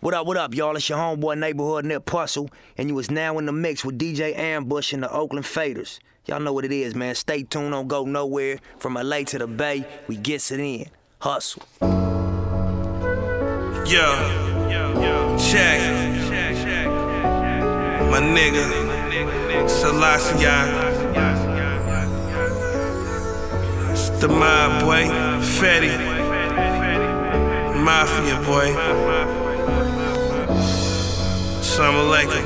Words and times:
What 0.00 0.14
up, 0.14 0.26
what 0.26 0.38
up, 0.38 0.54
y'all? 0.54 0.74
It's 0.76 0.88
your 0.88 0.96
homeboy 0.96 1.38
neighborhood 1.38 1.84
Nip 1.84 2.06
Hussle, 2.06 2.48
and 2.78 2.88
you 2.88 2.98
is 2.98 3.10
now 3.10 3.36
in 3.36 3.44
the 3.44 3.52
mix 3.52 3.84
with 3.84 3.98
DJ 3.98 4.34
Ambush 4.34 4.94
and 4.94 5.02
the 5.02 5.12
Oakland 5.12 5.44
Faders. 5.44 5.98
Y'all 6.24 6.40
know 6.40 6.54
what 6.54 6.64
it 6.64 6.72
is, 6.72 6.94
man. 6.94 7.14
Stay 7.14 7.42
tuned, 7.42 7.72
don't 7.72 7.86
go 7.86 8.06
nowhere. 8.06 8.60
From 8.78 8.94
LA 8.94 9.24
to 9.24 9.36
the 9.36 9.46
Bay, 9.46 9.86
we 10.08 10.16
gets 10.16 10.50
it 10.52 10.58
in. 10.58 10.86
Hustle. 11.18 11.64
Yo, 13.84 15.36
check. 15.36 15.82
My 18.10 18.20
nigga, 18.22 19.68
Selassie. 19.68 20.46
It's 23.92 24.08
the 24.18 24.28
mob, 24.28 24.80
boy. 24.80 25.04
Fetty. 25.44 25.92
Mafia, 27.84 28.36
boy. 28.46 29.49
Assalamu 31.70 32.02
alaikum. 32.10 32.42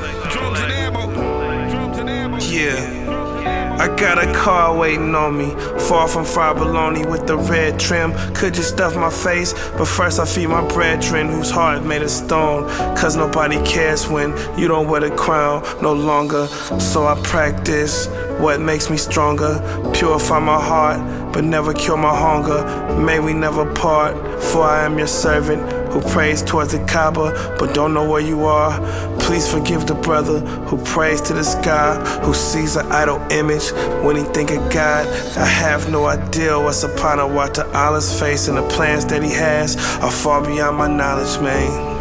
Yeah. 2.53 3.75
I 3.79 3.87
got 3.95 4.23
a 4.23 4.31
car 4.33 4.77
waiting 4.77 5.15
on 5.15 5.35
me, 5.35 5.49
far 5.89 6.07
from 6.07 6.25
fried 6.25 6.57
bologna 6.57 7.07
with 7.07 7.25
the 7.25 7.35
red 7.35 7.79
trim. 7.79 8.13
Could 8.35 8.53
just 8.53 8.69
stuff 8.69 8.95
my 8.95 9.09
face, 9.09 9.53
but 9.77 9.85
first 9.85 10.19
I 10.19 10.25
feed 10.25 10.49
my 10.49 10.61
brethren 10.67 11.27
whose 11.27 11.49
heart 11.49 11.83
made 11.83 12.03
of 12.03 12.11
stone. 12.11 12.69
Cause 12.95 13.15
nobody 13.15 13.57
cares 13.65 14.07
when 14.07 14.29
you 14.59 14.67
don't 14.67 14.87
wear 14.87 15.01
the 15.01 15.09
crown 15.15 15.63
no 15.81 15.91
longer. 15.91 16.45
So 16.79 17.07
I 17.07 17.19
practice 17.23 18.05
what 18.37 18.61
makes 18.61 18.91
me 18.91 18.97
stronger, 18.97 19.59
purify 19.95 20.37
my 20.37 20.61
heart, 20.61 21.33
but 21.33 21.43
never 21.43 21.73
cure 21.73 21.97
my 21.97 22.15
hunger. 22.15 22.63
May 22.99 23.19
we 23.19 23.33
never 23.33 23.65
part, 23.73 24.15
for 24.39 24.61
I 24.61 24.85
am 24.85 24.99
your 24.99 25.07
servant 25.07 25.84
who 25.95 26.01
prays 26.11 26.41
towards 26.43 26.73
the 26.73 26.85
Kaaba 26.87 27.55
but 27.57 27.73
don't 27.73 27.93
know 27.93 28.03
where 28.03 28.19
you 28.19 28.43
are. 28.43 28.77
Please 29.17 29.49
forgive 29.49 29.87
the 29.87 29.95
brother 29.95 30.41
who 30.67 30.77
prays 30.83 31.21
to 31.21 31.33
the 31.33 31.43
sky, 31.43 31.95
who 32.21 32.33
sees 32.33 32.75
an 32.75 32.85
idol 32.91 33.19
image 33.31 33.71
when 34.03 34.17
he 34.17 34.23
think 34.23 34.51
of 34.51 34.69
God. 34.69 35.07
I 35.37 35.45
have 35.45 35.89
no 35.89 36.05
idea 36.07 36.59
what's 36.59 36.83
upon 36.83 37.19
a 37.19 37.27
Wa 37.27 37.47
Allah's 37.73 38.19
face, 38.19 38.49
and 38.49 38.57
the 38.57 38.67
plans 38.67 39.05
that 39.05 39.23
he 39.23 39.31
has 39.31 39.77
are 40.01 40.11
far 40.11 40.45
beyond 40.45 40.77
my 40.77 40.87
knowledge, 40.89 41.41
man. 41.41 41.94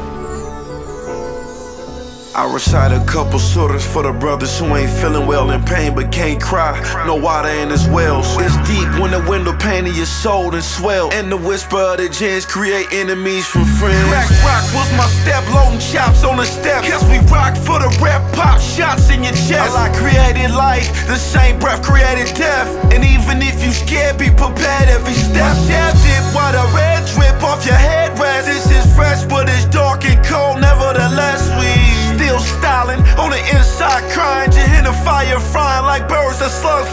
I 2.34 2.52
recite 2.52 2.90
a 2.90 2.98
couple 3.06 3.38
surahs 3.38 3.86
for 3.86 4.02
the 4.02 4.10
brothers 4.10 4.58
who 4.58 4.66
ain't 4.74 4.90
feeling 4.90 5.24
well 5.24 5.52
in 5.52 5.62
pain 5.62 5.94
but 5.94 6.10
can't 6.10 6.42
cry. 6.42 6.74
No 7.06 7.14
water 7.14 7.48
in 7.48 7.70
his 7.70 7.86
wells. 7.86 8.27
It's 8.42 8.58
deep 8.66 8.90
when 8.98 9.12
the 9.12 9.22
window 9.30 9.56
pane 9.56 9.86
of 9.86 9.96
your 9.96 10.10
soul 10.10 10.52
and 10.52 10.64
swell. 10.64 11.12
And 11.12 11.30
the 11.30 11.36
whisper 11.36 11.78
of 11.78 11.98
the 11.98 12.08
jinns 12.08 12.44
create 12.44 12.90
enemies 12.90 13.46
from 13.46 13.62
friends. 13.78 14.02
Crack 14.10 14.27
rock 14.42 14.66
was 14.74 14.90
my 14.98 15.06
step, 15.22 15.46
loading 15.55 15.78
chops 15.78 16.24
on 16.24 16.38
the 16.38 16.44
step. 16.44 16.82
Cause 16.82 17.06
we 17.06 17.22
rock 17.30 17.55
for 17.55 17.78
the 17.78 17.86
rep, 18.02 18.18
pop 18.34 18.58
shots 18.58 19.10
in 19.14 19.22
your 19.22 19.38
chest. 19.46 19.70
Allah 19.70 19.94
created 19.94 20.50
life, 20.50 20.90
the 21.06 21.14
same 21.14 21.60
breath 21.60 21.86
created 21.86 22.34
death. 22.34 22.66
And 22.90 23.06
even 23.06 23.46
if 23.46 23.62
you 23.62 23.70
scared, 23.70 24.18
be 24.18 24.34
prepared 24.34 24.90
every 24.90 25.14
step. 25.14 25.55
Shaft 25.70 26.02
it 26.02 26.22
while 26.34 26.50
the 26.50 26.66
red 26.74 27.06
drip 27.14 27.38
off 27.46 27.64
your 27.64 27.78
headrest. 27.78 28.50
This 28.50 28.66
is 28.74 28.82
fresh, 28.96 29.22
but 29.22 29.48
it's 29.48 29.66
dark 29.66 30.05
and 30.05 30.18
cold, 30.27 30.60
nevertheless 30.60 31.46
we 31.62 31.94
still 32.25 32.41
styling. 32.41 33.00
On 33.19 33.30
the 33.30 33.41
inside, 33.55 34.11
crying. 34.12 34.53
You 34.53 34.64
hear 34.72 34.83
the 34.83 34.92
fire 35.05 35.39
frying 35.41 35.84
like 35.84 36.08
birds 36.08 36.39
that 36.39 36.50
flying, 36.50 36.86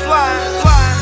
flying. 0.61 1.01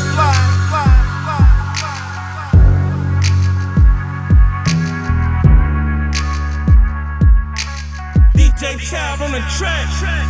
DJ 8.36 8.78
Child 8.80 9.22
on 9.22 9.32
the 9.32 9.42
track. 9.58 10.29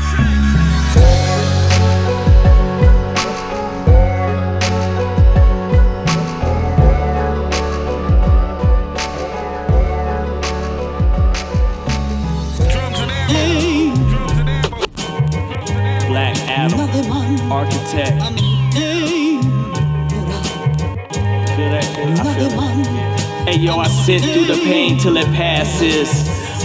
Sit 24.06 24.22
through 24.22 24.46
the 24.46 24.60
pain 24.64 24.98
till 24.98 25.18
it 25.18 25.28
passes. 25.28 26.10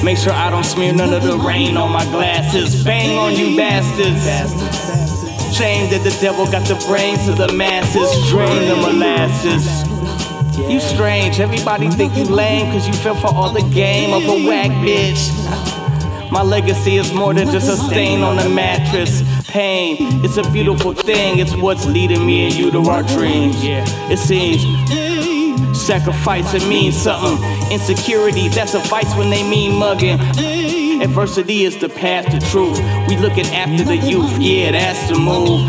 Make 0.03 0.19
sure 0.19 0.33
I 0.33 0.51
don't 0.51 0.65
smear 0.65 0.93
none 0.93 1.13
of 1.13 1.23
the 1.23 1.37
rain 1.39 1.77
on 1.77 1.93
my 1.93 2.05
glasses. 2.07 2.85
Bang 2.85 3.19
on 3.19 3.35
you 3.37 3.57
bastards. 3.57 4.25
Shame 5.57 5.91
that 5.91 6.03
the 6.03 6.17
devil 6.21 6.47
got 6.47 6.67
the 6.67 6.75
brains 6.87 7.29
of 7.29 7.39
the 7.39 7.53
masses. 7.53 8.11
Drain 8.29 8.69
the 8.69 8.77
molasses. 8.77 9.65
You 10.71 10.81
strange, 10.81 11.41
everybody 11.41 11.89
think 11.91 12.17
you 12.17 12.25
lame 12.25 12.71
cause 12.73 12.87
you 12.87 12.95
fell 12.95 13.17
for 13.17 13.35
all 13.35 13.53
the 13.53 13.69
game 13.71 14.13
of 14.13 14.25
a 14.25 14.47
whack 14.47 14.71
bitch. 14.85 15.31
My 16.31 16.43
legacy 16.43 16.97
is 16.97 17.13
more 17.13 17.35
than 17.35 17.51
just 17.51 17.69
a 17.69 17.77
stain 17.77 18.23
on 18.23 18.37
the 18.37 18.49
mattress 18.49 19.23
pain. 19.49 19.97
It's 20.25 20.37
a 20.37 20.51
beautiful 20.51 20.95
thing, 20.95 21.39
it's 21.39 21.55
what's 21.57 21.87
leading 21.87 22.25
me 22.27 22.47
and 22.47 22.55
you 22.55 22.71
to 22.73 22.81
our 22.91 23.03
dreams. 23.03 23.65
Yeah, 23.65 23.85
it 24.11 24.19
seems 24.19 24.65
sacrifice 25.85 26.55
it 26.55 26.67
means 26.67 26.97
something. 26.97 27.39
Insecurity, 27.71 28.49
that's 28.49 28.73
a 28.73 28.79
vice 28.79 29.15
when 29.17 29.29
they 29.29 29.43
mean 29.43 29.79
mugging. 29.79 30.19
Adversity 31.03 31.65
is 31.65 31.77
the 31.77 31.91
path 31.91 32.25
to 32.31 32.41
truth. 32.49 32.79
We 33.07 33.19
looking 33.19 33.47
after 33.49 33.85
the 33.85 33.97
youth, 33.97 34.39
yeah, 34.39 34.73
that's 34.73 35.09
the 35.09 35.19
move. 35.19 35.61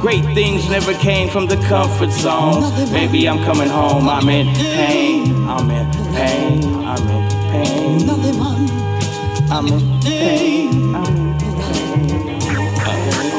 Great 0.00 0.24
things 0.34 0.68
never 0.70 0.94
came 0.94 1.28
from 1.28 1.46
the 1.46 1.56
comfort 1.68 2.10
zones. 2.10 2.90
Baby, 2.90 3.28
I'm 3.28 3.44
coming 3.44 3.68
home. 3.68 4.08
I'm 4.08 4.28
in 4.30 4.46
pain. 4.54 5.46
I'm 5.46 5.70
in 5.70 5.92
pain. 6.14 6.74
I'm 6.84 7.08
in 7.08 7.28
pain. 7.52 8.10
I'm 9.50 9.66
in 9.66 10.00
pain. 10.00 10.94
I'm 10.94 11.06
in 11.06 11.32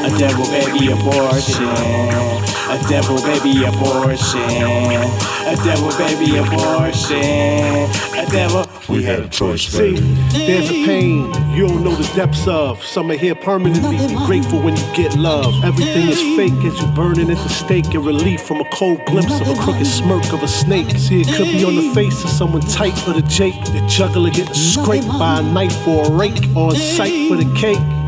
a 0.04 0.18
devil 0.18 0.44
baby 0.46 0.92
abortion. 0.92 2.43
A 2.66 2.78
devil 2.88 3.20
baby 3.22 3.64
abortion. 3.64 4.40
A 4.40 5.54
devil 5.64 5.90
baby 5.98 6.36
abortion. 6.38 7.90
A 8.16 8.26
devil. 8.30 8.66
We 8.88 9.02
had 9.02 9.20
a 9.20 9.28
choice. 9.28 9.76
Baby. 9.76 9.98
See, 10.30 10.46
there's 10.46 10.70
a 10.70 10.84
pain 10.86 11.26
you 11.54 11.68
don't 11.68 11.84
know 11.84 11.94
the 11.94 12.10
depths 12.16 12.48
of. 12.48 12.82
Some 12.82 13.10
are 13.10 13.16
here 13.16 13.34
permanently. 13.34 13.98
Be 14.08 14.14
grateful 14.26 14.60
when 14.60 14.76
you 14.76 14.82
get 14.94 15.14
love. 15.14 15.54
Everything 15.62 16.08
is 16.08 16.20
fake 16.36 16.64
as 16.64 16.80
you 16.80 16.86
burning 16.88 17.30
at 17.30 17.36
the 17.36 17.48
stake. 17.48 17.90
Get 17.90 18.00
relief 18.00 18.42
from 18.42 18.60
a 18.60 18.68
cold 18.70 19.04
glimpse 19.06 19.40
of 19.40 19.48
a 19.48 19.54
crooked 19.60 19.86
smirk 19.86 20.32
of 20.32 20.42
a 20.42 20.48
snake. 20.48 20.90
See, 20.96 21.20
it 21.20 21.28
could 21.28 21.52
be 21.52 21.64
on 21.64 21.76
the 21.76 21.94
face 21.94 22.24
of 22.24 22.30
someone 22.30 22.62
tight 22.62 22.96
or 23.06 23.12
the 23.12 23.22
Jake. 23.22 23.62
The 23.66 23.84
juggler 23.86 24.30
getting 24.30 24.54
scraped 24.54 25.06
by 25.06 25.40
a 25.40 25.42
knife 25.42 25.86
or 25.86 26.06
a 26.06 26.10
rake. 26.10 26.42
On 26.56 26.74
sight 26.74 27.28
for 27.28 27.36
the 27.36 27.52
cake. 27.54 28.03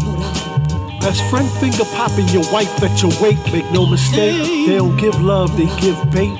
That's 1.06 1.21
friend 1.31 1.49
finger 1.61 1.84
popping 1.94 2.27
your 2.31 2.43
wife 2.53 2.83
at 2.83 3.00
your 3.00 3.12
wake. 3.22 3.39
Make 3.53 3.71
no 3.71 3.87
mistake, 3.87 4.43
they 4.67 4.75
don't 4.75 4.97
give 4.97 5.22
love, 5.22 5.56
they 5.56 5.67
give 5.81 5.94
bait. 6.11 6.37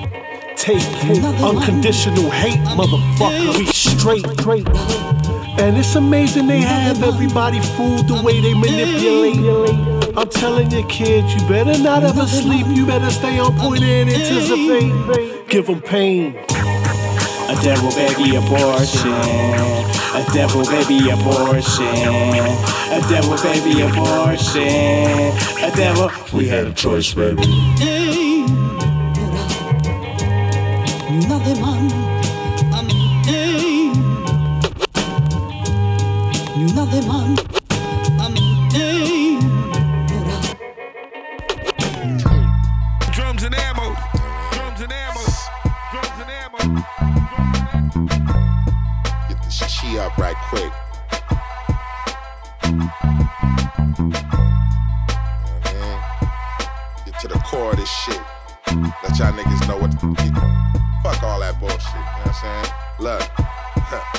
Take 0.57 0.83
it. 1.07 1.23
unconditional 1.41 2.29
hate, 2.29 2.59
motherfucker. 2.75 3.57
We 3.57 3.65
straight. 3.67 4.67
And 5.57 5.77
it's 5.77 5.95
amazing 5.95 6.47
they 6.47 6.59
have 6.59 7.01
everybody 7.01 7.61
fooled 7.61 8.09
the 8.09 8.21
way 8.21 8.41
they 8.41 8.53
manipulate. 8.53 10.17
I'm 10.17 10.27
telling 10.27 10.69
you, 10.69 10.85
kids, 10.87 11.33
you 11.33 11.47
better 11.47 11.81
not 11.81 12.03
ever 12.03 12.27
sleep. 12.27 12.67
You 12.67 12.85
better 12.85 13.09
stay 13.09 13.39
on 13.39 13.57
point 13.57 13.83
and 13.83 14.09
anticipate. 14.09 15.47
Give 15.47 15.65
them 15.65 15.81
pain. 15.81 16.33
A 17.57 17.63
devil 17.63 17.89
baby 17.91 18.35
abortion. 18.35 19.11
A 19.11 20.23
devil 20.31 20.63
baby 20.65 21.09
abortion. 21.09 21.87
A 22.93 23.01
devil 23.09 23.35
baby 23.41 23.81
abortion. 23.81 25.33
A 25.63 25.71
devil. 25.75 26.11
We 26.33 26.47
had 26.47 26.67
a 26.67 26.73
choice, 26.73 27.13
baby. 27.13 27.47
Man. 37.07 37.66
Up 50.07 50.17
right 50.17 50.35
quick. 50.49 50.71
Get 57.05 57.19
to 57.19 57.27
the 57.27 57.39
core 57.45 57.71
of 57.71 57.77
this 57.77 57.89
shit. 57.89 58.21
Let 58.67 59.17
y'all 59.17 59.33
niggas 59.33 59.67
know 59.67 59.77
what. 59.77 59.93
Fuck 61.03 61.23
all 61.23 61.39
that 61.41 61.59
bullshit. 61.59 61.83
You 61.83 61.99
know 61.99 62.23
what 62.23 62.27
I'm 62.27 62.33
saying? 62.33 62.73
Look. 63.99 64.13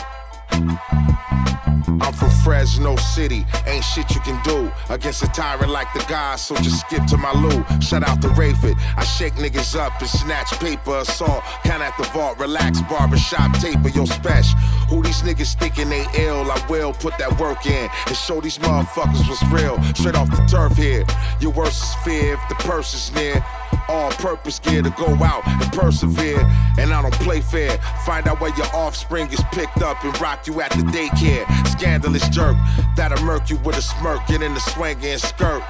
I'm 0.58 2.12
from 2.12 2.30
Fresno 2.42 2.96
City, 2.96 3.46
ain't 3.66 3.84
shit 3.84 4.14
you 4.14 4.20
can 4.20 4.42
do 4.42 4.72
against 4.88 5.22
a 5.22 5.28
tyrant 5.28 5.70
like 5.70 5.92
the 5.94 6.04
guys, 6.08 6.42
so 6.42 6.56
just 6.56 6.80
skip 6.80 7.04
to 7.06 7.16
my 7.16 7.32
loo. 7.32 7.64
Shout 7.80 8.02
out 8.02 8.20
to 8.22 8.28
Rayford, 8.28 8.74
I 8.96 9.04
shake 9.04 9.34
niggas 9.34 9.78
up 9.78 10.00
and 10.00 10.08
snatch 10.08 10.50
paper, 10.58 10.98
assault, 10.98 11.44
count 11.64 11.82
at 11.82 11.96
the 11.96 12.04
vault, 12.04 12.38
relax, 12.38 12.80
barbershop 12.82 13.56
taper, 13.58 13.88
yo 13.90 14.04
special. 14.04 14.58
Who 14.88 15.02
these 15.02 15.22
niggas 15.22 15.54
thinking 15.58 15.90
they 15.90 16.06
ill? 16.16 16.50
I 16.50 16.64
will 16.68 16.92
put 16.92 17.18
that 17.18 17.38
work 17.38 17.66
in 17.66 17.88
and 18.06 18.16
show 18.16 18.40
these 18.40 18.58
motherfuckers 18.58 19.28
what's 19.28 19.44
real. 19.52 19.80
Straight 19.94 20.16
off 20.16 20.30
the 20.30 20.44
turf 20.50 20.76
here, 20.76 21.04
your 21.40 21.52
worst 21.52 21.82
is 21.82 21.94
fear 22.04 22.34
if 22.34 22.40
the 22.48 22.56
purse 22.56 22.94
is 22.94 23.14
near. 23.14 23.44
All 23.88 24.10
purpose 24.12 24.58
gear 24.58 24.82
to 24.82 24.90
go 24.90 25.06
out 25.24 25.46
and 25.46 25.72
persevere. 25.72 26.40
And 26.78 26.92
I 26.92 27.02
don't 27.02 27.14
play 27.14 27.40
fair. 27.40 27.78
Find 28.04 28.28
out 28.28 28.40
where 28.40 28.54
your 28.56 28.66
offspring 28.74 29.30
is 29.32 29.40
picked 29.52 29.82
up 29.82 30.04
and 30.04 30.18
rock 30.20 30.46
you 30.46 30.60
at 30.60 30.70
the 30.72 30.82
daycare. 30.82 31.46
Scandalous 31.68 32.28
jerk 32.28 32.56
that'll 32.96 33.24
murk 33.24 33.50
you 33.50 33.56
with 33.58 33.76
a 33.76 33.82
smirk. 33.82 34.26
Get 34.26 34.42
in 34.42 34.54
the 34.54 34.60
swinging 34.60 35.18
skirt. 35.18 35.62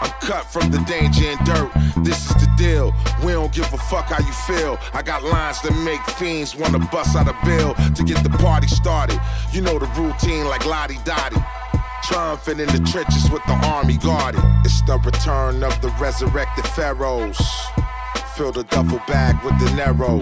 I'm 0.00 0.10
cut 0.20 0.44
from 0.44 0.70
the 0.70 0.78
danger 0.80 1.24
and 1.26 1.46
dirt. 1.46 1.70
This 2.04 2.28
is 2.28 2.34
the 2.36 2.52
deal. 2.56 2.92
We 3.24 3.32
don't 3.32 3.52
give 3.52 3.72
a 3.72 3.78
fuck 3.78 4.06
how 4.06 4.24
you 4.24 4.32
feel. 4.32 4.78
I 4.92 5.02
got 5.02 5.22
lines 5.24 5.62
that 5.62 5.72
make 5.84 6.02
fiends 6.18 6.54
wanna 6.54 6.78
bust 6.92 7.16
out 7.16 7.28
a 7.28 7.36
bill 7.44 7.74
to 7.74 8.04
get 8.04 8.22
the 8.22 8.30
party 8.38 8.68
started. 8.68 9.20
You 9.52 9.62
know 9.62 9.78
the 9.78 9.86
routine 10.00 10.46
like 10.46 10.66
Lottie 10.66 10.98
Dottie. 11.04 11.42
Triumphant 12.06 12.60
in 12.60 12.68
the 12.68 12.90
trenches 12.90 13.30
with 13.30 13.42
the 13.46 13.54
army 13.64 13.96
guarded. 13.96 14.42
It's 14.62 14.82
the 14.82 14.98
return 14.98 15.64
of 15.64 15.80
the 15.80 15.88
resurrected 15.98 16.66
pharaohs. 16.66 17.40
Fill 18.36 18.52
the 18.52 18.64
duffel 18.64 19.00
bag 19.08 19.42
with 19.42 19.58
the 19.58 19.74
narrow. 19.74 20.20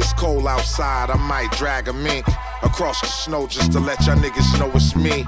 It's 0.00 0.14
cold 0.14 0.46
outside, 0.46 1.10
I 1.10 1.16
might 1.16 1.50
drag 1.52 1.88
a 1.88 1.92
mink 1.92 2.26
across 2.62 3.02
the 3.02 3.06
snow 3.06 3.46
just 3.46 3.72
to 3.72 3.80
let 3.80 4.06
y'all 4.06 4.16
niggas 4.16 4.58
know 4.58 4.70
it's 4.74 4.96
me. 4.96 5.26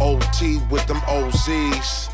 OT 0.00 0.58
with 0.70 0.86
them 0.86 0.98
OZs. 1.02 2.13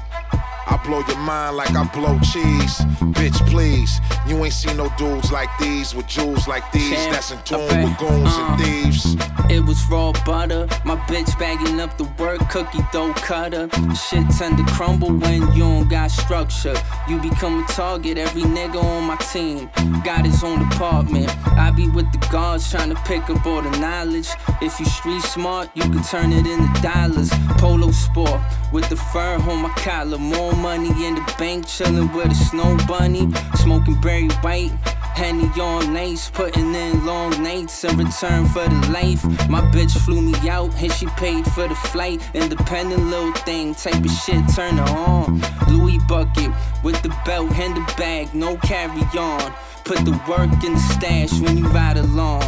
I 0.71 0.77
blow 0.85 1.03
your 1.09 1.19
mind 1.19 1.57
like 1.57 1.75
I 1.75 1.85
blow 1.93 2.19
cheese. 2.21 2.79
Bitch, 3.19 3.39
please. 3.51 4.01
You 4.27 4.43
ain't 4.45 4.55
seen 4.55 4.77
no 4.77 4.89
dudes 4.97 5.33
like 5.33 5.49
these 5.59 5.95
with 5.95 6.07
jewels 6.07 6.47
like 6.47 6.71
these. 6.71 6.91
That's 7.11 7.33
in 7.33 7.43
tune 7.43 7.61
okay, 7.63 7.85
with 7.85 7.99
goons 7.99 8.31
uh. 8.33 8.47
and 8.49 8.63
thieves. 8.63 9.17
It 9.51 9.65
was 9.65 9.85
raw 9.91 10.13
butter. 10.25 10.69
My 10.85 10.95
bitch 11.09 11.37
bagging 11.39 11.81
up 11.81 11.99
the 11.99 12.05
work, 12.23 12.39
cookie 12.49 12.79
dough 12.93 13.13
cutter. 13.15 13.69
Shit 13.95 14.31
tend 14.39 14.59
to 14.59 14.65
crumble 14.75 15.13
when 15.13 15.43
you 15.53 15.59
don't 15.59 15.89
got 15.89 16.13
structure. 16.13 16.75
You 17.09 17.19
become 17.19 17.65
a 17.65 17.67
target, 17.67 18.17
every 18.17 18.43
nigga 18.43 18.81
on 18.81 19.05
my 19.05 19.17
team 19.17 19.69
got 20.05 20.25
his 20.25 20.45
own 20.45 20.69
department. 20.69 21.29
I 21.59 21.73
be 21.73 21.89
with 21.89 22.11
the 22.13 22.19
guards 22.31 22.71
trying 22.71 22.91
to 22.91 23.03
pick 23.03 23.29
up 23.29 23.45
all 23.45 23.63
the 23.63 23.77
knowledge. 23.79 24.29
If 24.63 24.79
you 24.79 24.87
street 24.87 25.23
smart, 25.23 25.69
you 25.75 25.83
can 25.83 26.03
turn 26.05 26.33
it 26.33 26.47
into 26.47 26.83
dollars. 26.83 27.31
Polo 27.59 27.91
sport 27.91 28.41
with 28.73 28.89
the 28.89 28.97
fur 28.97 29.35
on 29.35 29.63
my 29.63 29.71
collar. 29.77 30.19
More 30.19 30.53
money 30.61 30.89
in 31.07 31.15
the 31.15 31.35
bank, 31.39 31.67
chillin' 31.67 32.15
with 32.15 32.31
a 32.31 32.35
snow 32.35 32.77
bunny. 32.87 33.29
Smoking 33.57 34.01
berry 34.01 34.29
white. 34.43 34.73
Henny 35.15 35.49
on 35.61 35.93
nights, 35.93 36.31
putting 36.31 36.75
in 36.75 37.05
long 37.05 37.31
nights 37.43 37.85
in 37.85 37.97
return 37.99 38.47
for 38.47 38.67
the 38.67 38.91
life. 38.91 39.23
My 39.51 39.61
bitch 39.73 39.99
flew 40.05 40.23
me 40.23 40.49
out, 40.49 40.75
and 40.81 40.93
she 40.93 41.07
paid 41.19 41.45
for 41.53 41.69
the 41.69 41.75
flight. 41.75 42.23
Independent 42.35 43.05
little 43.05 43.33
thing, 43.33 43.75
type 43.75 44.03
of 44.03 44.11
shit, 44.11 44.43
turn 44.55 44.79
her 44.79 44.97
on. 44.97 45.41
Louis 45.69 45.99
bucket 46.09 46.51
with 46.83 47.01
the 47.03 47.15
belt 47.27 47.53
and 47.53 47.77
the 47.77 47.95
bag, 47.99 48.35
no 48.35 48.57
carry 48.59 49.03
on. 49.19 49.53
Put 49.85 50.05
the 50.05 50.19
work 50.29 50.53
in 50.65 50.75
the 50.75 50.81
stash 50.95 51.33
when 51.41 51.59
you 51.59 51.67
ride 51.69 51.99
along. 51.99 52.43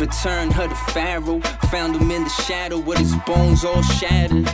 Return 0.00 0.50
her 0.50 0.68
to 0.68 0.74
Pharaoh, 0.92 1.40
found 1.70 1.96
him 1.96 2.10
in 2.10 2.24
the 2.24 2.30
shadow 2.30 2.78
with 2.78 2.98
his 2.98 3.14
bones 3.26 3.64
all 3.64 3.82
shattered. 3.82 4.46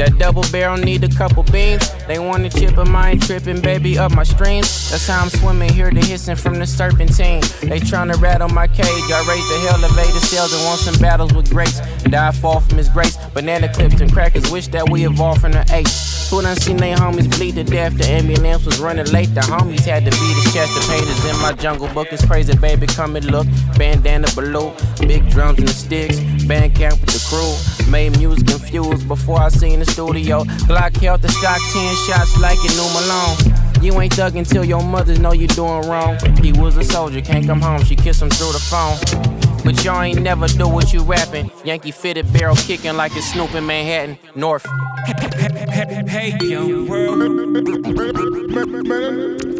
That 0.00 0.18
double 0.18 0.42
barrel 0.50 0.78
need 0.78 1.04
a 1.04 1.08
couple 1.08 1.42
beams. 1.44 1.92
They 2.06 2.18
want 2.18 2.50
to 2.50 2.58
chip 2.58 2.78
I 2.78 3.10
ain't 3.10 3.22
tripping, 3.22 3.60
baby, 3.60 3.98
up 3.98 4.12
my 4.12 4.22
streams. 4.22 4.90
That's 4.90 5.06
how 5.06 5.22
I'm 5.22 5.28
swimming, 5.28 5.70
hear 5.72 5.90
the 5.90 6.00
hissing 6.00 6.36
from 6.36 6.54
the 6.54 6.66
serpentine. 6.66 7.42
They 7.60 7.80
tryna 7.80 8.20
rattle 8.20 8.48
my 8.48 8.66
cage, 8.66 8.86
I 8.86 9.24
raise 9.28 9.46
the 9.48 9.68
elevator 9.70 10.20
cells 10.20 10.54
and 10.54 10.64
want 10.64 10.80
some 10.80 10.98
battles 11.00 11.34
with 11.34 11.50
grace. 11.50 11.80
Die 12.04 12.32
fall 12.32 12.60
from 12.60 12.78
his 12.78 12.88
grace, 12.88 13.18
banana 13.34 13.72
clips 13.72 14.00
and 14.00 14.10
crackers, 14.10 14.50
wish 14.50 14.68
that 14.68 14.88
we 14.88 15.06
evolved 15.06 15.42
from 15.42 15.52
the 15.52 15.64
apes. 15.72 16.30
Who 16.30 16.40
done 16.40 16.56
seen 16.56 16.78
they 16.78 16.92
homies 16.92 17.28
bleed 17.36 17.56
to 17.56 17.64
death? 17.64 17.98
The 17.98 18.06
ambulance 18.06 18.64
was 18.64 18.78
running 18.78 19.06
late, 19.06 19.34
the 19.34 19.42
homies 19.42 19.84
had 19.84 20.04
to 20.06 20.10
beat 20.12 20.36
his 20.42 20.54
chest. 20.54 20.72
The 20.74 20.86
painters 20.88 21.24
in 21.26 21.36
my 21.42 21.52
jungle 21.52 21.88
book 21.88 22.10
is 22.12 22.24
crazy, 22.24 22.56
baby, 22.56 22.86
come 22.86 23.16
and 23.16 23.26
look. 23.26 23.46
Bandana 23.76 24.28
below, 24.34 24.74
big 25.00 25.28
drums 25.28 25.58
and 25.58 25.68
the 25.68 25.74
sticks, 25.74 26.18
band 26.46 26.74
camp 26.74 27.00
with 27.00 27.10
the 27.10 27.22
crew. 27.28 27.69
Made 27.90 28.16
music 28.18 28.48
infused 28.50 29.08
before 29.08 29.40
I 29.40 29.48
seen 29.48 29.80
the 29.80 29.84
studio. 29.84 30.44
Glock 30.68 30.96
held 30.98 31.22
the 31.22 31.28
stock 31.28 31.58
10 31.72 31.96
shots 32.06 32.40
like 32.40 32.58
it 32.62 32.70
knew 32.76 32.88
Malone. 32.94 33.84
You 33.84 34.00
ain't 34.00 34.12
thug 34.12 34.36
until 34.36 34.64
your 34.64 34.82
mothers 34.82 35.18
know 35.18 35.32
you 35.32 35.48
doing 35.48 35.88
wrong. 35.88 36.16
He 36.40 36.52
was 36.52 36.76
a 36.76 36.84
soldier, 36.84 37.20
can't 37.20 37.44
come 37.44 37.60
home, 37.60 37.82
she 37.82 37.96
kissed 37.96 38.22
him 38.22 38.30
through 38.30 38.52
the 38.52 38.60
phone. 38.60 38.96
But 39.64 39.84
y'all 39.84 40.02
ain't 40.02 40.22
never 40.22 40.46
do 40.46 40.68
what 40.68 40.92
you 40.92 41.02
rapping. 41.02 41.50
Yankee 41.64 41.90
fitted 41.90 42.32
barrel 42.32 42.54
kicking 42.54 42.96
like 42.96 43.16
it's 43.16 43.32
Snoop 43.32 43.54
in 43.54 43.66
Manhattan, 43.66 44.18
North. 44.36 44.66
Hey, 45.80 46.36
young 46.42 46.86
world. 46.88 47.20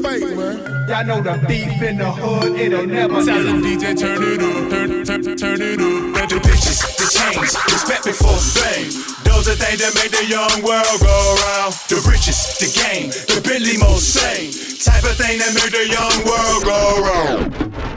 Fake, 0.03 0.37
man. 0.37 0.87
Y'all 0.87 1.05
know 1.07 1.23
the 1.23 1.33
thief 1.49 1.81
in 1.81 1.97
the 1.97 2.13
hood, 2.13 2.61
it'll 2.61 2.87
never 2.87 3.25
Tell 3.25 3.43
the 3.43 3.53
DJ 3.65 3.99
turn 3.99 4.21
it 4.21 4.43
up, 4.43 4.69
turn, 4.69 5.05
turn, 5.07 5.37
turn 5.39 5.63
it 5.63 5.81
up. 5.81 6.29
The 6.29 6.37
bitches, 6.45 6.85
the 6.99 7.09
chains, 7.09 7.57
respect 7.73 8.05
before 8.05 8.37
fame. 8.37 8.93
Those 9.25 9.49
are 9.49 9.57
things 9.57 9.81
that 9.81 9.95
make 9.97 10.13
the 10.13 10.27
young 10.29 10.61
world 10.61 11.01
go 11.01 11.17
round. 11.41 11.73
The 11.89 12.05
riches, 12.05 12.37
the 12.61 12.69
game, 12.69 13.09
the 13.09 13.41
Bentley 13.41 13.79
most 13.79 14.13
sane. 14.13 14.53
Type 14.77 15.05
of 15.05 15.17
thing 15.17 15.39
that 15.39 15.55
make 15.57 15.73
the 15.73 15.89
young 15.89 16.21
world 16.29 16.65
go 16.69 17.01
round. 17.01 17.90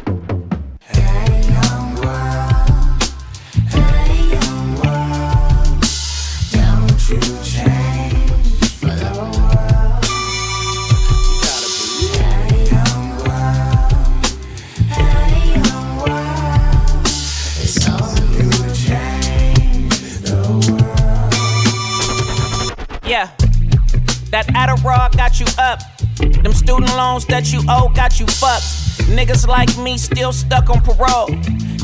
That 24.34 24.48
Adderall 24.48 25.16
got 25.16 25.40
you 25.40 25.46
up. 25.60 25.80
Them 26.18 26.54
student 26.54 26.90
loans 26.96 27.24
that 27.28 27.54
you 27.54 27.62
owe 27.70 27.90
got 27.94 28.20
you 28.20 28.26
fucked. 28.26 28.66
Niggas 29.14 29.48
like 29.48 29.70
me 29.78 29.96
still 29.96 30.34
stuck 30.34 30.72
on 30.72 30.82
parole. 30.82 31.28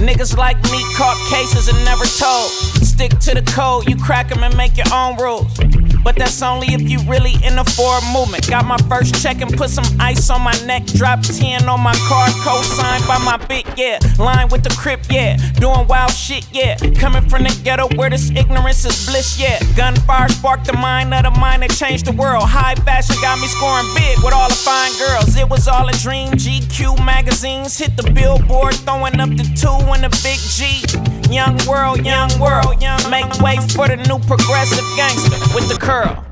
Niggas 0.01 0.35
like 0.35 0.57
me 0.71 0.81
caught 0.95 1.17
cases 1.29 1.67
and 1.67 1.77
never 1.85 2.05
told. 2.05 2.49
Stick 2.81 3.11
to 3.19 3.35
the 3.35 3.43
code, 3.53 3.87
you 3.87 3.95
crack 3.97 4.29
them 4.29 4.43
and 4.43 4.57
make 4.57 4.77
your 4.77 4.91
own 4.91 5.15
rules. 5.17 5.78
But 6.03 6.15
that's 6.15 6.41
only 6.41 6.67
if 6.73 6.81
you 6.89 6.99
really 7.09 7.33
in 7.43 7.55
the 7.55 7.63
forward 7.75 8.03
movement. 8.13 8.49
Got 8.49 8.65
my 8.65 8.77
first 8.89 9.21
check 9.21 9.41
and 9.41 9.51
put 9.55 9.69
some 9.69 9.85
ice 9.99 10.29
on 10.29 10.41
my 10.41 10.53
neck. 10.65 10.85
Drop 10.85 11.21
10 11.21 11.67
on 11.67 11.81
my 11.81 11.95
car, 12.07 12.27
co-signed 12.43 13.05
by 13.07 13.17
my 13.19 13.37
big, 13.47 13.65
yeah. 13.77 13.99
Line 14.17 14.47
with 14.49 14.63
the 14.63 14.75
crip, 14.79 15.01
yeah. 15.09 15.37
Doing 15.59 15.87
wild 15.87 16.11
shit, 16.11 16.47
yeah. 16.51 16.77
Coming 16.99 17.27
from 17.29 17.43
the 17.43 17.61
ghetto 17.63 17.87
where 17.95 18.09
this 18.09 18.29
ignorance 18.31 18.85
is 18.85 19.05
bliss, 19.07 19.39
yeah. 19.39 19.59
Gunfire 19.75 20.29
sparked 20.29 20.65
the 20.65 20.73
mind 20.73 21.13
of 21.13 21.23
the 21.23 21.31
mind 21.39 21.63
that 21.63 21.71
changed 21.71 22.05
the 22.05 22.13
world. 22.13 22.43
High 22.43 22.75
fashion 22.75 23.15
got 23.21 23.39
me 23.39 23.47
scoring 23.47 23.87
big 23.95 24.17
with 24.23 24.33
all 24.33 24.49
the 24.49 24.55
fine 24.55 24.91
girls. 24.97 25.35
It 25.35 25.49
was 25.49 25.67
all 25.67 25.87
a 25.87 25.93
dream. 25.93 26.31
GQ 26.31 27.05
magazines 27.05 27.77
hit 27.77 27.95
the 27.97 28.09
billboard, 28.11 28.75
throwing 28.75 29.19
up 29.19 29.29
the 29.29 29.43
two 29.55 29.77
and 29.91 30.03
the 30.03 30.09
big 30.23 30.39
G. 30.39 31.18
Young 31.29 31.57
world, 31.67 32.03
young 32.03 32.29
world, 32.39 32.81
young. 32.81 32.99
Make 33.11 33.29
way 33.39 33.57
for 33.75 33.87
the 33.87 33.97
new 34.09 34.17
progressive 34.25 34.83
gangster 34.97 35.37
with 35.53 35.69
the 35.69 35.77
curl. 35.79 36.25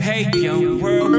Hey, 0.00 0.28
young 0.34 0.78
world. 0.82 1.14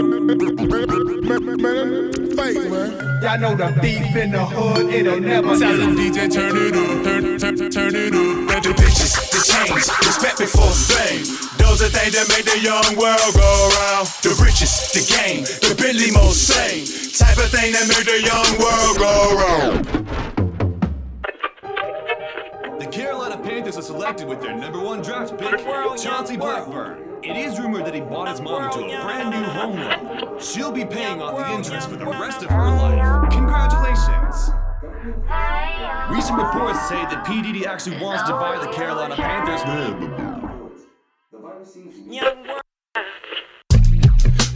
Fake, 2.38 2.70
man. 2.70 3.12
Y'all 3.24 3.40
know 3.40 3.56
the 3.56 3.74
thief 3.82 4.16
in 4.16 4.32
the 4.32 4.46
hood, 4.46 4.94
it'll 4.94 5.20
never 5.20 5.58
Tell 5.58 5.78
the 5.78 5.86
DJ 5.98 6.32
turn 6.32 6.58
it 6.58 6.76
up, 6.78 7.04
turn, 7.04 7.40
turn, 7.40 7.72
turn 7.72 7.96
it 7.96 8.14
up. 8.14 8.64
The 8.64 8.70
bitches, 8.70 9.14
the 9.34 9.42
chains, 9.42 9.90
respect 10.06 10.38
before 10.38 10.70
fame. 10.70 11.26
Those 11.58 11.82
are 11.82 11.90
things 11.90 12.14
that 12.14 12.30
make 12.30 12.46
the 12.46 12.62
young 12.62 12.98
world 13.02 13.34
go 13.34 13.50
round. 13.82 14.08
The 14.22 14.38
riches, 14.38 14.94
the 14.94 15.02
game, 15.10 15.42
the 15.66 15.74
Bentley 15.74 16.12
most 16.12 16.46
sane. 16.46 16.86
Type 17.18 17.38
of 17.38 17.50
thing 17.50 17.74
that 17.74 17.90
make 17.90 18.06
the 18.06 18.22
young 18.22 18.52
world 18.62 18.98
go 19.02 19.14
round. 19.42 20.21
Panthers 23.62 23.76
Panthers 23.76 23.92
are 23.92 23.94
selected 23.94 24.28
with 24.28 24.42
their 24.42 24.58
number 24.58 24.80
one 24.80 25.04
draft 25.04 25.38
pick, 25.38 25.60
Chauncey 25.96 26.36
Blackburn. 26.36 27.20
It 27.22 27.38
is 27.38 27.60
rumored 27.60 27.86
that 27.86 27.94
he 27.94 28.02
bought 28.02 28.28
his 28.28 28.42
mom 28.42 28.64
into 28.64 28.80
a 28.80 29.02
brand 29.04 29.30
new 29.30 29.44
home 29.44 29.76
loan. 29.76 30.40
She'll 30.40 30.72
be 30.72 30.84
paying 30.84 31.22
off 31.22 31.38
the 31.38 31.54
interest 31.54 31.88
for 31.88 31.96
the 31.96 32.08
rest 32.08 32.42
of 32.42 32.50
her 32.50 32.72
life. 32.72 33.32
Congratulations! 33.32 34.50
Recent 36.10 36.40
reports 36.40 36.90
say 36.90 37.04
that 37.06 37.24
PDD 37.24 37.68
actually 37.68 38.02
wants 38.02 38.24
to 38.24 38.32
buy 38.32 38.58
the 38.58 38.72
Carolina 38.72 39.16
Panthers. 39.16 39.62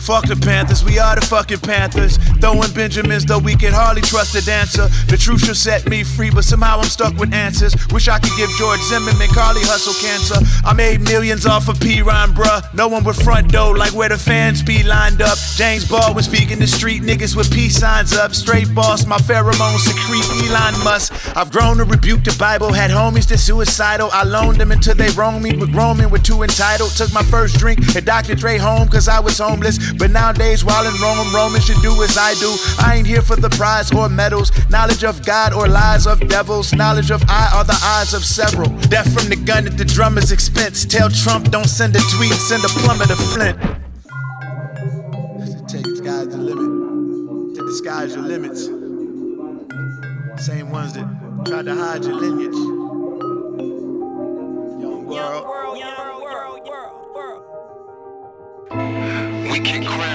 Fuck 0.05 0.27
the 0.27 0.35
Panthers, 0.35 0.85
we 0.85 0.99
are 0.99 1.15
the 1.15 1.25
fucking 1.25 1.61
Panthers. 1.61 2.17
Throwing 2.37 2.71
Benjamins, 2.73 3.25
though 3.25 3.39
we 3.39 3.55
can 3.55 3.73
hardly 3.73 4.03
trust 4.03 4.35
a 4.35 4.45
dancer. 4.45 4.87
The 5.09 5.17
truth 5.17 5.43
should 5.43 5.57
set 5.57 5.89
me 5.89 6.03
free, 6.03 6.29
but 6.29 6.43
somehow 6.43 6.77
I'm 6.77 6.85
stuck 6.85 7.17
with 7.17 7.33
answers. 7.33 7.73
Wish 7.89 8.07
I 8.07 8.19
could 8.19 8.37
give 8.37 8.51
George 8.51 8.79
Zimmerman 8.81 9.29
Carly 9.33 9.61
Hustle 9.63 9.97
cancer. 9.97 10.37
I 10.63 10.73
made 10.73 11.01
millions 11.01 11.47
off 11.47 11.69
of 11.69 11.79
P. 11.79 12.03
Rhyme, 12.03 12.35
bruh. 12.35 12.61
No 12.75 12.87
one 12.87 13.03
with 13.03 13.19
front 13.23 13.51
door, 13.51 13.75
like 13.75 13.93
where 13.93 14.09
the 14.09 14.17
fans 14.17 14.61
be 14.61 14.83
lined 14.83 15.23
up. 15.23 15.39
James 15.55 15.89
Baldwin 15.89 16.23
speaking 16.23 16.59
the 16.59 16.67
street, 16.67 17.01
niggas 17.01 17.35
with 17.35 17.51
peace 17.51 17.75
signs 17.75 18.13
up. 18.13 18.35
Straight 18.35 18.75
boss, 18.75 19.07
my 19.07 19.17
pheromones 19.17 19.79
secrete 19.79 20.29
Elon 20.45 20.77
Musk. 20.83 21.13
I've 21.35 21.51
grown 21.51 21.77
to 21.77 21.83
rebuke 21.83 22.23
the 22.23 22.35
Bible, 22.37 22.71
had 22.71 22.91
homies 22.91 23.27
that 23.29 23.39
suicidal. 23.39 24.09
I 24.13 24.23
loaned 24.23 24.61
them 24.61 24.71
until 24.71 24.93
they 24.93 25.09
wronged 25.17 25.41
me, 25.41 25.53
but 25.53 25.73
Roman 25.73 26.11
were 26.11 26.19
too 26.19 26.43
entitled. 26.43 26.91
Took 26.91 27.11
my 27.11 27.23
first 27.23 27.57
drink 27.57 27.95
at 27.95 28.05
Dr. 28.05 28.35
Dre 28.35 28.59
home, 28.59 28.87
cause 28.87 29.07
I 29.07 29.19
was 29.19 29.39
homeless. 29.39 29.79
But 29.97 30.11
nowadays, 30.11 30.63
while 30.63 30.85
in 30.85 30.93
Rome, 31.01 31.33
Romans 31.33 31.65
should 31.65 31.81
do 31.81 31.91
as 32.03 32.17
I 32.17 32.33
do. 32.35 32.55
I 32.79 32.95
ain't 32.97 33.07
here 33.07 33.21
for 33.21 33.35
the 33.35 33.49
prize 33.49 33.91
or 33.93 34.09
medals, 34.09 34.51
knowledge 34.69 35.03
of 35.03 35.25
God 35.25 35.53
or 35.53 35.67
lies 35.67 36.05
of 36.07 36.19
devils. 36.27 36.73
Knowledge 36.73 37.11
of 37.11 37.23
I 37.29 37.49
are 37.55 37.63
the 37.63 37.79
eyes 37.83 38.13
of 38.13 38.25
several. 38.25 38.69
Death 38.89 39.11
from 39.13 39.29
the 39.29 39.35
gun 39.35 39.67
at 39.67 39.77
the 39.77 39.85
drummer's 39.85 40.31
expense. 40.31 40.85
Tell 40.85 41.09
Trump 41.09 41.51
don't 41.51 41.67
send 41.67 41.95
a 41.95 41.99
tweet, 42.15 42.33
send 42.33 42.63
a 42.63 42.67
plumber 42.67 43.05
to 43.05 43.15
Flint. 43.15 43.57
Take 45.67 45.83
the 45.83 45.95
sky's 45.97 46.27
the 46.27 46.37
limit. 46.37 47.55
Take 47.55 47.65
the 47.65 47.73
sky's 47.73 48.13
your 48.15 48.23
limits. 48.23 48.65
Same 50.45 50.69
ones 50.69 50.93
that 50.93 51.07
tried 51.45 51.65
to 51.65 51.75
hide 51.75 52.03
your 52.03 52.15
lineage. 52.15 52.53
Young 54.81 55.05
world. 55.05 56.04
We 59.55 59.61
kick 59.61 59.87
crown 59.87 60.14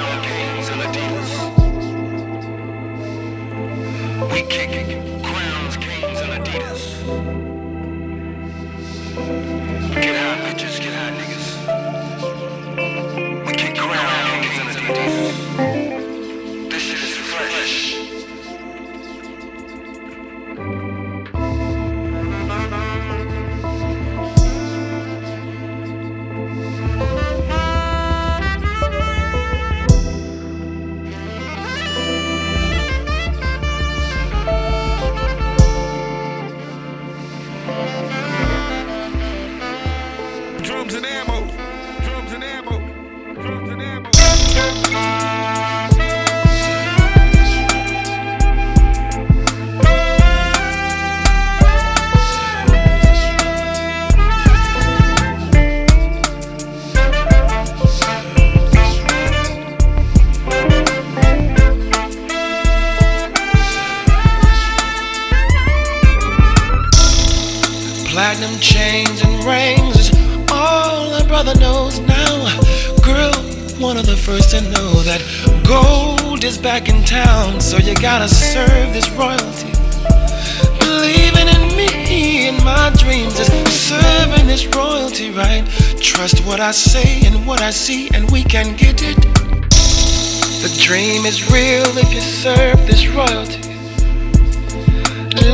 is 91.30 91.48
real 91.52 91.96
if 91.96 92.12
you 92.12 92.20
serve 92.20 92.76
this 92.88 93.06
royalty. 93.06 93.62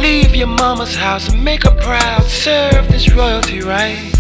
Leave 0.01 0.35
your 0.35 0.47
mama's 0.47 0.97
house 0.97 1.29
and 1.29 1.45
make 1.45 1.65
her 1.65 1.77
proud. 1.83 2.23
Serve 2.23 2.89
this 2.89 3.13
royalty 3.13 3.61
right. 3.61 4.11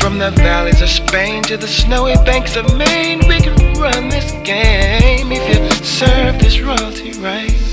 From 0.00 0.16
the 0.16 0.30
valleys 0.36 0.80
of 0.80 0.88
Spain 0.88 1.42
to 1.42 1.58
the 1.58 1.68
snowy 1.68 2.14
banks 2.24 2.56
of 2.56 2.74
Maine, 2.74 3.20
we 3.28 3.38
can 3.38 3.54
run 3.74 4.08
this 4.08 4.32
game 4.44 5.30
if 5.30 5.44
you 5.46 5.84
serve 5.84 6.38
this 6.38 6.58
royalty 6.60 7.12
right. 7.18 7.65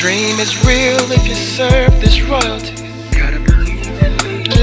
Dream 0.00 0.40
is 0.40 0.56
real 0.64 1.12
if 1.12 1.28
you 1.28 1.34
serve 1.34 1.92
this 2.00 2.22
royalty. 2.22 2.74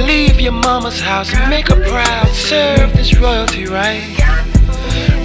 Leave 0.04 0.42
your 0.42 0.52
mama's 0.52 1.00
house, 1.00 1.32
make 1.48 1.68
her 1.68 1.80
proud, 1.88 2.28
serve 2.30 2.92
this 2.94 3.16
royalty 3.20 3.68
right. 3.68 4.02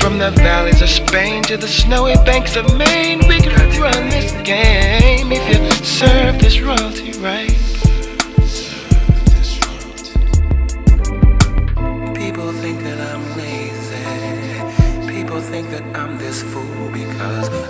From 0.02 0.18
the 0.18 0.30
valleys 0.32 0.82
of 0.82 0.90
Spain 0.90 1.42
to 1.44 1.56
the 1.56 1.66
snowy 1.66 2.16
banks 2.26 2.56
of 2.56 2.76
Maine, 2.76 3.26
we 3.26 3.40
can 3.40 3.56
run 3.80 4.10
this 4.10 4.32
game 4.42 5.32
if 5.32 5.48
you 5.48 5.70
serve 5.82 6.38
this 6.38 6.60
royalty 6.60 7.12
right. 7.12 7.56
People 12.14 12.52
think 12.60 12.82
that 12.82 13.00
I'm 13.00 13.24
lazy. 13.38 15.10
People 15.10 15.40
think 15.40 15.70
that 15.70 15.84
I'm 15.96 16.18
this 16.18 16.42
fool 16.42 16.71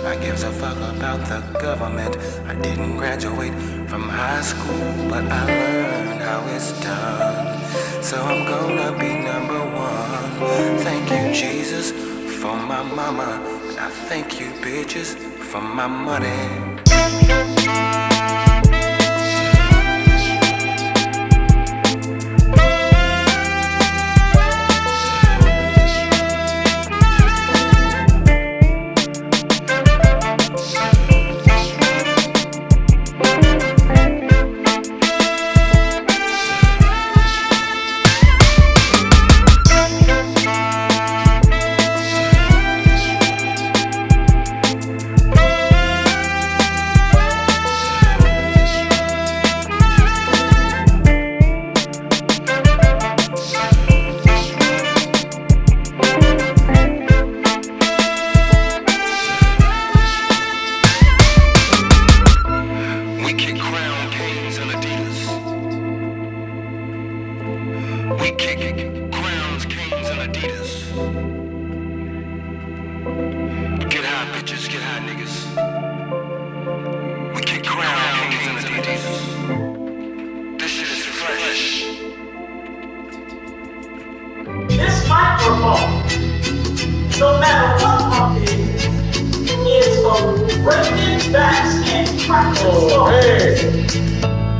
I 0.05 0.17
gives 0.17 0.43
a 0.43 0.51
fuck 0.51 0.77
about 0.77 1.21
the 1.29 1.39
government. 1.59 2.17
I 2.45 2.55
didn't 2.55 2.97
graduate 2.97 3.53
from 3.89 4.09
high 4.09 4.41
school, 4.41 5.09
but 5.09 5.23
I 5.23 5.45
learned 5.45 6.21
how 6.21 6.45
it's 6.47 6.71
done. 6.81 8.03
So 8.03 8.21
I'm 8.21 8.45
gonna 8.45 8.91
be 8.99 9.13
number 9.13 9.59
one. 9.59 10.79
Thank 10.79 11.09
you, 11.09 11.33
Jesus, 11.33 11.91
for 12.41 12.55
my 12.55 12.83
mama. 12.83 13.41
And 13.69 13.79
I 13.79 13.89
thank 14.09 14.41
you, 14.41 14.47
bitches, 14.61 15.15
for 15.15 15.61
my 15.61 15.87
money. 15.87 17.52
Microphone, 85.43 85.91
no 87.19 87.37
matter 87.37 87.83
what 87.83 88.41
it 88.41 88.49
is, 88.49 88.85
is 89.67 90.01
for 90.01 90.37
breaking 90.63 91.33
backs 91.33 91.73
and 91.89 92.07
cracking 92.21 92.55
skulls. 92.55 93.09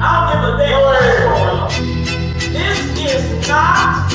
I 0.01 0.12
don't 0.19 0.27
give 0.34 0.43
a 0.43 0.57
damn 0.60 0.81
what's 0.84 0.99
going 1.23 1.55
on. 1.55 1.71
This 2.51 2.79
is 2.99 3.23
not 3.47 4.12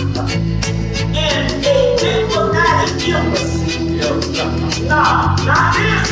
in 1.16 1.40
a 1.64 1.96
diplomatic 1.96 3.08
embassy. 3.08 4.84
Nah, 4.86 5.36
not 5.46 5.72
this, 5.74 6.04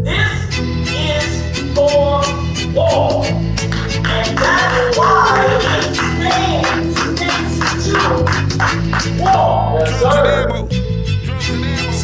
this 0.00 0.32
is 0.88 1.30
for 1.74 2.24
war. 2.72 3.26
And 3.26 4.38
that's 4.38 4.96
why 4.96 5.44
it 5.46 5.94
stands 5.94 7.20
next 7.20 7.84
to 7.84 8.41
war. 9.18 10.81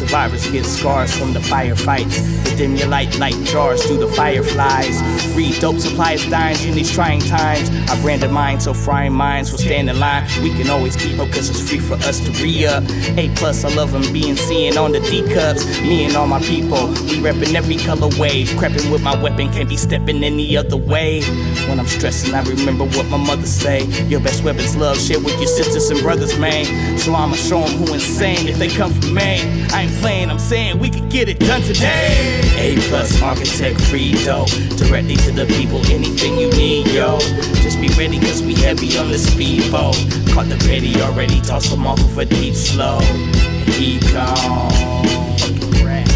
Survivors 0.09 0.49
get 0.49 0.65
scars 0.65 1.15
from 1.15 1.33
the 1.33 1.39
firefights. 1.39 2.43
They 2.43 2.55
dim 2.55 2.75
your 2.75 2.87
light 2.87 3.19
like 3.19 3.35
jars 3.43 3.85
through 3.85 3.99
the 3.99 4.07
fireflies. 4.07 4.99
Read 5.35 5.61
dope 5.61 5.77
supplies, 5.77 6.27
dimes 6.31 6.65
in 6.65 6.73
these 6.73 6.91
trying 6.91 7.19
times. 7.19 7.69
I 7.87 8.01
branded 8.01 8.31
mine 8.31 8.59
so 8.59 8.73
frying 8.73 9.13
minds 9.13 9.51
will 9.51 9.59
stand 9.59 9.87
in 9.87 9.99
line. 9.99 10.27
We 10.41 10.49
can 10.49 10.67
always 10.71 10.95
keep 10.95 11.19
up 11.19 11.29
cause 11.29 11.51
it's 11.51 11.69
free 11.69 11.77
for 11.77 11.93
us 11.93 12.19
to 12.21 12.31
re 12.43 12.65
up. 12.65 12.83
A 13.19 13.29
plus, 13.35 13.63
I 13.63 13.69
love 13.75 13.91
them 13.91 14.01
being 14.11 14.35
seen 14.35 14.79
on 14.79 14.93
the 14.93 14.99
D 14.99 15.21
cups. 15.31 15.63
Me 15.81 16.05
and 16.05 16.15
all 16.15 16.25
my 16.25 16.39
people, 16.39 16.87
we 16.87 17.21
reppin' 17.21 17.53
every 17.53 17.77
color 17.77 18.09
wave. 18.17 18.49
Crepping 18.57 18.91
with 18.91 19.03
my 19.03 19.15
weapon, 19.21 19.53
can't 19.53 19.69
be 19.69 19.77
stepping 19.77 20.23
any 20.23 20.57
other 20.57 20.75
way. 20.75 21.21
When 21.69 21.79
I'm 21.79 21.85
stressing, 21.85 22.33
I 22.33 22.41
remember 22.41 22.85
what 22.85 23.05
my 23.09 23.17
mother 23.17 23.45
say. 23.45 23.85
Your 24.07 24.21
best 24.21 24.43
weapon's 24.43 24.75
love, 24.75 24.99
share 24.99 25.19
with 25.19 25.37
your 25.37 25.47
sisters 25.47 25.91
and 25.91 25.99
brothers, 26.01 26.35
man. 26.39 26.65
So 26.97 27.13
I'ma 27.13 27.35
show 27.35 27.59
them 27.59 27.77
who 27.77 27.93
insane 27.93 28.47
if 28.47 28.57
they 28.57 28.69
come 28.69 28.91
from 28.91 29.13
me. 29.13 29.67
I 29.69 29.83
ain't 29.83 29.98
I'm 30.05 30.39
saying 30.39 30.79
we 30.79 30.89
could 30.89 31.09
get 31.09 31.27
it 31.27 31.39
done 31.39 31.61
today. 31.61 32.41
A 32.57 32.79
plus 32.87 33.21
architect 33.21 33.81
free 33.81 34.13
dough. 34.23 34.45
Directly 34.77 35.15
to 35.17 35.31
the 35.31 35.45
people, 35.45 35.79
anything 35.91 36.37
you 36.37 36.49
need, 36.51 36.87
yo. 36.87 37.19
Just 37.61 37.79
be 37.81 37.89
ready, 37.89 38.19
cause 38.19 38.41
we 38.41 38.53
heavy 38.55 38.97
on 38.97 39.09
the 39.09 39.17
speedboat. 39.17 39.95
Caught 40.33 40.49
the 40.49 40.57
petty 40.67 41.01
already, 41.01 41.41
toss 41.41 41.69
them 41.69 41.85
off 41.85 41.99
of 41.99 42.17
a 42.17 42.25
deep 42.25 42.55
slow. 42.55 42.99
And 43.01 43.73
he 43.73 43.99
gone. 44.11 44.71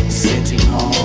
Sent 0.09 0.51
home. 0.61 1.02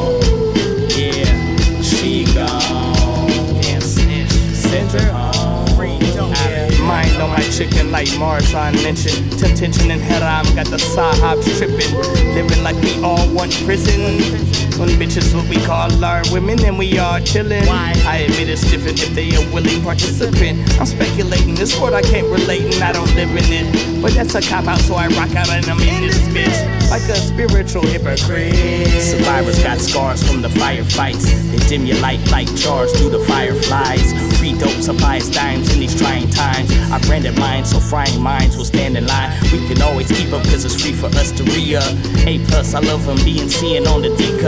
On 7.28 7.34
my 7.34 7.42
chicken 7.50 7.90
like 7.90 8.08
Marshawn 8.08 8.72
mentioned. 8.82 9.38
Temptation 9.38 9.90
and 9.90 10.00
haram 10.00 10.46
got 10.54 10.66
the 10.66 10.78
sahab 10.78 11.42
tripping. 11.58 11.94
Living 12.34 12.62
like 12.62 12.76
we 12.76 13.02
all 13.02 13.28
want 13.34 13.52
prison. 13.64 14.57
When 14.78 14.90
bitches 14.90 15.34
what 15.34 15.48
we 15.48 15.56
call 15.66 15.90
our 16.04 16.22
women 16.30 16.64
and 16.64 16.78
we 16.78 17.00
are 17.00 17.18
chillin'. 17.18 17.66
I 17.68 18.18
admit 18.18 18.48
it's 18.48 18.62
different 18.70 19.02
if 19.02 19.10
they 19.10 19.34
a 19.34 19.40
willing 19.52 19.82
participant. 19.82 20.60
I'm 20.78 20.86
speculating 20.86 21.56
this 21.56 21.78
world 21.80 21.94
I 21.94 22.02
can't 22.02 22.28
relate 22.28 22.74
and 22.74 22.84
I 22.84 22.92
don't 22.92 23.12
live 23.16 23.30
in 23.30 23.50
it. 23.50 24.00
But 24.00 24.12
that's 24.12 24.36
a 24.36 24.40
cop 24.40 24.68
out, 24.68 24.78
so 24.78 24.94
I 24.94 25.08
rock 25.08 25.34
out 25.34 25.48
and 25.50 25.66
I'm 25.66 25.80
in 25.80 26.06
this 26.06 26.20
bitch. 26.28 26.78
Like 26.90 27.02
a 27.02 27.16
spiritual 27.16 27.82
hypocrite. 27.82 28.54
Survivors 29.02 29.60
got 29.62 29.78
scars 29.78 30.22
from 30.22 30.40
the 30.42 30.48
firefights. 30.48 31.26
They 31.50 31.58
dim 31.68 31.84
your 31.84 31.98
light 31.98 32.20
like 32.30 32.46
jars 32.54 32.92
through 32.96 33.10
the 33.10 33.18
fireflies. 33.26 34.14
Free 34.38 34.56
dope 34.56 34.80
supplies, 34.80 35.28
dimes 35.28 35.74
in 35.74 35.80
these 35.80 35.98
trying 35.98 36.30
times. 36.30 36.70
I 36.90 36.98
branded 37.00 37.36
mine 37.36 37.66
so 37.66 37.80
frying 37.80 38.22
minds 38.22 38.56
will 38.56 38.64
stand 38.64 38.96
in 38.96 39.06
line. 39.06 39.36
We 39.52 39.58
can 39.66 39.82
always 39.82 40.08
keep 40.08 40.32
up 40.32 40.44
cause 40.44 40.64
it's 40.64 40.80
free 40.80 40.92
for 40.92 41.06
us 41.18 41.32
to 41.32 41.42
re 41.44 41.76
up. 41.76 41.92
A 42.26 42.38
plus, 42.46 42.72
I 42.74 42.80
love 42.80 43.04
them 43.04 43.18
being 43.24 43.50
seen 43.50 43.86
on 43.86 44.00
the 44.00 44.14
D 44.16 44.38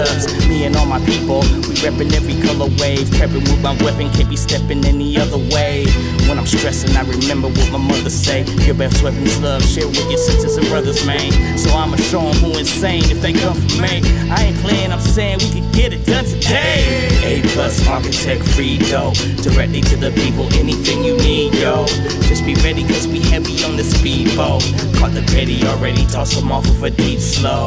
Me 0.49 0.65
and 0.65 0.77
all 0.77 0.87
my 0.87 1.01
people, 1.07 1.41
we 1.41 1.75
reppin' 1.81 2.13
every 2.13 2.35
color 2.43 2.69
wave. 2.79 3.07
Prepping 3.17 3.47
with 3.49 3.63
my 3.63 3.73
weapon, 3.83 4.11
can't 4.13 4.29
be 4.29 4.37
stepping 4.37 4.85
any 4.85 5.17
other 5.19 5.39
way. 5.55 5.87
When 6.29 6.39
I'm 6.39 6.47
stressing, 6.47 6.97
I 6.97 7.03
remember 7.03 7.49
what 7.49 7.71
my 7.73 7.79
mother 7.79 8.11
say. 8.11 8.45
Your 8.67 8.75
best 8.75 9.03
weapon's 9.03 9.41
love, 9.41 9.63
share 9.63 9.87
with 9.87 10.09
your 10.11 10.19
sisters 10.19 10.57
and 10.57 10.67
brothers, 10.69 11.07
man. 11.07 11.31
So 11.59 11.71
I'ma 11.71 11.97
show 11.97 12.21
them 12.21 12.37
who 12.43 12.59
insane 12.59 13.05
if 13.05 13.23
they 13.23 13.33
come 13.33 13.55
for 13.55 13.83
me. 13.83 14.03
I 14.31 14.45
ain't 14.47 14.57
playing, 14.59 14.93
I'm 14.93 15.01
saying 15.01 15.39
we 15.39 15.61
can 15.61 15.73
get 15.73 15.93
it 15.93 16.05
done 16.07 16.25
today. 16.25 17.09
A 17.25 17.43
plus 17.55 17.87
architect 17.89 18.43
free 18.49 18.79
dough. 18.79 19.13
Directly 19.43 19.81
to 19.83 19.97
the 19.97 20.11
people, 20.23 20.47
anything 20.55 21.05
you 21.05 21.17
need, 21.19 21.55
yo. 21.55 21.87
Just 22.29 22.45
be 22.45 22.55
ready, 22.57 22.85
cause 22.85 23.07
we 23.07 23.21
heavy 23.21 23.63
on 23.65 23.77
the 23.77 23.85
speedboat. 23.85 24.63
Caught 24.99 25.15
the 25.15 25.23
petty 25.33 25.65
already, 25.67 26.05
toss 26.07 26.33
him 26.35 26.53
off 26.53 26.69
of 26.69 26.83
a 26.83 26.91
deep 26.91 27.21
slow. 27.21 27.67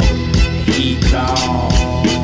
He 0.65 0.99
gone. 1.11 2.22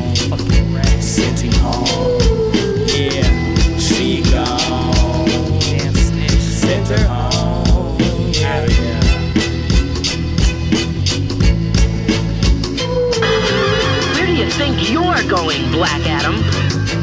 Going, 15.30 15.70
Black 15.70 16.04
Adam? 16.06 16.34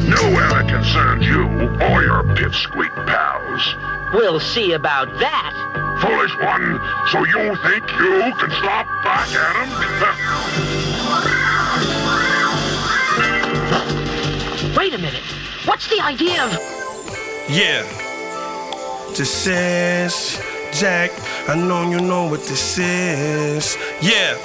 Nowhere 0.09 0.49
that 0.49 0.67
concerns 0.67 1.25
you 1.25 1.43
or 1.87 2.03
your 2.03 2.23
pipsqueak 2.35 2.93
pals. 3.07 3.75
We'll 4.13 4.41
see 4.41 4.73
about 4.73 5.07
that. 5.19 5.53
Foolish 6.01 6.35
one, 6.43 6.77
so 7.07 7.23
you 7.23 7.55
think 7.63 7.89
you 7.99 8.33
can 8.37 8.51
stop 8.51 8.85
Black 9.01 9.29
Adam? 9.31 11.43
Wait 14.87 14.93
a 14.93 14.99
a 14.99 15.01
minute. 15.01 15.23
What's 15.65 15.89
the 15.89 16.01
idea 16.01 16.45
of. 16.45 16.53
Yeah. 17.49 17.83
This 19.17 19.45
is 19.45 20.39
Jack. 20.79 21.11
I 21.49 21.57
know 21.57 21.89
you 21.89 21.99
know 21.99 22.29
what 22.29 22.39
this 22.45 22.77
is. 22.77 23.75
Yeah. 24.01 24.37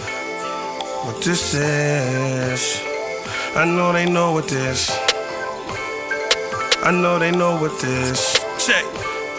What 1.07 1.23
this 1.23 1.55
is. 1.55 2.83
I 3.55 3.65
know 3.67 3.93
they 3.93 4.11
know 4.11 4.33
what 4.33 4.49
this. 4.49 4.91
I 6.83 6.91
know 6.91 7.21
they 7.21 7.31
know 7.31 7.57
what 7.61 7.81
this. 7.81 8.35
Check. 8.67 8.85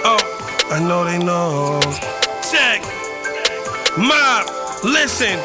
Oh, 0.05 0.23
I 0.71 0.79
know 0.79 1.03
they 1.03 1.17
know. 1.17 1.81
Check. 2.49 2.81
Mob, 3.97 4.47
listen. 4.85 5.37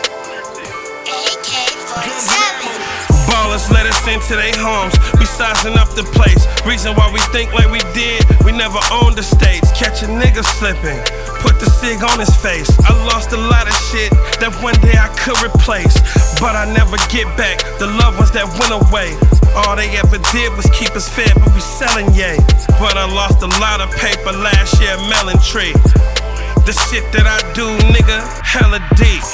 Ballers 3.59 3.71
let 3.73 3.87
us 3.87 4.07
into 4.07 4.37
their 4.37 4.55
homes. 4.57 4.94
We 5.18 5.27
sizing 5.27 5.75
up 5.75 5.88
the 5.94 6.05
place. 6.14 6.47
Reason 6.66 6.94
why 6.94 7.11
we 7.12 7.21
think 7.35 7.53
like 7.55 7.71
we 7.71 7.81
did, 7.92 8.23
we 8.44 8.53
never 8.53 8.79
owned 8.92 9.16
the 9.16 9.23
states. 9.23 9.71
Catch 9.73 10.03
a 10.03 10.07
nigga 10.07 10.44
slipping. 10.44 10.99
Put 11.42 11.59
the 11.59 11.66
cig 11.66 12.03
on 12.03 12.18
his 12.18 12.35
face. 12.37 12.71
I 12.87 12.92
lost 13.07 13.33
a 13.33 13.37
lot 13.37 13.66
of 13.66 13.75
shit 13.90 14.11
that 14.38 14.55
one 14.62 14.79
day 14.81 14.94
I 14.94 15.09
could 15.18 15.38
replace. 15.42 15.99
But 16.38 16.55
I 16.55 16.71
never 16.73 16.97
get 17.11 17.27
back 17.37 17.59
the 17.79 17.87
loved 17.87 18.18
ones 18.18 18.31
that 18.33 18.47
went 18.59 18.75
away. 18.75 19.14
All 19.57 19.75
they 19.75 19.90
ever 19.99 20.18
did 20.31 20.55
was 20.55 20.66
keep 20.71 20.94
us 20.94 21.09
fed, 21.09 21.35
but 21.35 21.51
we 21.55 21.61
selling 21.61 22.14
yay. 22.14 22.38
But 22.79 22.94
I 22.94 23.11
lost 23.11 23.42
a 23.42 23.51
lot 23.59 23.81
of 23.81 23.90
paper 23.97 24.33
last 24.38 24.79
year, 24.79 24.94
melon 25.11 25.38
tree. 25.42 25.75
The 26.62 26.75
shit 26.87 27.03
that 27.11 27.27
I 27.27 27.38
do, 27.55 27.66
nigga, 27.90 28.23
hella 28.44 28.79
deep. 28.94 29.25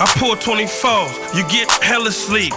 I 0.00 0.08
pull 0.16 0.36
24, 0.36 1.36
you 1.36 1.44
get 1.52 1.68
hella 1.82 2.10
sleep. 2.10 2.54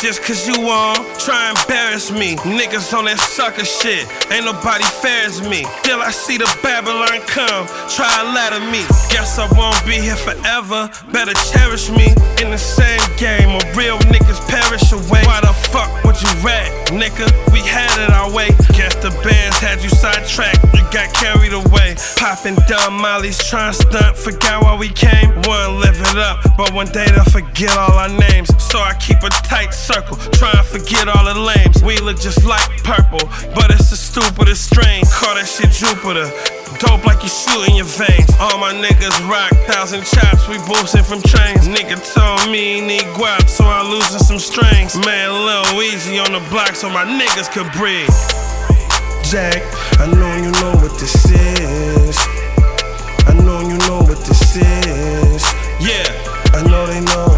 Just 0.00 0.22
cause 0.22 0.48
you 0.48 0.54
on, 0.64 0.96
try 1.18 1.52
embarrass 1.52 2.10
me. 2.10 2.34
Niggas 2.56 2.96
on 2.96 3.04
that 3.04 3.20
sucker 3.20 3.66
shit, 3.66 4.08
ain't 4.32 4.48
nobody 4.48 4.84
fair 5.04 5.28
as 5.28 5.44
me. 5.44 5.68
Till 5.84 6.00
I 6.00 6.08
see 6.08 6.38
the 6.40 6.48
Babylon 6.64 7.20
come, 7.28 7.68
try 7.84 8.08
a 8.08 8.32
ladder 8.32 8.64
me. 8.72 8.80
Guess 9.12 9.36
I 9.36 9.44
won't 9.52 9.76
be 9.84 10.00
here 10.00 10.16
forever, 10.16 10.88
better 11.12 11.36
cherish 11.52 11.92
me. 11.92 12.16
In 12.40 12.48
the 12.48 12.56
same 12.56 13.04
game, 13.20 13.52
a 13.52 13.60
real 13.76 14.00
niggas 14.08 14.40
perish 14.48 14.88
away. 14.88 15.20
Why 15.28 15.44
the 15.44 15.52
fuck 15.68 15.92
would 16.08 16.16
you 16.16 16.32
rat, 16.40 16.72
nigga? 16.96 17.28
We 17.52 17.60
had 17.60 17.92
it 18.00 18.08
our 18.08 18.32
way. 18.32 18.56
Guess 18.72 18.96
the 19.04 19.12
bands 19.20 19.60
had 19.60 19.84
you 19.84 19.92
sidetracked, 19.92 20.64
you 20.72 20.80
got 20.96 21.12
carried 21.12 21.52
away. 21.52 22.00
Popping 22.16 22.56
dumb 22.64 22.96
mollies, 22.96 23.36
trying 23.44 23.76
to 23.76 23.82
stunt, 23.84 24.16
forgot 24.16 24.64
why 24.64 24.80
we 24.80 24.88
came. 24.88 25.28
One 25.44 25.76
live 25.76 26.00
it 26.00 26.16
up, 26.16 26.40
but 26.56 26.72
one 26.72 26.88
day 26.88 27.04
they'll 27.12 27.28
forget 27.28 27.76
all 27.76 27.92
our 27.92 28.08
names. 28.08 28.48
So 28.64 28.80
I 28.80 28.96
keep 28.96 29.20
a 29.20 29.28
tight 29.44 29.74
circle, 29.90 30.16
try 30.30 30.54
and 30.54 30.66
forget 30.66 31.08
all 31.10 31.26
the 31.26 31.34
lames. 31.34 31.82
We 31.82 31.98
look 31.98 32.20
just 32.20 32.46
like 32.46 32.62
purple, 32.86 33.26
but 33.58 33.74
it's 33.74 33.90
the 33.90 33.98
stupidest 33.98 34.70
strain. 34.70 35.02
Call 35.10 35.34
that 35.34 35.50
shit 35.50 35.74
Jupiter. 35.74 36.30
Dope 36.78 37.02
like 37.04 37.20
you 37.26 37.28
shoot 37.28 37.66
in 37.66 37.74
your 37.74 37.90
veins. 37.98 38.30
All 38.38 38.56
my 38.62 38.70
niggas 38.70 39.18
rock, 39.26 39.50
thousand 39.66 40.06
chops, 40.06 40.46
we 40.46 40.62
boosting 40.70 41.02
from 41.02 41.18
trains. 41.26 41.66
Nigga 41.66 41.98
told 42.14 42.46
me 42.52 42.78
he 42.78 42.80
need 42.80 43.08
guap, 43.18 43.50
so 43.50 43.66
I'm 43.66 43.90
losing 43.90 44.22
some 44.22 44.38
strings. 44.38 44.94
Man, 44.94 45.28
little 45.34 45.82
easy 45.82 46.22
on 46.22 46.32
the 46.32 46.42
block 46.54 46.78
so 46.78 46.88
my 46.88 47.04
niggas 47.04 47.50
could 47.50 47.66
breathe. 47.74 48.14
Jack, 49.26 49.58
I 49.98 50.06
know 50.06 50.32
you 50.38 50.54
know 50.62 50.78
what 50.78 50.94
this 51.02 51.18
is. 51.34 52.16
I 53.26 53.34
know 53.42 53.58
you 53.66 53.76
know 53.90 54.06
what 54.06 54.22
this 54.22 54.56
is. 54.56 55.42
Yeah, 55.82 56.06
I 56.54 56.62
know 56.62 56.86
they 56.86 57.00
know 57.00 57.29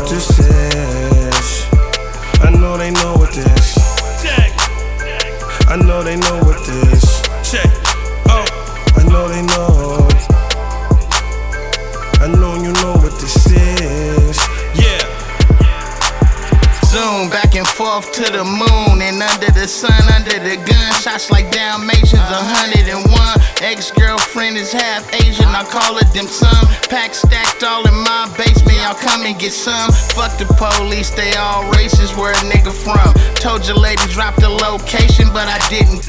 know 5.93 6.03
they 6.03 6.17
know 6.17 6.39
what 6.49 6.59
this. 6.65 7.21
Check. 7.45 7.69
Oh, 8.33 8.47
I 8.97 9.03
know 9.13 9.29
they 9.29 9.43
know. 9.53 10.09
I 12.25 12.27
know 12.29 12.55
you 12.65 12.73
know 12.81 12.95
what 13.03 13.13
this 13.21 13.37
is. 13.53 14.37
Yeah. 14.73 15.05
Zoom 16.87 17.29
back 17.29 17.55
and 17.57 17.67
forth 17.67 18.11
to 18.13 18.23
the 18.23 18.43
moon 18.43 19.03
and 19.03 19.12
under 19.31 19.51
the 19.53 19.67
sun, 19.69 19.95
under 20.15 20.39
the 20.39 20.57
gun. 20.57 20.93
Shots 20.99 21.31
like 21.31 21.51
Dalmatians, 21.51 22.19
101. 22.19 23.07
Ex 23.63 23.91
girlfriend 23.93 24.57
is 24.57 24.73
half 24.73 25.07
Asian, 25.15 25.47
I 25.47 25.63
call 25.65 25.95
her 25.95 26.07
them 26.13 26.27
some. 26.27 26.67
Pack 26.91 27.15
stacked 27.15 27.63
all 27.63 27.87
in 27.87 27.95
my 27.95 28.33
basement, 28.37 28.79
y'all 28.79 28.95
come 28.95 29.23
and 29.23 29.39
get 29.39 29.53
some. 29.53 29.91
Fuck 30.15 30.39
the 30.39 30.47
police, 30.59 31.11
they 31.11 31.35
all 31.37 31.63
racist, 31.73 32.19
where 32.19 32.33
a 32.33 32.45
nigga 32.51 32.73
from. 32.73 33.13
Told 33.37 33.67
your 33.67 33.79
lady 33.79 34.03
drop 34.11 34.35
the 34.37 34.49
location, 34.49 35.29
but 35.33 35.47
I 35.47 35.59
didn't. 35.71 36.03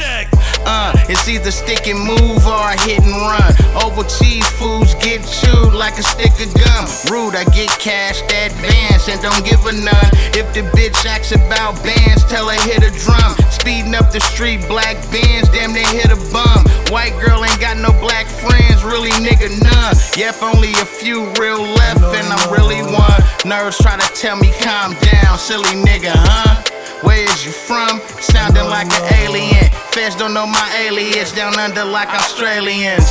Uh, 0.65 0.93
it's 1.09 1.27
either 1.27 1.51
stick 1.51 1.87
and 1.87 1.99
move 1.99 2.45
or 2.47 2.69
hit 2.87 3.03
and 3.03 3.15
run. 3.27 3.51
Over 3.75 4.03
cheese 4.07 4.47
foods 4.55 4.95
get 4.95 5.19
chewed 5.27 5.73
like 5.73 5.99
a 5.99 6.03
stick 6.03 6.31
of 6.39 6.51
gum. 6.55 6.85
Rude, 7.11 7.35
I 7.35 7.43
get 7.51 7.69
cash 7.79 8.21
advance 8.23 9.09
and 9.09 9.19
don't 9.21 9.43
give 9.43 9.59
a 9.65 9.73
none. 9.73 10.11
If 10.31 10.53
the 10.55 10.63
bitch 10.71 11.05
acts 11.05 11.31
about 11.31 11.75
bands, 11.83 12.23
tell 12.25 12.47
her 12.47 12.59
hit 12.63 12.83
a 12.83 12.91
drum. 13.03 13.35
Speeding 13.51 13.95
up 13.95 14.11
the 14.11 14.19
street, 14.19 14.63
black 14.67 14.95
bands, 15.11 15.49
damn 15.49 15.73
they 15.73 15.85
hit 15.91 16.11
a 16.11 16.19
bum. 16.31 16.63
White 16.91 17.15
girl 17.19 17.43
ain't 17.43 17.59
got 17.59 17.77
no 17.77 17.91
black 17.99 18.27
friends, 18.27 18.83
really 18.83 19.11
nigga 19.19 19.51
none. 19.63 19.95
Yep, 20.15 20.41
only 20.41 20.71
a 20.79 20.85
few 20.85 21.27
real 21.39 21.61
left, 21.61 22.03
and 22.03 22.27
I'm 22.31 22.51
really 22.51 22.81
one. 22.81 23.21
Nerves 23.45 23.77
try 23.77 23.97
to 23.97 24.07
tell 24.15 24.37
me 24.37 24.51
calm 24.61 24.95
down, 25.11 25.37
silly 25.37 25.75
nigga, 25.83 26.13
huh? 26.15 26.63
Where 27.03 27.19
is 27.19 27.45
you 27.45 27.51
from? 27.51 27.99
Sounding 28.21 28.63
like 28.69 28.87
an 28.87 29.03
alien. 29.27 29.82
Feds 29.93 30.15
don't 30.15 30.33
know 30.33 30.47
my 30.47 30.85
alias, 30.87 31.31
down 31.33 31.53
under 31.59 31.85
like 31.85 32.09
Australians. 32.15 33.05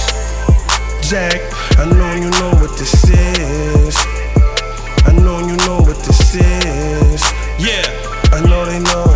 Jack, 1.01 1.41
I 1.79 1.85
know 1.85 2.15
you 2.17 2.29
know 2.29 2.51
what 2.61 2.77
this 2.77 3.09
is. 3.09 3.97
I 5.07 5.13
know 5.13 5.39
you 5.47 5.57
know 5.59 5.79
what 5.81 5.99
this 6.03 6.35
is. 6.35 7.23
Yeah, 7.57 7.87
I 8.33 8.41
know 8.49 8.65
they 8.67 8.81
know 8.81 9.12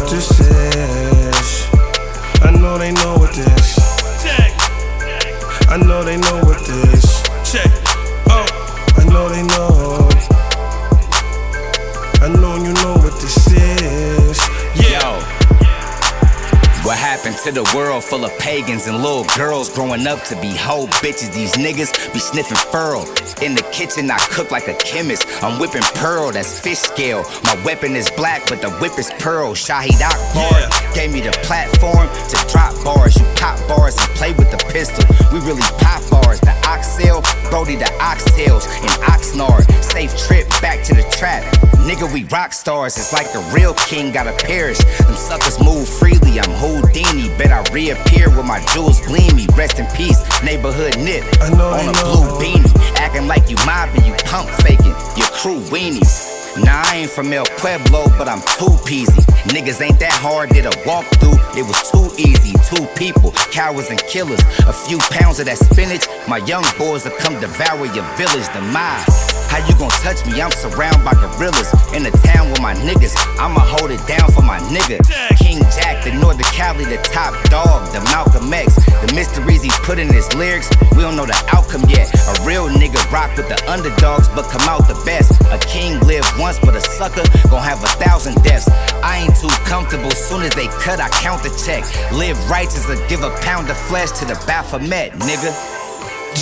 to 17.47 17.53
the 17.53 17.77
world 17.77 18.03
full 18.03 18.25
of 18.25 18.39
pagans 18.41 18.89
and 18.89 18.97
little 18.97 19.25
girls 19.37 19.73
growing 19.73 20.05
up 20.09 20.21
to 20.25 20.35
be 20.41 20.49
hoe 20.57 20.87
bitches? 20.99 21.33
These 21.33 21.53
niggas 21.53 22.13
be 22.13 22.19
sniffing 22.19 22.57
furl. 22.73 23.03
In 23.41 23.55
the 23.55 23.63
kitchen, 23.71 24.11
I 24.11 24.19
cook 24.35 24.51
like 24.51 24.67
a 24.67 24.75
chemist. 24.75 25.29
I'm 25.45 25.61
whipping 25.61 25.87
pearl, 25.95 26.33
that's 26.33 26.59
fish 26.59 26.79
scale. 26.79 27.23
My 27.45 27.55
weapon 27.65 27.95
is 27.95 28.11
black, 28.11 28.43
but 28.49 28.61
the 28.63 28.71
whip 28.83 28.99
is 28.99 29.13
pearl. 29.21 29.55
Shahid 29.55 30.01
Akbar 30.03 30.59
gave 30.93 31.13
me 31.13 31.21
the 31.21 31.31
platform 31.47 32.09
to 32.31 32.37
drop 32.51 32.75
bars. 32.83 33.15
You 33.15 33.27
pop 33.37 33.61
bars 33.69 33.97
and 33.97 34.09
play 34.19 34.33
with 34.33 34.51
the 34.51 34.59
pistol. 34.73 35.05
We 35.33 35.39
really 35.47 35.63
pop 35.79 36.03
bars. 36.11 36.41
The 36.41 36.55
oxtail, 36.67 37.23
Brody 37.51 37.77
the 37.77 37.91
oxtails, 38.03 38.67
and 38.83 38.91
Oxnard. 39.07 39.71
Safe 39.85 40.11
trip 40.27 40.49
back 40.61 40.83
to 40.87 40.95
the 40.95 41.07
trap. 41.13 41.45
Nigga, 41.87 42.13
we 42.13 42.25
rock 42.25 42.53
stars. 42.53 42.97
It's 42.97 43.13
like 43.13 43.31
the 43.33 43.39
real 43.55 43.75
king 43.75 44.11
gotta 44.11 44.33
perish. 44.33 44.79
Them 44.99 45.15
suckers 45.15 45.61
move 45.63 45.87
freely. 45.87 46.41
I'm 46.41 46.51
Houdini. 46.51 47.36
Bet 47.39 47.53
I 47.53 47.61
reappear 47.73 48.29
with 48.31 48.47
my 48.47 48.65
jewels 48.73 49.01
gleamy. 49.01 49.47
Rest 49.57 49.79
in 49.79 49.87
peace, 49.95 50.21
neighborhood 50.43 50.97
nip. 50.99 51.25
on 51.43 51.89
a 51.89 51.93
blue 51.93 52.25
beanie. 52.41 52.73
Acting 52.97 53.27
like 53.27 53.51
you 53.51 53.57
mobbing, 53.67 54.05
you 54.05 54.15
pump 54.25 54.49
faking. 54.65 54.95
Your 55.17 55.29
crew 55.37 55.61
weenies. 55.69 56.35
Nah, 56.65 56.83
I 56.87 56.97
ain't 56.97 57.11
from 57.11 57.31
El 57.33 57.45
Pueblo, 57.59 58.09
but 58.17 58.29
I'm 58.29 58.41
too 58.41 58.73
peasy. 58.89 59.21
Niggas 59.53 59.83
ain't 59.83 60.01
that 60.01 60.13
hard, 60.13 60.49
did 60.51 60.65
a 60.65 60.71
walkthrough. 60.89 61.37
It 61.57 61.63
was 61.63 61.91
too 61.91 62.09
easy. 62.17 62.55
Two 62.65 62.87
people, 62.97 63.33
cowards 63.53 63.91
and 63.91 64.01
killers. 64.05 64.41
A 64.67 64.73
few 64.73 64.99
pounds 65.11 65.39
of 65.39 65.47
that 65.47 65.59
spinach. 65.59 66.07
My 66.27 66.39
young 66.39 66.65
boys 66.79 67.05
will 67.05 67.17
come 67.19 67.39
devour 67.41 67.85
your 67.85 68.05
village, 68.17 68.49
the 68.55 68.63
mob. 68.73 69.36
How 69.57 69.67
you 69.67 69.75
gon' 69.81 69.89
touch 70.05 70.21
me? 70.29 70.37
I'm 70.37 70.53
surrounded 70.53 71.01
by 71.01 71.17
gorillas. 71.17 71.73
In 71.97 72.05
the 72.05 72.13
town 72.29 72.53
with 72.53 72.61
my 72.61 72.75
niggas, 72.85 73.17
I'ma 73.41 73.65
hold 73.65 73.91
it 73.91 74.05
down 74.05 74.29
for 74.37 74.43
my 74.43 74.61
nigga. 74.69 75.01
King 75.41 75.65
Jack, 75.73 76.05
the 76.05 76.13
Northern 76.13 76.45
Cali, 76.53 76.85
the 76.85 77.01
top 77.09 77.33
dog, 77.49 77.91
the 77.91 78.05
Malcolm 78.13 78.53
X. 78.53 78.77
The 78.77 79.11
mysteries 79.17 79.63
he 79.63 79.71
put 79.81 79.99
in 79.99 80.13
his 80.13 80.29
lyrics, 80.35 80.69
we 80.93 81.01
don't 81.01 81.17
know 81.17 81.25
the 81.25 81.41
outcome 81.57 81.89
yet. 81.89 82.13
A 82.37 82.45
real 82.45 82.69
nigga 82.69 83.01
rock 83.11 83.35
with 83.35 83.49
the 83.49 83.57
underdogs, 83.65 84.29
but 84.37 84.45
come 84.53 84.69
out 84.69 84.89
the 84.93 85.01
best. 85.09 85.33
A 85.49 85.57
king 85.65 86.01
lived 86.01 86.29
once, 86.37 86.59
but 86.61 86.77
a 86.77 86.81
sucker 86.83 87.25
gon' 87.49 87.65
have 87.65 87.83
a 87.83 87.89
thousand 87.97 88.37
deaths. 88.45 88.69
I 89.01 89.25
ain't 89.25 89.41
too 89.41 89.49
comfortable, 89.65 90.11
soon 90.11 90.43
as 90.43 90.53
they 90.53 90.69
cut, 90.85 91.01
I 91.01 91.09
count 91.25 91.43
the 91.43 91.49
check. 91.65 91.81
Live 92.13 92.37
righteous 92.51 92.85
or 92.91 93.01
give 93.09 93.23
a 93.23 93.33
pound 93.41 93.71
of 93.71 93.79
flesh 93.89 94.13
to 94.21 94.27
the 94.27 94.37
Baphomet, 94.47 95.13
nigga. 95.25 95.86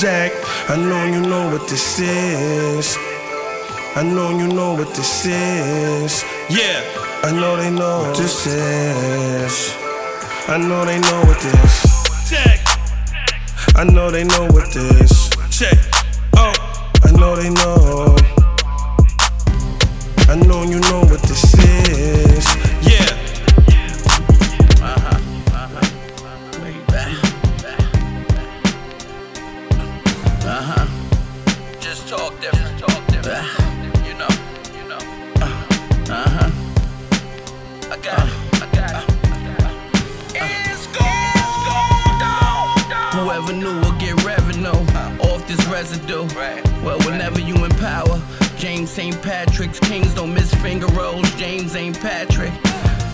Jack, 0.00 0.32
I 0.68 0.76
know 0.76 1.04
you 1.04 1.20
know 1.20 1.50
what 1.52 1.68
this 1.68 2.00
is. 2.00 2.96
I 3.94 4.02
know 4.02 4.30
you 4.30 4.48
know 4.48 4.74
what 4.74 4.92
this 4.94 5.24
is. 5.24 6.24
Yeah, 6.50 6.82
I 7.22 7.30
know 7.30 7.56
they 7.56 7.70
know 7.70 8.00
what 8.02 8.16
this 8.16 8.46
is. 8.46 9.72
I 10.48 10.58
know 10.58 10.84
they 10.84 10.98
know 10.98 11.20
what 11.26 11.38
this. 11.40 12.28
Check. 12.28 12.58
I 13.76 13.84
know 13.84 14.10
they 14.10 14.24
know 14.24 14.46
what 14.46 14.72
this. 14.72 15.30
Check. 15.56 15.78
Oh, 16.36 16.52
I 17.04 17.12
know 17.12 17.36
they 17.36 17.50
know. 17.50 18.16
I 20.28 20.34
know 20.34 20.64
you 20.64 20.80
know 20.80 21.00
what 21.02 21.22
this 21.22 21.54
is. 21.54 22.23
Residue. 45.74 46.28
Well, 46.84 47.00
whenever 47.00 47.40
you 47.40 47.56
in 47.64 47.70
power, 47.72 48.22
James 48.56 48.90
St. 48.90 49.20
Patrick's 49.22 49.80
Kings 49.80 50.14
don't 50.14 50.32
miss 50.32 50.54
finger 50.54 50.86
rolls. 50.98 51.28
James 51.34 51.74
ain't 51.74 52.00
Patrick. 52.00 52.52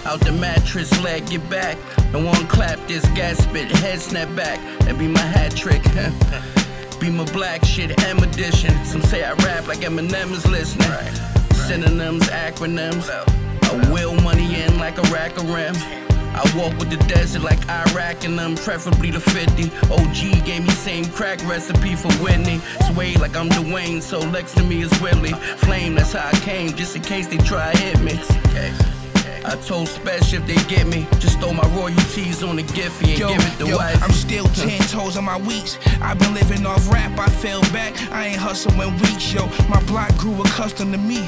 Out 0.05 0.21
the 0.21 0.33
mattress, 0.33 0.91
leg 1.03 1.27
get 1.27 1.49
back. 1.49 1.79
The 2.13 2.19
one 2.19 2.47
clap 2.49 2.79
this 2.87 3.03
gas 3.17 3.39
spit, 3.39 3.71
head 3.79 3.99
snap 3.99 4.29
back. 4.37 4.59
That 4.81 4.99
be 4.99 5.09
my 5.09 5.21
hat 5.21 5.57
trick. 5.57 5.83
be 7.01 7.09
my 7.09 7.25
black 7.33 7.65
shit, 7.65 7.99
M 8.05 8.19
edition. 8.19 8.75
Some 8.85 9.01
say 9.01 9.25
I 9.25 9.33
rap 9.33 9.67
like 9.67 9.79
Eminem 9.79 10.31
is 10.33 10.47
listening. 10.47 11.15
Synonyms, 11.67 12.29
acronyms. 12.29 13.09
I 13.09 13.91
will 13.91 14.15
money 14.21 14.61
in 14.61 14.79
like 14.79 14.99
a 14.99 15.03
rack 15.11 15.35
of 15.39 15.49
rim. 15.49 16.10
I 16.35 16.43
walk 16.57 16.79
with 16.79 16.91
the 16.91 16.97
desert 17.09 17.43
like 17.43 17.69
Iraq 17.69 18.25
and 18.25 18.41
I'm 18.41 18.55
preferably 18.57 19.11
the 19.11 19.21
50. 19.21 19.65
OG 19.93 20.45
gave 20.45 20.63
me 20.63 20.71
same 20.71 21.05
crack 21.07 21.43
recipe 21.47 21.97
for 21.97 22.13
Whitney. 22.23 22.61
Sway 22.93 23.15
like 23.15 23.37
I'm 23.37 23.49
Dwayne, 23.49 24.01
so 24.01 24.21
next 24.31 24.55
to 24.55 24.63
me 24.63 24.83
is 24.83 25.01
Willie. 25.01 25.33
Flame, 25.59 25.95
that's 25.95 26.13
how 26.13 26.29
I 26.29 26.33
came, 26.41 26.75
just 26.75 26.97
in 26.97 27.03
case 27.03 27.27
they 27.27 27.39
try 27.39 27.73
hit 27.77 28.01
me. 28.01 28.13
I 28.13 28.70
told 29.71 29.87
Special 29.87 30.43
if 30.43 30.47
they 30.47 30.75
get 30.75 30.87
me, 30.89 31.07
just 31.19 31.39
throw 31.39 31.53
my 31.53 31.67
royalties 31.77 32.43
on 32.43 32.57
the 32.57 32.63
Giphy 32.63 33.11
and 33.11 33.19
Yo, 33.19 33.29
give 33.29 33.41
it 33.41 33.59
to 33.59 33.67
yo, 33.69 33.77
wife. 33.77 34.03
I'm 34.03 34.11
still 34.11 34.47
ten 34.47 34.81
toes 34.89 35.17
on 35.17 35.25
my 35.25 35.39
weeks. 35.39 35.79
I've 36.01 36.19
been 36.19 36.35
living 36.35 36.67
off 36.67 36.91
rap, 36.91 37.17
I 37.19 37.29
fell 37.29 37.61
back. 37.73 37.93
I 38.11 38.29
ain't 38.29 38.37
hustling 38.37 38.93
weeks, 38.99 39.33
yo. 39.33 39.47
My 39.69 39.81
block 39.85 40.17
grew 40.17 40.41
accustomed 40.43 40.93
to 40.93 40.99
me. 40.99 41.21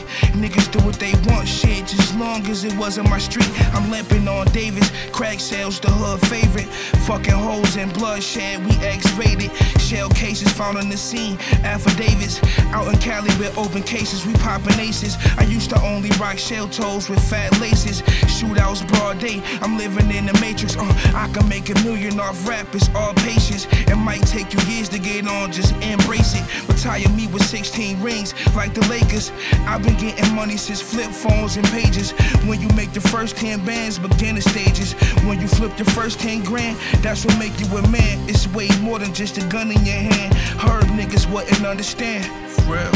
Niggas 0.42 0.72
do 0.72 0.85
what 0.85 0.96
they 0.96 1.12
want, 1.26 1.46
shit, 1.46 1.87
just 1.87 2.18
long 2.18 2.44
as 2.48 2.64
it 2.64 2.76
wasn't 2.76 3.09
my 3.11 3.18
street. 3.18 3.50
I'm 3.74 3.90
limping 3.90 4.26
on 4.26 4.46
Davis, 4.46 4.90
crack 5.12 5.38
sales, 5.38 5.78
the 5.78 5.90
hood 5.90 6.20
favorite. 6.26 6.66
Fucking 7.07 7.35
holes 7.35 7.76
and 7.76 7.92
bloodshed, 7.92 8.64
we 8.64 8.72
X-rated. 8.85 9.52
Shell 9.81 10.11
cases 10.11 10.50
found 10.52 10.78
on 10.78 10.88
the 10.88 10.96
scene, 10.96 11.37
affidavits. 11.62 12.40
Out 12.74 12.88
in 12.88 12.98
Cali 12.98 13.31
with 13.38 13.57
open 13.59 13.83
cases, 13.83 14.26
we 14.26 14.33
popping 14.35 14.81
aces. 14.81 15.16
I 15.38 15.44
used 15.44 15.70
to 15.70 15.81
only 15.83 16.11
rock 16.18 16.38
shell 16.38 16.66
toes 16.68 17.09
with 17.09 17.22
fat 17.31 17.52
laces. 17.61 18.02
Shootouts 18.32 18.88
broad 18.88 19.18
day, 19.18 19.42
I'm 19.60 19.76
living 19.76 20.10
in 20.10 20.26
the 20.26 20.32
matrix. 20.40 20.76
Uh, 20.76 20.84
I 21.14 21.30
can 21.32 21.46
make 21.48 21.68
a 21.68 21.74
million 21.84 22.18
off 22.18 22.48
rap, 22.48 22.74
it's 22.74 22.88
all 22.94 23.12
patience. 23.14 23.66
It 23.70 23.96
might 23.96 24.22
take 24.26 24.54
you 24.54 24.60
years 24.72 24.88
to 24.90 24.98
get 24.98 25.28
on, 25.28 25.52
just 25.52 25.74
embrace 25.82 26.34
it. 26.34 26.68
Retire 26.68 27.08
me 27.10 27.26
with 27.26 27.44
16 27.44 28.00
rings, 28.00 28.34
like 28.56 28.72
the 28.74 28.80
Lakers. 28.88 29.30
I've 29.66 29.82
been 29.82 29.96
getting 29.96 30.34
money 30.34 30.56
since 30.56 30.80
flip 30.80 31.10
phones 31.10 31.56
and 31.56 31.66
pages. 31.68 32.12
When 32.46 32.60
you 32.60 32.68
make 32.74 32.92
the 32.92 33.00
first 33.00 33.36
10 33.36 33.64
bands, 33.64 33.98
beginner 33.98 34.40
stages. 34.40 34.94
When 35.24 35.40
you 35.40 35.46
flip 35.46 35.76
the 35.76 35.84
first 35.84 36.18
10 36.20 36.42
grand, 36.44 36.78
that's 37.02 37.24
what 37.24 37.38
make 37.38 37.58
you 37.60 37.66
a 37.76 37.86
man. 37.88 38.28
It's 38.28 38.48
way 38.48 38.68
more 38.80 38.98
than 38.98 39.12
just 39.12 39.38
a 39.38 39.46
gun 39.46 39.70
in 39.70 39.84
your 39.84 39.96
hand. 39.96 40.34
Heard 40.58 40.84
niggas 40.86 41.30
wouldn't 41.30 41.64
understand. 41.66 42.24
For 42.50 42.62
real. 42.72 42.90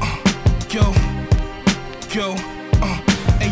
Uh, 0.00 0.18
yo, 0.68 0.92
yo, 2.12 2.61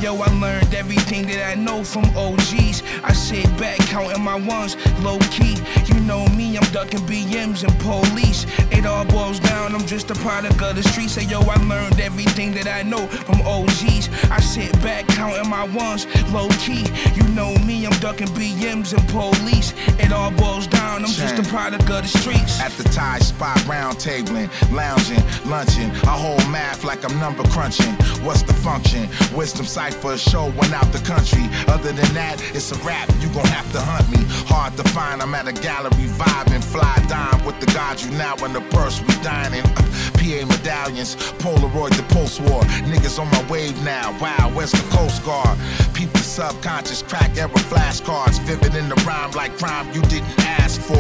yo, 0.01 0.17
I 0.17 0.29
learned 0.41 0.75
everything 0.75 1.27
that 1.27 1.51
I 1.51 1.55
know 1.55 1.85
from 1.85 2.05
OGs. 2.17 2.83
I 3.05 3.13
sit 3.13 3.45
back 3.59 3.79
counting 3.81 4.23
my 4.23 4.37
ones, 4.37 4.77
low 5.01 5.19
key. 5.31 5.57
You 5.87 6.01
know 6.01 6.27
me, 6.29 6.57
I'm 6.57 6.73
ducking 6.73 7.01
BMs 7.01 7.63
and 7.65 7.79
police. 7.81 8.47
It 8.81 8.87
all 8.87 9.05
boils 9.05 9.39
down, 9.41 9.75
I'm 9.75 9.85
just 9.87 10.11
a 10.11 10.15
product 10.15 10.63
of 10.63 10.75
the 10.75 10.83
streets. 10.83 11.15
Hey 11.15 11.27
yo, 11.27 11.41
I 11.41 11.57
learned 11.57 12.01
everything 12.01 12.55
that 12.55 12.67
I 12.67 12.81
know 12.81 13.07
from 13.09 13.43
OGs. 13.43 14.09
I 14.31 14.41
sit 14.41 14.73
back 14.81 15.07
counting 15.07 15.51
my 15.51 15.65
ones, 15.65 16.07
low 16.33 16.49
key. 16.65 16.87
You 17.15 17.23
know 17.35 17.53
me, 17.67 17.85
I'm 17.85 17.93
ducking 18.01 18.29
BMs 18.29 18.97
and 18.97 19.07
police. 19.11 19.75
It 19.99 20.13
all 20.13 20.31
boils 20.31 20.67
down, 20.67 21.05
I'm 21.05 21.11
just 21.11 21.39
a 21.39 21.43
product 21.51 21.91
of 21.91 22.05
the 22.05 22.09
streets. 22.09 22.59
At 22.59 22.73
the 22.73 22.85
Thai 22.85 23.19
spot, 23.19 23.63
round 23.69 23.99
tabling, 23.99 24.49
lounging, 24.73 25.23
lunching. 25.45 25.91
I 26.09 26.17
hold 26.17 26.41
math 26.49 26.83
like 26.83 27.05
I'm 27.05 27.21
number 27.21 27.45
crunching. 27.51 27.93
What's 28.25 28.45
the 28.45 28.55
function? 28.55 29.11
Wisdom 29.37 29.67
cipher 29.67 30.17
show 30.17 30.47
went 30.57 30.73
out 30.73 30.91
the 30.91 31.05
country. 31.05 31.45
Other 31.69 31.93
than 31.93 32.15
that, 32.15 32.41
it's 32.55 32.73
a 32.73 32.77
rap. 32.77 33.11
You 33.21 33.29
gon' 33.35 33.45
have 33.45 33.71
to 33.73 33.81
hunt 33.81 34.09
me. 34.09 34.25
Hard 34.49 34.75
to 34.79 34.85
find. 34.85 35.21
I'm 35.21 35.35
at 35.35 35.47
a 35.49 35.53
gallery 35.53 36.09
vibing, 36.17 36.65
fly 36.65 36.97
dime 37.09 37.45
with 37.45 37.61
the 37.61 37.67
gods 37.75 38.07
you 38.07 38.11
now 38.13 38.37
in 38.37 38.55
the 38.55 38.70
purse 38.71 39.01
we 39.01 39.15
dining. 39.23 39.65
Uh, 39.77 39.83
PA 40.21 40.45
medallions, 40.47 41.17
Polaroid 41.43 41.97
the 41.97 42.05
post 42.15 42.41
war. 42.41 42.63
Niggas 42.91 43.19
on 43.19 43.31
my 43.31 43.43
wave 43.51 43.83
now. 43.85 44.17
Wow, 44.21 44.51
where's 44.55 44.73
the 44.73 44.87
Coast 44.97 45.25
Guard? 45.25 45.59
People 45.95 46.21
subconscious 46.21 47.03
crack 47.03 47.37
error 47.37 47.49
flashcards. 47.71 48.39
Vivid 48.47 48.75
in 48.75 48.89
the 48.89 48.97
rhyme 49.07 49.31
like 49.33 49.57
crime 49.59 49.87
you 49.93 50.03
didn't 50.03 50.39
ask 50.41 50.81
for. 50.81 51.00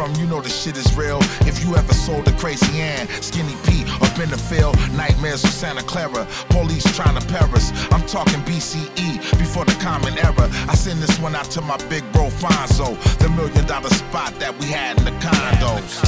From, 0.00 0.14
you 0.14 0.26
know 0.26 0.40
the 0.40 0.48
shit 0.48 0.78
is 0.78 0.96
real. 0.96 1.18
If 1.44 1.62
you 1.62 1.76
ever 1.76 1.92
sold 1.92 2.26
a 2.26 2.32
crazy 2.38 2.80
Ann, 2.80 3.06
Skinny 3.20 3.54
Pete, 3.64 3.86
up 4.00 4.18
in 4.18 4.30
the 4.30 4.38
field, 4.38 4.74
nightmares 4.96 5.44
of 5.44 5.50
Santa 5.50 5.82
Clara, 5.82 6.26
police 6.48 6.84
trying 6.96 7.20
to 7.20 7.26
Paris. 7.28 7.70
I'm 7.92 8.06
talking 8.06 8.40
BCE, 8.48 9.20
before 9.38 9.66
the 9.66 9.76
common 9.76 10.16
era. 10.16 10.48
I 10.72 10.74
send 10.74 11.00
this 11.02 11.18
one 11.18 11.34
out 11.34 11.50
to 11.50 11.60
my 11.60 11.76
big 11.92 12.00
bro 12.12 12.30
Fonzo, 12.30 12.96
the 13.18 13.28
million 13.28 13.66
dollar 13.66 13.90
spot 13.90 14.32
that 14.40 14.58
we 14.58 14.72
had 14.72 14.96
in 14.96 15.04
the 15.04 15.12
condos. 15.20 16.00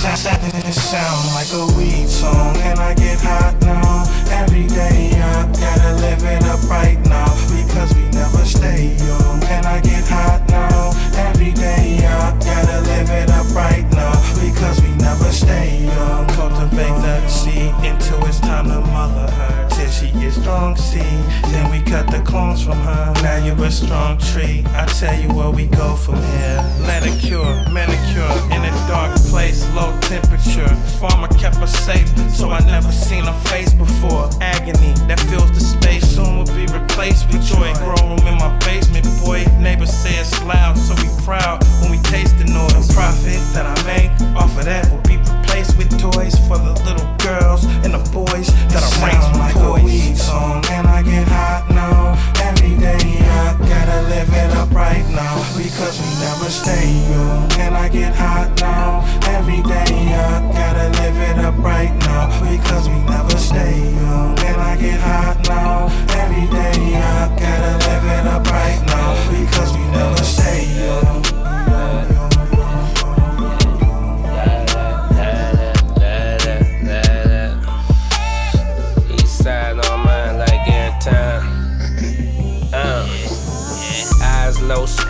It 0.65 0.73
sound 0.73 1.29
like 1.37 1.53
a 1.53 1.69
weed 1.77 2.09
song, 2.09 2.57
and 2.65 2.79
I 2.81 2.95
get 2.95 3.21
hot 3.21 3.61
now. 3.61 4.09
Every 4.33 4.69
day 4.69 5.13
I 5.21 5.45
gotta 5.53 5.93
live 6.01 6.25
it 6.25 6.43
up 6.45 6.65
right 6.65 6.99
now 7.05 7.29
because 7.53 7.95
we 7.95 8.09
never 8.09 8.43
stay 8.47 8.97
young. 8.97 9.45
And 9.53 9.67
I 9.67 9.83
get 9.83 10.09
hot 10.09 10.49
now. 10.49 10.93
Every 11.29 11.53
day 11.53 11.99
I 12.07 12.31
gotta 12.41 12.81
live 12.89 13.11
it 13.11 13.29
up 13.29 13.55
right 13.55 13.82
now 13.91 14.13
because 14.41 14.81
we 14.83 14.91
never 14.97 15.31
stay 15.33 15.85
young. 15.85 16.27
Cultivate 16.29 16.97
that 17.03 17.31
seed 17.31 17.75
until 17.85 18.25
it's 18.27 18.41
time 18.41 18.67
to 18.67 18.81
mother 18.93 19.31
her. 19.31 19.62
She 19.91 20.09
is 20.25 20.35
strong 20.35 20.77
seed, 20.77 21.03
then 21.51 21.71
we 21.71 21.81
cut 21.83 22.11
the 22.11 22.23
clones 22.23 22.63
from 22.63 22.79
her. 22.79 23.13
Now 23.23 23.45
you're 23.45 23.65
a 23.65 23.71
strong 23.71 24.19
tree. 24.19 24.65
I 24.69 24.87
tell 24.87 25.19
you 25.19 25.29
where 25.33 25.51
we 25.51 25.67
go 25.67 25.97
from 25.97 26.17
here. 26.17 26.61
Manicure, 26.87 27.71
manicure 27.71 28.33
in 28.55 28.65
a 28.65 28.73
dark 28.89 29.15
place, 29.31 29.63
low 29.75 29.93
temperature. 30.03 30.69
Farmer 30.99 31.29
kept 31.39 31.57
her 31.57 31.67
safe, 31.67 32.09
so 32.31 32.51
I 32.51 32.61
never 32.61 32.91
seen 32.91 33.25
her 33.25 33.39
face 33.51 33.73
before. 33.75 34.31
Agony 34.41 34.95
that 35.09 35.21
fills 35.29 35.53
the 35.53 35.61
space 35.61 36.09
soon 36.09 36.39
will 36.39 36.53
be 36.57 36.67
replaced 36.67 37.29
with 37.29 37.43
joy. 37.43 37.73
Grow 37.75 37.95
room 38.09 38.27
in 38.27 38.37
my 38.39 38.57
basement, 38.65 39.07
boy. 39.25 39.45
Neighbors 39.61 39.93
say 39.93 40.19
it's 40.19 40.43
loud, 40.45 40.77
so 40.77 40.95
we 40.97 41.09
proud 41.25 41.63
when 41.81 41.91
we 41.91 41.99
taste 42.11 42.39
the 42.39 42.45
noise. 42.45 42.93
Profit 42.93 43.41
that 43.55 43.67
I 43.67 43.77
make 43.87 44.11
off 44.37 44.57
of 44.59 44.65
that 44.65 44.91
will 44.91 45.03
be 45.03 45.22
replaced 45.53 45.77
with 45.77 45.91
toys 46.01 46.35
for 46.49 46.59
the 46.59 46.73
little 46.85 47.07
girls 47.19 47.65
and 47.85 47.93
the 47.93 48.11
boys 48.11 48.49
that 48.73 48.83
I 48.83 48.89
raise 49.05 49.29
with 49.29 49.39
like 49.39 49.55
toys. 49.55 49.83
a 49.83 49.85
weed 49.85 50.17
song, 50.17 50.65
and 50.71 50.87
I 50.87 51.03
get 51.03 51.29
hot 51.29 51.69
now. 51.71 52.17
Every 52.41 52.77
day 52.79 52.97
I 52.97 53.57
gotta 53.59 54.09
live 54.09 54.33
it 54.33 54.51
up 54.57 54.71
right 54.71 55.05
now 55.11 55.37
because 55.57 56.01
we 56.01 56.09
never 56.25 56.49
stay 56.49 56.89
young. 57.11 57.53
And 57.61 57.77
I 57.77 57.89
get 57.89 58.15
hot 58.15 58.61
now. 58.61 59.05
Every 59.29 59.63
day 59.63 59.93
I 60.15 60.41
gotta 60.53 60.89
live 61.01 61.17
it 61.17 61.39
up 61.45 61.59
right 61.59 61.95
now 62.01 62.29
because 62.41 62.89
we 62.89 62.99
never 63.05 63.37
stay 63.37 63.77
young. 63.93 64.39
And 64.39 64.61
I 64.61 64.77
get 64.77 65.01
hot 65.01 65.37
now. 65.49 65.89
Every 66.17 66.47
day 66.49 66.97
I 66.97 67.29
gotta 67.29 67.73
live 67.87 68.05
it 68.17 68.27
up 68.27 68.45
right 68.49 68.81
now 68.87 69.11
because 69.31 69.73
we 69.77 69.85
never 69.93 70.25
stay 70.25 70.65
young. 70.81 71.42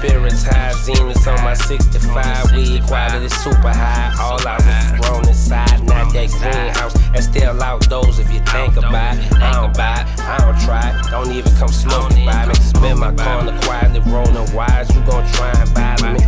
Spirits 0.02 0.42
high, 0.42 0.72
zeniths 0.72 1.26
on 1.26 1.44
my 1.44 1.54
65. 1.54 2.52
Weed 2.52 2.82
quality 2.84 3.28
super 3.28 3.70
high. 3.70 4.12
All 4.20 4.40
I 4.46 4.56
was 4.58 5.00
grown 5.00 5.28
inside, 5.28 5.82
not 5.84 6.12
that 6.12 6.30
greenhouse. 6.30 6.94
And 7.14 7.22
still 7.22 7.62
outdoors 7.62 8.18
if 8.18 8.32
you 8.32 8.40
think 8.40 8.76
about 8.76 9.16
it. 9.16 9.32
I 9.34 9.52
don't 9.52 9.76
buy 9.76 10.02
it, 10.02 10.20
I 10.20 10.38
don't 10.38 10.58
try 10.60 10.90
it. 10.90 11.10
Don't 11.10 11.30
even 11.30 11.54
come 11.56 11.68
smoke 11.68 12.10
it 12.12 12.26
by 12.26 12.46
me. 12.46 12.54
Spend 12.54 12.98
my 12.98 13.12
my 13.12 13.24
corner, 13.24 13.58
quietly 13.62 14.00
rolling 14.10 14.52
wise. 14.52 14.92
You 14.94 15.02
gon' 15.04 15.26
try 15.32 15.52
and 15.54 15.72
buy 15.74 15.94
me. 16.02 16.18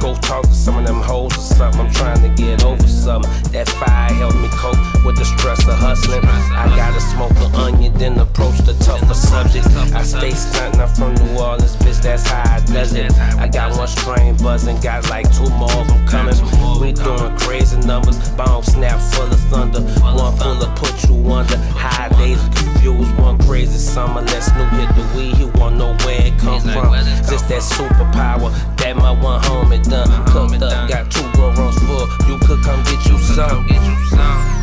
Go 0.00 0.14
talk 0.14 0.44
to 0.44 0.54
some 0.54 0.78
of 0.78 0.86
them 0.86 1.02
hoes 1.02 1.36
or 1.36 1.40
something. 1.40 1.80
I'm 1.80 1.92
trying 1.92 2.22
to 2.22 2.42
get 2.42 2.64
over 2.64 2.88
something. 2.88 3.30
That 3.52 3.68
fire 3.68 4.14
helped 4.14 4.36
me 4.36 4.48
cope 4.52 4.78
with 5.04 5.16
the 5.16 5.24
stress 5.24 5.66
of 5.66 5.78
hustling. 5.78 6.24
I 6.24 6.66
gotta 6.76 7.00
smoke 7.00 7.34
the 7.34 7.50
onion, 7.56 7.92
then 7.94 8.18
approach 8.18 8.58
the 8.58 8.74
tougher 8.84 9.14
subjects. 9.14 9.74
I 9.94 10.02
stay 10.02 10.32
stunting, 10.32 10.80
I'm 10.80 10.88
from 10.88 11.14
New 11.14 11.38
Orleans, 11.38 11.76
bitch, 11.76 12.02
that's 12.02 12.26
how 12.26 12.56
I 12.56 12.60
does 12.66 12.94
it. 12.94 13.12
I 13.38 13.48
got 13.48 13.76
one 13.76 13.88
strain 13.88 14.36
buzzing, 14.36 14.80
got 14.80 15.08
like 15.10 15.30
two 15.34 15.48
more 15.50 15.72
of 15.72 15.88
them 15.88 16.06
coming. 16.06 16.36
We 16.80 16.92
doing 16.92 17.36
crazy 17.38 17.78
numbers, 17.80 18.18
bomb 18.30 18.62
snap 18.62 19.00
full 19.12 19.26
of 19.26 19.40
thunder. 19.50 19.80
One 20.02 20.36
full 20.36 20.62
of 20.62 20.76
put 20.76 21.08
you 21.08 21.14
under. 21.32 21.56
High 21.76 22.08
days 22.18 22.40
confused, 22.54 23.16
one 23.18 23.38
crazy 23.38 23.78
summer. 23.78 24.20
Let 24.22 24.42
Snoop 24.42 24.70
hit 24.70 24.88
the 24.94 25.04
weed, 25.16 25.34
he 25.36 25.44
wanna 25.58 25.76
know 25.76 25.96
where 26.04 26.26
it 26.26 26.38
come 26.38 26.60
from. 26.60 26.92
Just 27.28 27.48
that 27.48 27.62
superpower, 27.62 28.50
that 28.76 28.96
my 28.96 29.12
one 29.12 29.40
homie 29.42 29.82
done. 29.88 30.08
Cooked 30.26 30.62
up, 30.62 30.88
got 30.88 31.10
two 31.10 31.24
rooms 31.40 31.78
full. 31.84 32.06
You 32.28 32.38
could 32.38 32.62
come 32.62 32.82
get 32.84 33.06
you 33.06 33.18
some. 33.18 34.59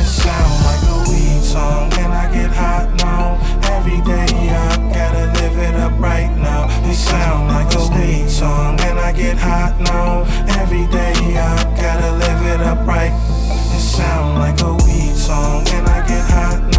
It 0.00 0.06
sound 0.06 0.64
like 0.64 0.82
a 0.88 1.10
weed 1.10 1.42
song, 1.42 1.92
and 2.00 2.12
I 2.12 2.32
get 2.32 2.50
hot 2.50 2.88
now. 2.96 3.36
Every 3.76 4.00
day 4.00 4.32
I 4.48 4.76
gotta 4.94 5.26
live 5.38 5.58
it 5.58 5.74
up 5.74 5.92
right 6.00 6.34
now. 6.38 6.68
It 6.88 6.94
sound 6.94 7.48
like 7.48 7.70
a 7.74 7.84
weed 7.94 8.30
song, 8.30 8.80
and 8.80 8.98
I 8.98 9.12
get 9.12 9.36
hot 9.36 9.78
now. 9.78 10.24
Every 10.60 10.86
day 10.86 11.12
I 11.36 11.64
gotta 11.76 12.12
live 12.12 12.46
it 12.46 12.60
up 12.62 12.86
right. 12.86 13.12
It 13.76 13.80
sound 13.80 14.38
like 14.38 14.60
a 14.62 14.72
weed 14.84 15.14
song, 15.14 15.68
and 15.68 15.86
I 15.86 16.06
get 16.08 16.24
hot 16.30 16.69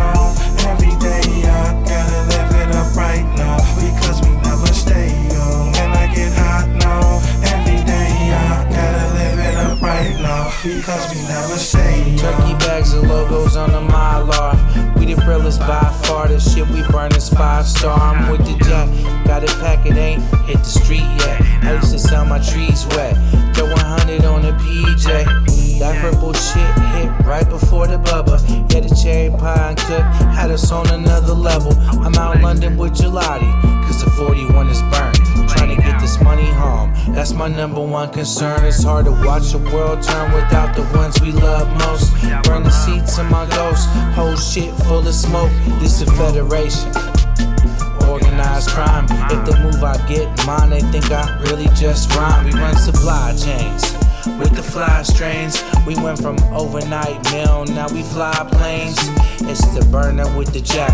Because 10.63 11.09
we 11.09 11.19
never 11.23 11.57
stay 11.57 12.03
young. 12.05 12.17
Turkey 12.17 12.53
bags 12.65 12.93
and 12.93 13.09
logos 13.09 13.55
on 13.55 13.71
the 13.71 13.79
mylar. 13.79 14.90
We 15.01 15.15
the 15.15 15.25
realest 15.25 15.59
by 15.61 15.81
far. 16.03 16.27
The 16.27 16.39
shit 16.39 16.67
we 16.69 16.83
burn 16.91 17.11
is 17.15 17.27
five 17.27 17.65
star. 17.65 17.99
I'm 17.99 18.29
with 18.29 18.45
the 18.45 18.55
jack. 18.63 18.87
Got 19.25 19.43
it 19.43 19.49
pack, 19.57 19.83
it 19.87 19.97
ain't 19.97 20.21
hit 20.45 20.59
the 20.59 20.63
street 20.63 21.01
yet. 21.01 21.41
I 21.63 21.73
used 21.73 21.91
to 21.91 21.97
sell 21.97 22.23
my 22.23 22.37
trees 22.37 22.85
wet. 22.91 23.15
Throw 23.55 23.65
100 23.65 24.23
on 24.25 24.43
the 24.43 24.51
PJ. 24.51 25.79
That 25.79 25.99
purple 26.01 26.33
shit 26.33 26.61
hit 26.93 27.09
right 27.25 27.49
before 27.49 27.87
the 27.87 27.97
bubba. 27.97 28.37
Yeah, 28.71 28.81
the 28.81 28.93
cherry 28.93 29.31
pie 29.31 29.69
and 29.69 29.77
cook 29.79 30.03
had 30.37 30.51
us 30.51 30.71
on 30.71 30.87
another 30.91 31.33
level. 31.33 31.73
I'm 32.05 32.13
out 32.13 32.39
London 32.39 32.77
with 32.77 32.93
Gelato, 32.93 33.49
cause 33.87 34.03
the 34.03 34.11
41 34.11 34.69
is 34.69 34.79
burned. 34.93 35.17
Trying 35.49 35.75
to 35.75 35.81
get 35.81 35.99
this 35.99 36.21
money 36.21 36.45
home. 36.45 36.93
That's 37.15 37.33
my 37.33 37.47
number 37.47 37.81
one 37.81 38.13
concern. 38.13 38.63
It's 38.63 38.83
hard 38.83 39.05
to 39.05 39.11
watch 39.11 39.51
the 39.51 39.57
world 39.57 40.03
turn 40.03 40.31
without 40.33 40.75
the 40.75 40.83
ones 40.95 41.19
we 41.19 41.31
love 41.31 41.67
most. 41.79 42.13
Burn 42.43 42.63
the 42.63 42.69
seats 42.69 43.17
in 43.17 43.25
my 43.25 43.45
ghost. 43.49 43.89
Whole 44.15 44.35
shit 44.35 44.71
full 44.91 45.07
of 45.07 45.15
smoke. 45.15 45.51
This 45.79 46.01
a 46.01 46.05
federation. 46.19 46.91
Organized 48.09 48.69
crime. 48.71 49.05
If 49.31 49.39
they 49.47 49.57
move, 49.63 49.81
I 49.81 49.95
get 50.07 50.27
mine. 50.45 50.69
They 50.69 50.81
think 50.91 51.09
I 51.11 51.23
really 51.47 51.69
just 51.83 52.13
rhyme. 52.15 52.43
We 52.45 52.51
run 52.51 52.75
supply 52.75 53.33
chains. 53.37 53.83
With 54.37 54.53
the 54.53 54.63
fly 54.63 55.01
strains, 55.03 55.63
we 55.87 55.95
went 55.95 56.19
from 56.19 56.37
overnight 56.53 57.23
mail, 57.31 57.65
now 57.65 57.87
we 57.89 58.03
fly 58.03 58.35
planes. 58.51 58.97
It's 59.49 59.65
the 59.73 59.83
burner 59.89 60.27
with 60.37 60.53
the 60.53 60.61
jack. 60.61 60.93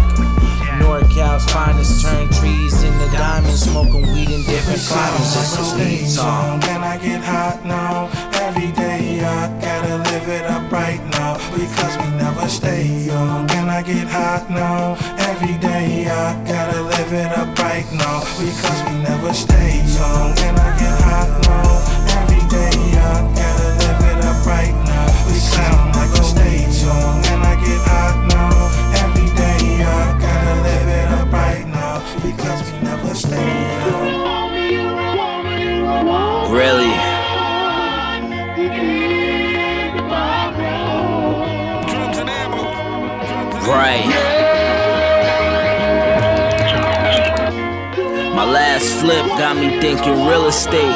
NorCal's 0.79 1.45
finest 1.51 2.05
turn 2.05 2.29
trees 2.39 2.83
into 2.83 3.07
diamonds, 3.11 3.63
smoking 3.63 4.05
weed 4.13 4.29
in 4.29 4.43
different 4.43 4.79
climates. 4.79 5.35
It's 5.35 5.73
a 5.73 5.77
weed 5.77 6.07
song. 6.07 6.63
And 6.65 6.85
I 6.85 6.97
get 6.97 7.21
hot 7.21 7.65
now. 7.65 8.36
Every 8.57 8.71
day 8.71 9.21
I 9.21 9.53
gotta 9.61 9.97
live 10.09 10.27
it 10.27 10.45
up 10.49 10.71
right 10.71 10.99
now. 11.11 11.37
Because 11.53 11.95
we 11.99 12.09
never 12.17 12.47
stay 12.49 12.87
young. 13.05 13.45
And 13.51 13.69
I 13.69 13.83
get 13.83 14.07
hot 14.07 14.49
now. 14.49 14.97
Every 15.29 15.55
day 15.59 16.09
I 16.09 16.33
gotta 16.43 16.81
live 16.81 17.13
it 17.13 17.37
up 17.37 17.53
right 17.59 17.85
now. 17.93 18.25
Because 18.41 18.81
we 18.89 18.97
never 19.05 19.31
stay 19.35 19.77
young. 19.93 20.33
And 20.41 20.57
I 20.57 20.73
get 20.73 20.97
hot 21.05 21.29
now. 21.45 21.85
Every 22.17 22.41
day 22.49 22.73
I 22.97 23.29
gotta 23.37 23.69
live 23.77 24.01
it 24.09 24.25
up 24.25 24.41
right 24.47 24.73
now. 24.89 25.05
We 25.29 25.37
sound 25.37 25.93
like 25.93 26.17
a 26.17 26.23
stay 26.25 26.65
young. 26.81 27.21
And 27.29 27.43
I 27.45 27.53
get 27.61 27.81
hot 27.85 28.17
now. 28.25 28.57
Every 29.05 29.29
day 29.37 29.85
I 29.85 30.17
gotta 30.17 30.53
live 30.65 30.89
it 30.97 31.09
up 31.13 31.29
right 31.31 31.67
now. 31.69 32.01
Because 32.25 32.65
we 32.65 32.81
never 32.81 33.13
stay 33.13 33.53
young. 33.85 34.17
Really? 36.51 36.96
Right. 43.67 44.05
My 48.35 48.45
last 48.45 48.93
flip 48.99 49.25
got 49.37 49.57
me 49.57 49.79
thinking 49.79 50.25
real 50.27 50.47
estate. 50.47 50.95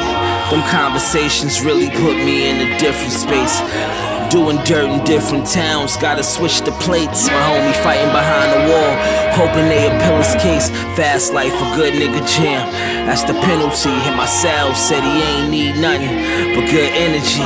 Them 0.50 0.62
conversations 0.70 1.62
really 1.62 1.88
put 1.90 2.16
me 2.16 2.48
in 2.50 2.68
a 2.68 2.78
different 2.78 3.12
space. 3.12 4.11
Doing 4.32 4.56
dirt 4.64 4.88
in 4.88 5.04
different 5.04 5.46
towns, 5.46 5.94
gotta 5.98 6.22
switch 6.24 6.62
the 6.62 6.72
plates. 6.80 7.28
My 7.28 7.36
homie 7.52 7.76
fighting 7.84 8.08
behind 8.16 8.48
the 8.56 8.72
wall, 8.72 8.92
hoping 9.36 9.68
they 9.68 9.84
appeal 9.84 10.16
his 10.16 10.32
case. 10.40 10.70
Fast 10.96 11.34
life, 11.34 11.52
a 11.52 11.76
good 11.76 11.92
nigga 11.92 12.24
jam. 12.24 12.72
That's 13.04 13.24
the 13.24 13.34
penalty. 13.34 13.90
Hit 13.90 14.16
myself, 14.16 14.78
said 14.78 15.04
he 15.04 15.20
ain't 15.20 15.50
need 15.50 15.76
nothing 15.76 16.16
but 16.56 16.64
good 16.72 16.88
energy. 16.96 17.44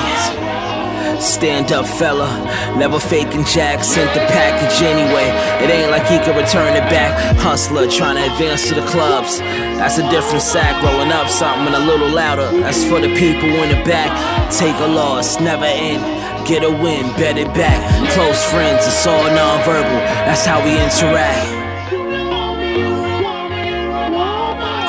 Stand 1.20 1.72
up, 1.72 1.86
fella. 1.86 2.30
Never 2.78 3.00
faking 3.00 3.44
Jack, 3.46 3.82
sent 3.82 4.14
the 4.14 4.20
package 4.20 4.80
anyway. 4.86 5.26
It 5.66 5.70
ain't 5.74 5.90
like 5.90 6.06
he 6.06 6.18
could 6.18 6.36
return 6.36 6.76
it 6.76 6.86
back. 6.88 7.18
Hustler 7.38 7.90
trying 7.90 8.14
to 8.14 8.32
advance 8.32 8.68
to 8.68 8.76
the 8.76 8.86
clubs. 8.86 9.40
That's 9.40 9.98
a 9.98 10.08
different 10.08 10.42
sack, 10.42 10.80
rolling 10.84 11.10
up 11.10 11.28
something 11.28 11.74
a 11.74 11.80
little 11.80 12.10
louder. 12.10 12.46
That's 12.60 12.84
for 12.84 13.00
the 13.00 13.12
people 13.16 13.48
in 13.48 13.70
the 13.70 13.82
back. 13.82 14.14
Take 14.52 14.78
a 14.78 14.86
loss, 14.86 15.40
never 15.40 15.64
end. 15.64 16.15
Get 16.46 16.62
a 16.62 16.70
win, 16.70 17.06
bet 17.16 17.36
it 17.38 17.48
back. 17.54 17.82
Close 18.12 18.44
friends, 18.44 18.86
it's 18.86 19.04
all 19.04 19.24
nonverbal. 19.24 19.98
That's 20.26 20.46
how 20.46 20.62
we 20.62 20.70
interact. 20.70 21.44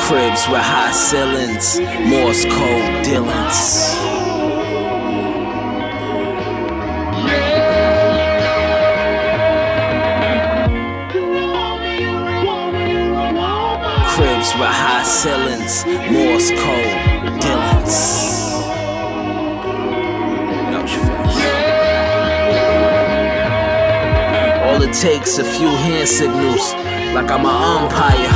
Cribs 0.03 0.47
with 0.49 0.61
high 0.61 0.91
ceilings, 0.91 1.79
Morse 2.07 2.45
code 2.45 3.03
Dylans. 3.03 3.97
Cribs 14.13 14.53
with 14.53 14.69
high 14.69 15.03
ceilings, 15.03 15.85
Morse 16.11 16.51
code 16.51 17.41
Dylans. 17.41 18.36
It 24.87 24.93
takes 24.93 25.37
a 25.37 25.43
few 25.43 25.67
hand 25.67 26.07
signals, 26.07 26.73
like 27.13 27.29
I'm 27.29 27.45
an 27.45 27.57
umpire. 27.75 28.31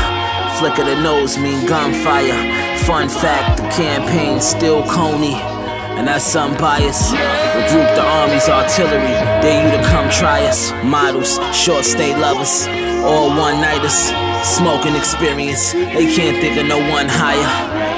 Flick 0.57 0.77
of 0.79 0.85
the 0.85 1.01
nose 1.01 1.37
mean 1.37 1.65
gunfire. 1.65 2.35
Fun 2.79 3.07
fact, 3.07 3.57
the 3.57 3.69
campaign's 3.69 4.45
still 4.45 4.83
Coney. 4.83 5.35
And 5.97 6.07
that's 6.07 6.35
unbiased. 6.35 7.13
Regroup 7.13 7.95
the 7.95 8.03
army's 8.03 8.49
artillery. 8.49 9.15
Dare 9.41 9.65
you 9.65 9.77
to 9.77 9.83
come 9.89 10.09
try 10.09 10.43
us. 10.45 10.71
Models, 10.83 11.39
short 11.55 11.85
stay 11.85 12.15
lovers, 12.19 12.67
all 13.05 13.29
one 13.29 13.61
nighters. 13.61 14.11
Smoking 14.43 14.95
experience, 14.95 15.71
they 15.71 16.15
can't 16.15 16.37
think 16.41 16.57
of 16.57 16.67
no 16.67 16.79
one 16.91 17.07
higher. 17.07 17.90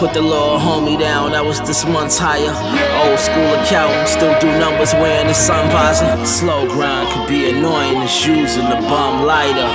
Put 0.00 0.14
the 0.14 0.22
little 0.22 0.56
homie 0.56 0.98
down, 0.98 1.32
that 1.32 1.44
was 1.44 1.60
this 1.60 1.84
month's 1.84 2.16
hire. 2.16 2.56
Old 3.04 3.20
school 3.20 3.52
accountant, 3.60 4.08
still 4.08 4.32
do 4.40 4.48
numbers 4.56 4.94
wearing 4.94 5.28
the 5.28 5.34
sun 5.34 5.68
visor. 5.68 6.16
Slow 6.24 6.64
grind 6.66 7.12
could 7.12 7.28
be 7.28 7.50
annoying 7.50 8.00
as 8.00 8.26
using 8.26 8.64
the 8.64 8.80
bum 8.88 9.28
lighter. 9.28 9.68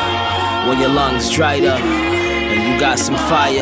When 0.66 0.82
your 0.82 0.90
lungs 0.90 1.30
dried 1.30 1.64
up 1.64 1.78
and 1.78 2.74
you 2.74 2.80
got 2.80 2.98
some 2.98 3.14
fire. 3.30 3.62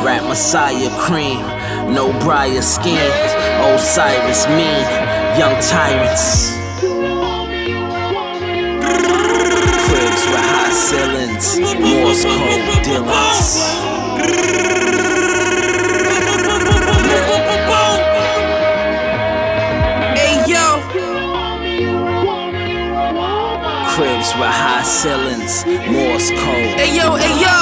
Rap 0.00 0.24
Messiah 0.24 0.88
cream, 0.96 1.44
no 1.92 2.08
briar 2.24 2.62
skin. 2.62 3.12
Osiris 3.68 4.48
mean, 4.56 4.88
young 5.36 5.60
tyrants. 5.60 6.56
Cribs 9.84 10.24
with 10.24 10.40
high 10.40 10.72
ceilings, 10.72 11.60
Morse 11.84 12.24
code 12.24 12.80
Dylans. 12.80 13.68
Cribs 24.28 24.40
with 24.40 24.50
high 24.50 24.82
ceilings. 24.82 25.52
silence, 25.60 25.88
Morse 25.88 26.30
code. 26.30 26.76
Hey 26.76 26.96
yo, 26.96 27.16
hey 27.16 27.40
yo. 27.40 27.56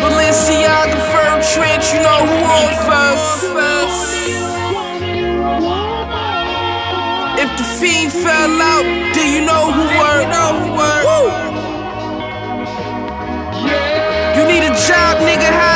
Balenciaga 0.00 0.98
fur 1.10 1.34
trench, 1.52 1.92
you 1.92 2.00
know 2.00 2.20
who 2.28 2.36
on 2.56 2.72
first. 2.86 3.44
If 7.42 7.50
the 7.58 7.64
fiend 7.78 8.12
fell 8.12 8.62
out, 8.62 8.84
do 9.14 9.22
you 9.28 9.44
know 9.44 9.72
who 9.72 9.84
word? 10.00 10.26
Woo. 11.06 11.26
You 14.36 14.44
need 14.46 14.64
a 14.64 14.74
job, 14.86 15.18
nigga, 15.18 15.50
holla 15.50 15.73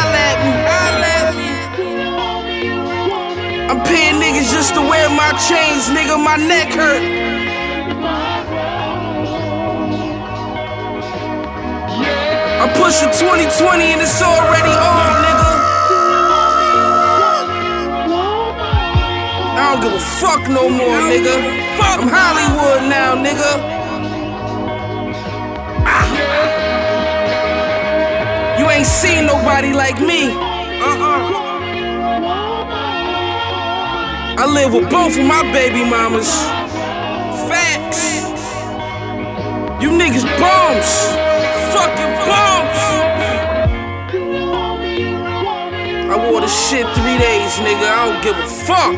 just 4.69 4.81
to 4.81 4.87
wear 4.87 5.09
my 5.09 5.33
chains, 5.49 5.89
nigga, 5.89 6.23
my 6.23 6.37
neck 6.37 6.69
hurt. 6.75 7.03
I'm 12.61 12.71
pushing 12.77 13.09
2020 13.09 13.85
and 13.85 14.03
it's 14.03 14.21
already 14.21 14.75
on, 14.91 15.12
nigga. 15.25 15.51
I 19.57 19.73
don't 19.73 19.83
give 19.85 19.95
a 19.95 20.05
fuck 20.21 20.49
no 20.49 20.69
more, 20.69 21.01
nigga. 21.09 21.37
I'm 21.81 22.09
Hollywood 22.12 22.83
now, 22.91 23.14
nigga. 23.14 23.79
You 28.59 28.69
ain't 28.69 28.87
seen 28.87 29.25
nobody 29.25 29.73
like 29.73 29.99
me. 30.01 30.47
I 34.49 34.51
live 34.51 34.72
with 34.72 34.88
both 34.88 35.12
of 35.18 35.26
my 35.26 35.42
baby 35.53 35.84
mamas. 35.84 36.30
Facts. 37.51 38.16
You 39.82 39.90
niggas 39.90 40.24
bums. 40.40 40.90
Fucking 41.76 42.14
bums. 42.24 42.80
I 46.09 46.16
wore 46.30 46.40
this 46.40 46.57
shit 46.66 46.86
three 46.96 47.18
days, 47.18 47.59
nigga. 47.61 47.86
I 47.92 48.09
don't 48.09 48.22
give 48.24 48.38
a 48.38 48.49
fuck. 48.64 48.96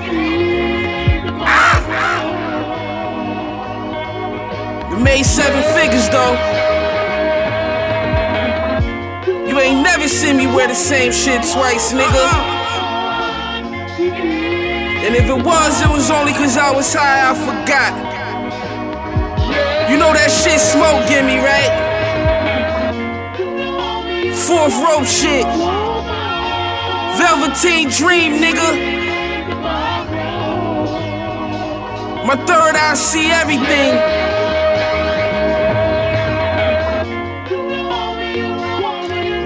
You 4.93 4.99
made 5.03 5.25
seven 5.25 5.63
figures 5.75 6.09
though. 6.11 6.37
You 9.49 9.59
ain't 9.59 9.83
never 9.83 10.07
seen 10.07 10.37
me 10.37 10.47
wear 10.47 10.69
the 10.69 10.75
same 10.77 11.11
shit 11.11 11.43
twice, 11.43 11.93
nigga. 11.93 12.25
Uh-huh. 13.99 14.60
And 15.03 15.17
if 15.17 15.25
it 15.25 15.43
was, 15.45 15.81
it 15.81 15.89
was 15.89 16.11
only 16.11 16.33
cause 16.33 16.59
I 16.59 16.71
was 16.71 16.93
high, 16.93 17.31
I 17.31 17.35
forgot. 17.35 17.93
You 19.91 19.97
know 19.99 20.13
that 20.13 20.31
shit 20.31 20.61
smoke 20.61 21.09
give 21.09 21.25
me, 21.25 21.39
right? 21.41 21.73
Fourth 24.37 24.77
row 24.79 25.03
shit. 25.05 25.47
Velveteen 27.17 27.89
dream, 27.89 28.41
nigga. 28.41 29.01
My 32.27 32.37
third 32.47 32.77
eye 32.77 32.95
see 32.95 33.31
everything. 33.31 33.97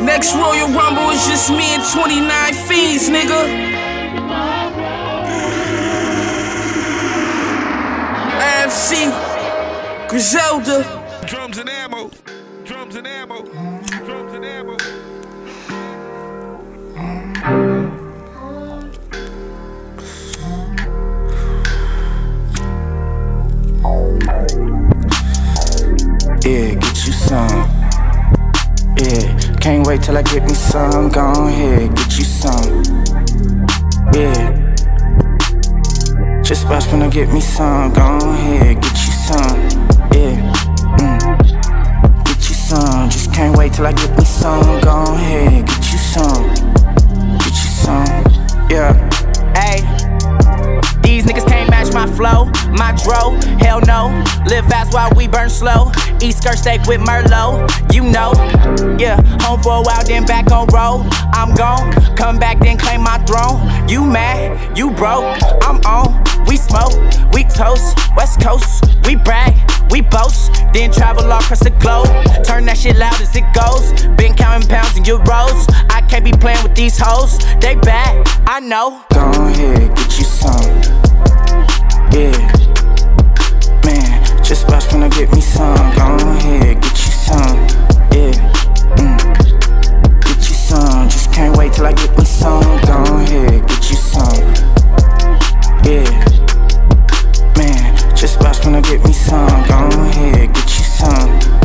Next 0.05 0.35
Royal 0.35 0.69
Rumble 0.69 1.11
is 1.11 1.25
just 1.27 1.49
me 1.51 1.75
and 1.75 1.83
29 1.93 2.55
fiends, 2.69 3.09
nigga. 3.09 3.74
AFC, 8.65 10.09
Griselda. 10.09 10.85
Drums 11.27 11.59
and 11.59 11.69
ammo. 11.69 12.11
Drums 12.65 12.97
and 12.97 13.07
ammo. 13.07 13.43
Drums 14.07 14.33
and 14.33 14.43
ammo. 14.43 14.79
Yeah, 26.43 26.75
get 26.75 27.07
you 27.07 27.13
some. 27.13 27.69
Yeah, 28.97 29.57
can't 29.61 29.87
wait 29.87 30.03
till 30.03 30.17
I 30.17 30.23
get 30.23 30.43
me 30.45 30.55
some. 30.55 31.11
Go 31.11 31.49
ahead, 31.49 31.95
get 31.95 32.17
you 32.17 32.25
some. 32.25 32.83
Yeah. 34.15 34.44
Just 36.45 36.69
watch 36.69 36.87
when 36.93 37.03
I 37.03 37.09
get 37.09 37.33
me 37.33 37.41
some. 37.41 37.91
Go 37.95 38.19
ahead, 38.19 38.81
get 38.83 39.07
you 39.07 39.13
some. 39.13 39.61
Yeah. 40.13 40.53
Mm. 40.99 42.25
Get 42.27 42.37
you 42.37 42.55
some. 42.55 43.09
Just 43.09 43.33
can't 43.33 43.57
wait 43.57 43.73
till 43.73 43.87
I 43.87 43.93
get 43.93 44.17
me 44.17 44.25
some. 44.25 44.81
Go 44.83 45.05
ahead, 45.15 45.67
get 45.67 45.93
you 45.93 45.99
some. 45.99 46.45
Get 47.39 47.47
you 47.47 47.71
some. 47.83 48.07
Yeah. 48.71 48.93
Hey. 49.57 49.81
These 51.03 51.25
niggas 51.25 51.47
can't 51.49 51.71
match 51.71 51.95
my 51.95 52.07
flow, 52.07 52.47
my 52.73 52.93
dro, 53.05 53.39
hell 53.59 53.81
no. 53.87 54.09
Live 54.47 54.67
fast 54.67 54.93
while 54.93 55.11
we 55.17 55.27
burn 55.27 55.49
slow. 55.49 55.93
Eat 56.21 56.33
skirt 56.33 56.59
steak 56.59 56.83
with 56.87 57.01
Merlot, 57.01 57.69
you 57.95 58.03
know. 58.03 58.33
Yeah, 58.99 59.21
home 59.41 59.63
for 59.63 59.77
a 59.79 59.83
while, 59.83 60.05
then 60.05 60.27
back 60.27 60.51
on 60.51 60.67
road. 60.69 61.07
I'm 61.33 61.55
gone, 61.55 61.93
come 62.17 62.39
back, 62.39 62.59
then 62.59 62.77
claim 62.79 63.03
my 63.03 63.19
throne. 63.25 63.89
You 63.89 64.05
mad, 64.05 64.77
you 64.77 64.91
broke, 64.91 65.25
I'm 65.63 65.81
on. 65.85 66.34
We 66.55 66.59
smoke, 66.59 66.95
we 67.33 67.43
toast, 67.43 67.99
West 68.17 68.41
Coast, 68.41 68.85
we 69.07 69.17
brag, 69.17 69.55
we 69.91 70.03
boast. 70.03 70.53
Then 70.73 70.93
travel 70.93 71.25
all 71.33 71.41
across 71.41 71.59
the 71.59 71.71
globe. 71.83 72.07
Turn 72.45 72.65
that 72.67 72.79
shit 72.79 72.97
loud 72.97 73.21
as 73.21 73.35
it 73.35 73.43
goes. 73.59 73.91
Been 74.15 74.35
counting 74.35 74.69
pounds 74.69 74.97
and 74.97 75.05
euros. 75.05 75.67
I 75.91 76.01
can't 76.03 76.25
be 76.25 76.31
playing 76.31 76.63
with 76.63 76.77
these 76.77 76.97
hoes, 76.97 77.41
they 77.59 77.75
bad, 77.75 78.23
I 78.47 78.61
know. 78.61 79.03
Go 79.13 79.33
ahead, 79.49 79.97
get 79.97 80.17
you 80.17 80.23
some. 80.23 80.63
Yeah. 82.15 82.39
Man, 83.83 84.45
just 84.45 84.71
watch 84.71 84.87
when 84.93 85.03
I 85.03 85.09
get 85.09 85.33
me 85.33 85.41
some. 85.41 85.75
Go 85.99 86.15
ahead, 86.39 86.81
get 86.81 86.99
you 87.03 87.13
some. 87.19 87.59
Yeah. 88.15 88.31
Mm. 88.95 90.23
Get 90.23 90.39
you 90.39 90.55
some. 90.55 91.09
Just 91.09 91.33
can't 91.33 91.57
wait 91.57 91.73
till 91.73 91.87
I 91.87 91.93
get 91.95 92.17
me 92.17 92.25
some. 92.25 92.63
Go 92.87 93.03
ahead, 93.19 93.67
get 93.67 93.91
you 93.91 93.97
some. 93.97 94.55
Yeah. 95.83 96.24
Watch 98.25 98.65
when 98.65 98.75
I 98.75 98.81
get 98.81 99.05
me 99.05 99.13
some. 99.13 99.47
Go 99.69 100.01
ahead, 100.01 100.55
get 100.55 100.79
you 100.79 100.85
some. 100.85 101.64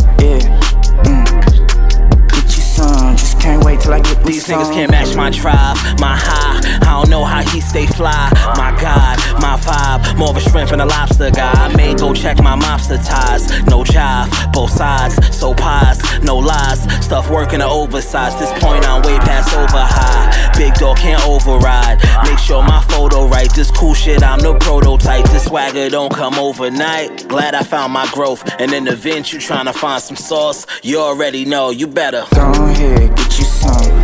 Can't 3.49 3.65
wait 3.65 3.79
till 3.79 3.93
I 3.93 3.99
get 3.99 4.23
These 4.23 4.45
some. 4.45 4.61
niggas 4.61 4.73
can't 4.73 4.91
match 4.91 5.15
my 5.15 5.31
tribe, 5.31 5.75
my 5.99 6.15
high. 6.15 6.59
I 6.87 7.01
don't 7.01 7.09
know 7.09 7.23
how 7.23 7.41
he 7.41 7.59
stay 7.61 7.87
fly. 7.87 8.29
My 8.55 8.71
God, 8.79 9.17
my 9.41 9.57
vibe, 9.57 10.17
more 10.17 10.29
of 10.29 10.37
a 10.37 10.41
shrimp 10.41 10.71
and 10.71 10.81
a 10.81 10.85
lobster 10.85 11.31
guy. 11.31 11.51
I 11.53 11.75
may 11.75 11.95
go 11.95 12.13
check 12.13 12.37
my 12.43 12.55
mobster 12.55 12.99
ties. 13.03 13.49
No 13.65 13.83
jive, 13.83 14.29
both 14.53 14.69
sides, 14.71 15.15
so 15.35 15.53
pies, 15.53 15.99
no 16.21 16.37
lies. 16.37 16.81
Stuff 17.03 17.29
working 17.31 17.59
the 17.59 17.65
oversize. 17.65 18.37
This 18.39 18.51
point 18.63 18.87
I'm 18.87 19.01
way 19.01 19.17
past 19.19 19.55
over 19.55 19.83
high. 19.97 20.53
Big 20.57 20.73
dog 20.75 20.97
can't 20.97 21.25
override. 21.25 21.97
Make 22.25 22.37
sure 22.37 22.61
my 22.61 22.81
photo 22.89 23.27
right. 23.27 23.51
This 23.55 23.71
cool 23.71 23.95
shit, 23.95 24.21
I'm 24.21 24.39
the 24.39 24.53
prototype. 24.59 25.25
This 25.29 25.45
swagger 25.45 25.89
don't 25.89 26.13
come 26.13 26.35
overnight. 26.35 27.27
Glad 27.27 27.55
I 27.55 27.63
found 27.63 27.93
my 27.93 28.07
growth. 28.13 28.43
And 28.59 28.73
in 28.73 28.83
the 28.85 28.91
event 28.91 29.33
you 29.33 29.39
tryna 29.39 29.73
find 29.73 30.01
some 30.01 30.17
sauce, 30.17 30.67
you 30.83 30.99
already 30.99 31.45
know. 31.45 31.71
You 31.71 31.87
better. 31.87 32.25
Go 32.35 32.51
ahead, 32.65 33.15
get 33.15 33.38
you 33.39 33.45
some. 33.45 34.03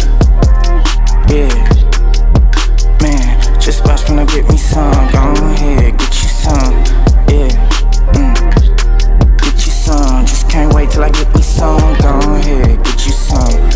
Yeah. 1.29 1.51
Man, 3.01 3.59
just 3.59 3.85
watch 3.85 4.07
when 4.09 4.19
I 4.19 4.25
get 4.25 4.49
me 4.49 4.57
some. 4.57 4.91
Go 5.11 5.33
ahead, 5.51 5.97
get 5.97 6.23
you 6.23 6.29
some. 6.29 6.73
Yeah. 7.27 7.51
Mm. 8.13 9.41
Get 9.41 9.65
you 9.65 9.71
some. 9.71 10.25
Just 10.25 10.49
can't 10.49 10.73
wait 10.73 10.89
till 10.91 11.03
I 11.03 11.09
get 11.09 11.33
me 11.35 11.41
some. 11.41 11.79
Go 11.99 12.35
here, 12.35 12.77
get 12.77 13.05
you 13.05 13.11
some. 13.11 13.74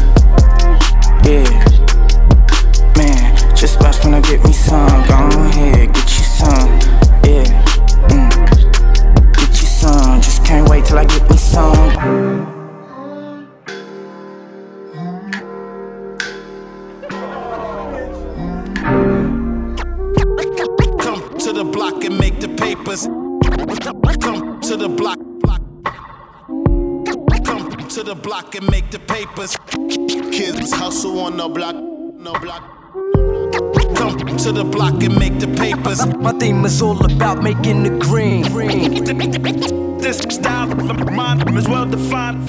On 31.49 31.53
block. 31.53 31.75
No 31.75 32.33
block. 32.39 32.63
Come 33.95 34.37
to 34.37 34.51
the 34.51 34.63
block 34.63 35.01
and 35.03 35.17
make 35.17 35.39
the 35.39 35.47
papers. 35.47 36.05
My 36.17 36.31
theme 36.33 36.65
is 36.65 36.81
all 36.81 37.03
about 37.03 37.43
making 37.43 37.83
the 37.83 37.89
green. 37.99 39.75
This 39.99 40.19
style, 40.19 40.67
mine 41.11 41.57
is 41.57 41.67
well 41.67 41.85
defined. 41.85 42.47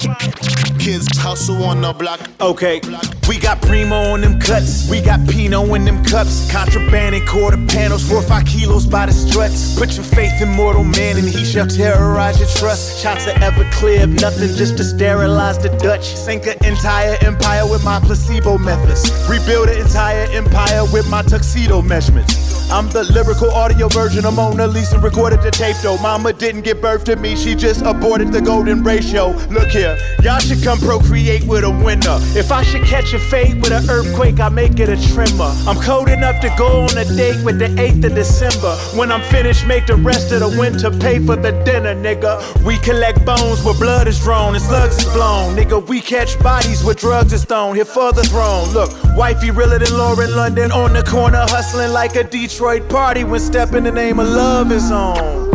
Kids 0.79 1.05
hustle 1.17 1.63
on 1.63 1.81
the 1.81 1.93
block. 1.93 2.19
Okay, 2.39 2.81
we 3.27 3.37
got 3.37 3.61
Primo 3.61 4.13
on 4.13 4.21
them 4.21 4.39
cuts. 4.39 4.89
We 4.89 5.01
got 5.01 5.27
Pino 5.27 5.73
in 5.75 5.85
them 5.85 6.03
cups. 6.03 6.49
Contraband 6.51 7.13
and 7.13 7.27
quarter 7.27 7.57
panels, 7.67 8.07
four 8.07 8.17
or 8.17 8.23
five 8.23 8.45
kilos 8.45 8.87
by 8.87 9.05
the 9.05 9.11
struts. 9.11 9.77
Put 9.77 9.93
your 9.95 10.05
faith 10.05 10.41
in 10.41 10.49
mortal 10.49 10.83
man 10.83 11.17
and 11.17 11.27
he 11.27 11.43
shall 11.43 11.67
terrorize 11.67 12.39
your 12.39 12.49
trust. 12.49 13.03
Shots 13.03 13.27
are 13.27 13.37
ever 13.43 13.69
clear 13.71 14.05
of 14.05 14.09
nothing 14.09 14.55
just 14.55 14.77
to 14.77 14.83
sterilize 14.83 15.59
the 15.59 15.69
Dutch. 15.77 16.05
Sink 16.15 16.47
an 16.47 16.57
entire 16.65 17.17
empire 17.21 17.69
with 17.69 17.83
my 17.83 17.99
placebo 17.99 18.57
methods. 18.57 19.11
Rebuild 19.29 19.69
an 19.69 19.79
entire 19.79 20.25
empire 20.31 20.85
with 20.91 21.07
my 21.09 21.21
tuxedo 21.21 21.81
measurements. 21.81 22.51
I'm 22.71 22.87
the 22.89 23.03
lyrical 23.11 23.51
audio 23.51 23.89
version 23.89 24.25
of 24.25 24.33
Mona 24.33 24.65
Lisa 24.65 24.97
recorded 24.97 25.41
the 25.41 25.51
tape 25.51 25.75
though. 25.83 25.97
Mama 25.97 26.31
didn't 26.31 26.61
give 26.61 26.79
birth 26.79 27.03
to 27.03 27.17
me, 27.17 27.35
she 27.41 27.55
just 27.55 27.81
aborted 27.81 28.31
the 28.31 28.39
golden 28.39 28.83
ratio. 28.83 29.29
Look 29.49 29.69
here, 29.69 29.97
y'all 30.21 30.39
should 30.39 30.63
come 30.63 30.77
procreate 30.79 31.43
with 31.45 31.63
a 31.63 31.69
winner. 31.69 32.17
If 32.37 32.51
I 32.51 32.61
should 32.61 32.83
catch 32.83 33.13
a 33.13 33.19
fade 33.19 33.61
with 33.61 33.71
an 33.71 33.89
earthquake, 33.89 34.39
I 34.39 34.49
make 34.49 34.79
it 34.79 34.89
a 34.89 35.13
tremor. 35.13 35.51
I'm 35.67 35.81
cold 35.81 36.09
enough 36.09 36.39
to 36.41 36.53
go 36.57 36.81
on 36.81 36.97
a 36.97 37.05
date 37.05 37.43
with 37.43 37.57
the 37.57 37.69
8th 37.81 38.05
of 38.05 38.13
December. 38.13 38.75
When 38.97 39.11
I'm 39.11 39.23
finished, 39.31 39.65
make 39.65 39.87
the 39.87 39.95
rest 39.95 40.31
of 40.31 40.41
the 40.41 40.49
winter 40.59 40.91
pay 40.91 41.17
for 41.19 41.35
the 41.35 41.51
dinner, 41.65 41.95
nigga. 41.95 42.39
We 42.63 42.77
collect 42.77 43.25
bones 43.25 43.63
where 43.63 43.73
blood 43.73 44.07
is 44.07 44.19
drawn 44.19 44.53
and 44.53 44.63
slugs 44.63 44.97
is 44.97 45.11
blown. 45.13 45.55
Nigga, 45.55 45.85
we 45.87 45.99
catch 45.99 46.39
bodies 46.39 46.83
where 46.83 46.95
drugs 46.95 47.33
is 47.33 47.43
thrown. 47.43 47.75
Here 47.75 47.85
for 47.85 48.11
the 48.13 48.23
throne. 48.23 48.69
Look, 48.69 48.91
wifey 49.17 49.49
realer 49.49 49.79
than 49.79 49.97
Lauren 49.97 50.35
London 50.35 50.71
on 50.71 50.93
the 50.93 51.03
corner, 51.03 51.43
hustling 51.49 51.91
like 51.91 52.15
a 52.15 52.23
Detroit 52.23 52.87
party 52.87 53.23
when 53.23 53.39
step 53.39 53.73
in 53.73 53.83
the 53.83 53.91
name 53.91 54.19
of 54.19 54.27
love 54.27 54.71
is 54.71 54.91
on. 54.91 55.50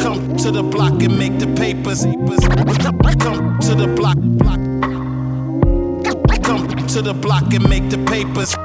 Come 0.00 0.36
to 0.38 0.50
the 0.50 0.62
block 0.62 1.02
and 1.02 1.16
make 1.18 1.38
the 1.38 1.46
papers. 1.54 2.02
Come 2.04 3.58
to 3.60 3.74
the 3.74 3.86
block. 3.86 4.16
Come 6.42 6.86
to 6.88 7.02
the 7.02 7.14
block 7.14 7.54
and 7.54 7.68
make 7.68 7.88
the 7.88 7.98
papers. 7.98 8.56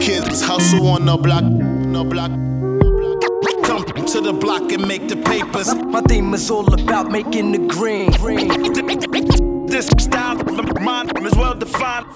Kids 0.00 0.42
hustle 0.42 0.86
on 0.88 1.04
the 1.04 1.16
block. 1.18 1.44
No 1.44 2.02
block. 2.04 2.30
Come 3.64 4.06
to 4.06 4.20
the 4.22 4.32
block 4.32 4.72
and 4.72 4.88
make 4.88 5.08
the 5.08 5.16
papers. 5.16 5.74
My 5.74 6.00
theme 6.00 6.32
is 6.32 6.50
all 6.50 6.72
about 6.72 7.10
making 7.10 7.52
the 7.52 7.58
green. 7.58 8.10
green. 8.12 9.66
This 9.66 9.88
style, 9.98 10.40
of 10.40 10.80
mine 10.80 11.10
is 11.24 11.34
well 11.34 11.54
defined. 11.54 12.06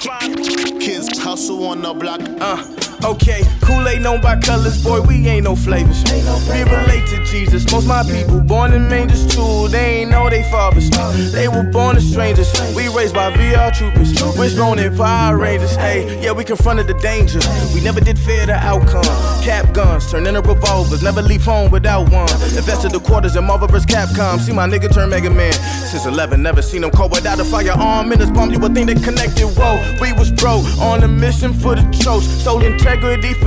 Kids 0.81 1.19
hustle 1.19 1.67
on 1.67 1.83
the 1.83 1.93
block. 1.93 2.21
Uh, 2.41 2.86
okay, 3.07 3.43
Kool-Aid 3.63 4.03
known 4.03 4.21
by 4.21 4.39
colors, 4.41 4.83
boy, 4.83 5.01
we 5.01 5.27
ain't 5.29 5.45
no 5.45 5.55
flavors. 5.55 6.03
We 6.51 6.63
relate 6.63 7.07
to 7.09 7.25
Jesus. 7.25 7.71
Most 7.71 7.87
my 7.87 8.03
people 8.03 8.41
born 8.41 8.73
in 8.73 8.89
mangers 8.89 9.27
too. 9.27 9.69
They 9.69 10.03
ain't 10.03 10.11
know 10.11 10.29
they 10.29 10.43
fathers. 10.51 10.91
They 11.33 11.49
were 11.49 11.63
born 11.63 11.97
as 11.97 12.09
strangers. 12.11 12.53
We 12.75 12.89
raised 12.89 13.15
by 13.15 13.33
VR 13.33 13.73
troopers, 13.73 14.13
wishbone 14.39 14.79
and 14.79 14.97
Power 14.97 15.39
Rangers. 15.39 15.77
Hey, 15.77 16.21
yeah, 16.23 16.33
we 16.33 16.45
confronted 16.45 16.87
the 16.87 16.95
danger. 16.95 17.41
We 17.75 17.81
never 17.81 18.01
did 18.01 18.19
fear 18.19 18.47
the 18.47 18.55
outcome. 18.55 19.05
Cap 19.43 19.73
guns, 19.73 20.11
turn 20.11 20.27
into 20.27 20.41
revolvers. 20.43 21.03
Never 21.03 21.23
leave 21.23 21.45
home 21.45 21.71
without 21.71 22.11
one. 22.11 22.31
Invested 22.57 22.93
the 22.93 23.01
quarters 23.01 23.37
in 23.37 23.45
Marvel 23.45 23.69
vs. 23.69 23.87
Capcom. 23.87 24.41
See 24.41 24.53
my 24.53 24.69
nigga 24.69 24.93
turn 24.93 25.11
Mega 25.11 25.31
Man. 25.31 25.53
Since 25.53 26.07
11, 26.07 26.43
never 26.43 26.63
seen 26.63 26.83
him 26.83 26.91
cold 26.91 27.13
without 27.13 27.39
a 27.41 27.45
firearm 27.45 28.13
in 28.13 28.19
his 28.19 28.31
palm. 28.31 28.51
You 28.51 28.59
would 28.61 28.75
think 28.75 28.89
they 28.89 28.95
connected. 28.95 29.47
Whoa, 29.47 29.77
we 30.01 30.13
was 30.13 30.31
bro 30.33 30.59
on 30.81 31.03
a 31.03 31.09
mission 31.09 31.55
for 31.55 31.75
the 31.75 31.83
tropes. 32.03 32.27
Sold 32.27 32.63
integrity 32.63 32.96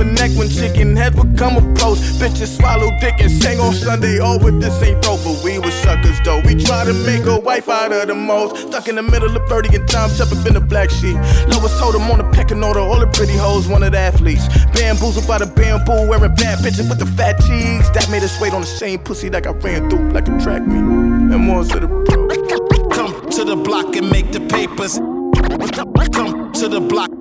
for 0.00 0.04
neck 0.04 0.30
when 0.36 0.48
chicken 0.48 0.96
head 0.96 1.14
would 1.16 1.36
come 1.36 1.56
approach. 1.56 1.98
Bitches 2.20 2.56
swallow 2.56 2.90
dick 3.00 3.14
and 3.20 3.30
sang 3.30 3.58
on 3.60 3.74
Sunday. 3.74 4.18
Oh, 4.20 4.38
but 4.38 4.60
this 4.60 4.82
ain't 4.82 5.02
but 5.02 5.42
we 5.44 5.58
was 5.58 5.74
suckers 5.74 6.18
though. 6.24 6.40
We 6.44 6.54
try 6.54 6.84
to 6.84 6.92
make 6.92 7.26
a 7.26 7.38
wife 7.38 7.68
out 7.68 7.92
of 7.92 8.08
the 8.08 8.14
most. 8.14 8.68
Stuck 8.68 8.88
in 8.88 8.96
the 8.96 9.02
middle 9.02 9.34
of 9.34 9.48
30 9.48 9.76
and 9.76 9.88
time, 9.88 10.10
up 10.10 10.46
in 10.46 10.54
the 10.54 10.60
black 10.60 10.90
sheep. 10.90 11.16
Lois 11.48 11.78
told 11.78 11.94
him 11.94 12.10
on 12.10 12.18
the 12.18 12.28
pecking 12.32 12.62
order, 12.62 12.80
all 12.80 13.00
the 13.00 13.06
pretty 13.08 13.36
hoes, 13.36 13.68
the 13.68 13.98
athletes. 13.98 14.46
Bamboozled 14.72 15.26
by 15.26 15.38
the 15.38 15.46
bamboo, 15.46 16.08
wearing 16.08 16.34
bad 16.34 16.58
bitches 16.60 16.88
with 16.88 16.98
the 16.98 17.06
fat 17.06 17.36
cheeks. 17.40 17.90
That 17.90 18.08
made 18.10 18.22
us 18.22 18.40
wait 18.40 18.52
on 18.52 18.60
the 18.60 18.66
same 18.66 18.98
pussy 18.98 19.30
like 19.30 19.46
I 19.46 19.50
ran 19.50 19.90
through 19.90 20.10
like 20.10 20.28
a 20.28 20.38
track 20.38 20.62
meet. 20.66 20.84
And 21.34 21.44
more 21.44 21.64
to 21.64 21.80
the 21.80 21.88
pro. 21.88 22.28
Come 22.90 23.30
to 23.30 23.44
the 23.44 23.56
block 23.56 23.96
and 23.96 24.10
make 24.10 24.32
the 24.32 24.40
papers. 24.40 24.98
Come 26.12 26.52
to 26.52 26.68
the 26.68 26.80
block. 26.80 27.19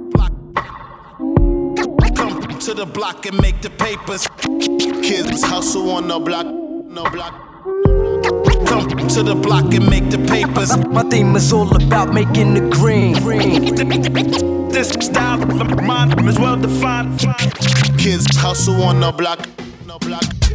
To 2.70 2.76
the 2.76 2.86
block 2.86 3.26
and 3.26 3.36
make 3.41 3.63
the 3.63 3.72
papers. 3.72 4.28
Kids 5.01 5.41
hustle 5.41 5.89
on 5.89 6.07
the 6.07 6.20
block. 6.20 6.45
No 6.45 7.03
block. 7.09 7.34
Come 8.67 8.88
to 9.07 9.24
the 9.24 9.34
block 9.34 9.74
and 9.74 9.89
make 9.89 10.11
the 10.11 10.20
papers. 10.30 10.78
My 10.89 11.01
theme 11.01 11.36
is 11.36 11.51
all 11.51 11.76
about 11.76 12.13
making 12.13 12.53
the 12.53 12.70
green. 12.70 13.13
This 14.70 14.89
style, 14.89 15.41
of 15.41 15.82
mine 15.82 16.28
is 16.28 16.38
well 16.38 16.57
defined. 16.57 17.17
Kids 17.97 18.38
hustle 18.38 18.84
on 18.84 18.99
the 18.99 19.13
block. 19.13 19.39
No 19.88 19.97
block. 19.97 20.49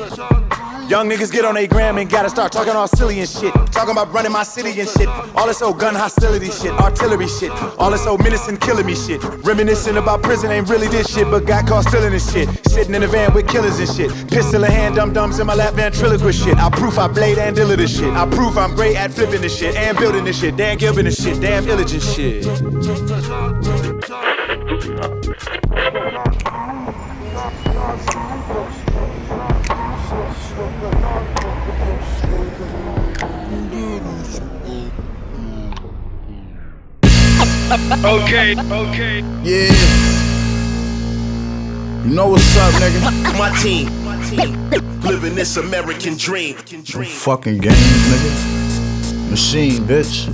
Young 0.00 1.08
niggas 1.08 1.30
get 1.30 1.44
on 1.44 1.56
a 1.58 1.66
gram 1.66 1.98
and 1.98 2.08
gotta 2.08 2.30
start 2.30 2.50
talking 2.50 2.72
all 2.72 2.88
silly 2.88 3.20
and 3.20 3.28
shit. 3.28 3.52
Talking 3.70 3.92
about 3.92 4.10
running 4.12 4.32
my 4.32 4.42
city 4.42 4.80
and 4.80 4.88
shit. 4.88 5.06
All 5.36 5.46
this 5.46 5.60
old 5.60 5.78
gun 5.78 5.94
hostility 5.94 6.50
shit, 6.50 6.72
artillery 6.72 7.28
shit. 7.28 7.52
All 7.78 7.90
this 7.90 8.06
old 8.06 8.24
menacing 8.24 8.56
killing 8.56 8.86
me 8.86 8.94
shit. 8.96 9.22
Reminiscing 9.44 9.98
about 9.98 10.22
prison 10.22 10.50
ain't 10.50 10.68
really 10.70 10.88
this 10.88 11.14
shit, 11.14 11.30
but 11.30 11.44
got 11.44 11.66
caught 11.66 11.84
stealing 11.84 12.12
this 12.12 12.32
shit. 12.32 12.48
Sitting 12.66 12.94
in 12.94 13.02
a 13.02 13.06
van 13.06 13.32
with 13.34 13.46
killers 13.46 13.78
and 13.78 13.88
shit. 13.88 14.10
Pistol 14.30 14.64
in 14.64 14.72
hand, 14.72 14.94
dum 14.96 15.12
dums 15.12 15.38
in 15.38 15.46
my 15.46 15.54
lap, 15.54 15.74
ventriloquist 15.74 16.42
shit. 16.42 16.56
I 16.56 16.70
proof 16.70 16.98
I 16.98 17.06
blade 17.06 17.38
and 17.38 17.54
dealer 17.54 17.76
this 17.76 17.96
shit. 17.96 18.12
I 18.14 18.26
proof 18.28 18.56
I'm 18.56 18.74
great 18.74 18.96
at 18.96 19.12
flipping 19.12 19.42
this 19.42 19.56
shit 19.56 19.76
and 19.76 19.98
building 19.98 20.24
this 20.24 20.40
shit. 20.40 20.56
Dan 20.56 20.78
Gilbert 20.78 21.02
this 21.02 21.22
shit, 21.22 21.40
damn 21.40 21.68
illigent 21.68 22.02
shit. 22.02 23.99
Okay, 38.30 38.54
okay. 38.54 39.18
Yeah. 39.42 39.72
You 42.04 42.14
know 42.14 42.28
what's 42.28 42.56
up, 42.56 42.72
nigga? 42.74 43.36
My 43.36 43.50
team. 43.60 43.88
Living 45.00 45.34
this 45.34 45.56
American 45.56 46.16
dream. 46.16 46.54
No 46.94 47.02
fucking 47.02 47.58
games, 47.58 47.74
nigga. 47.74 49.30
Machine, 49.30 49.82
bitch. 49.82 50.32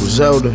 Griselda. 0.00 0.50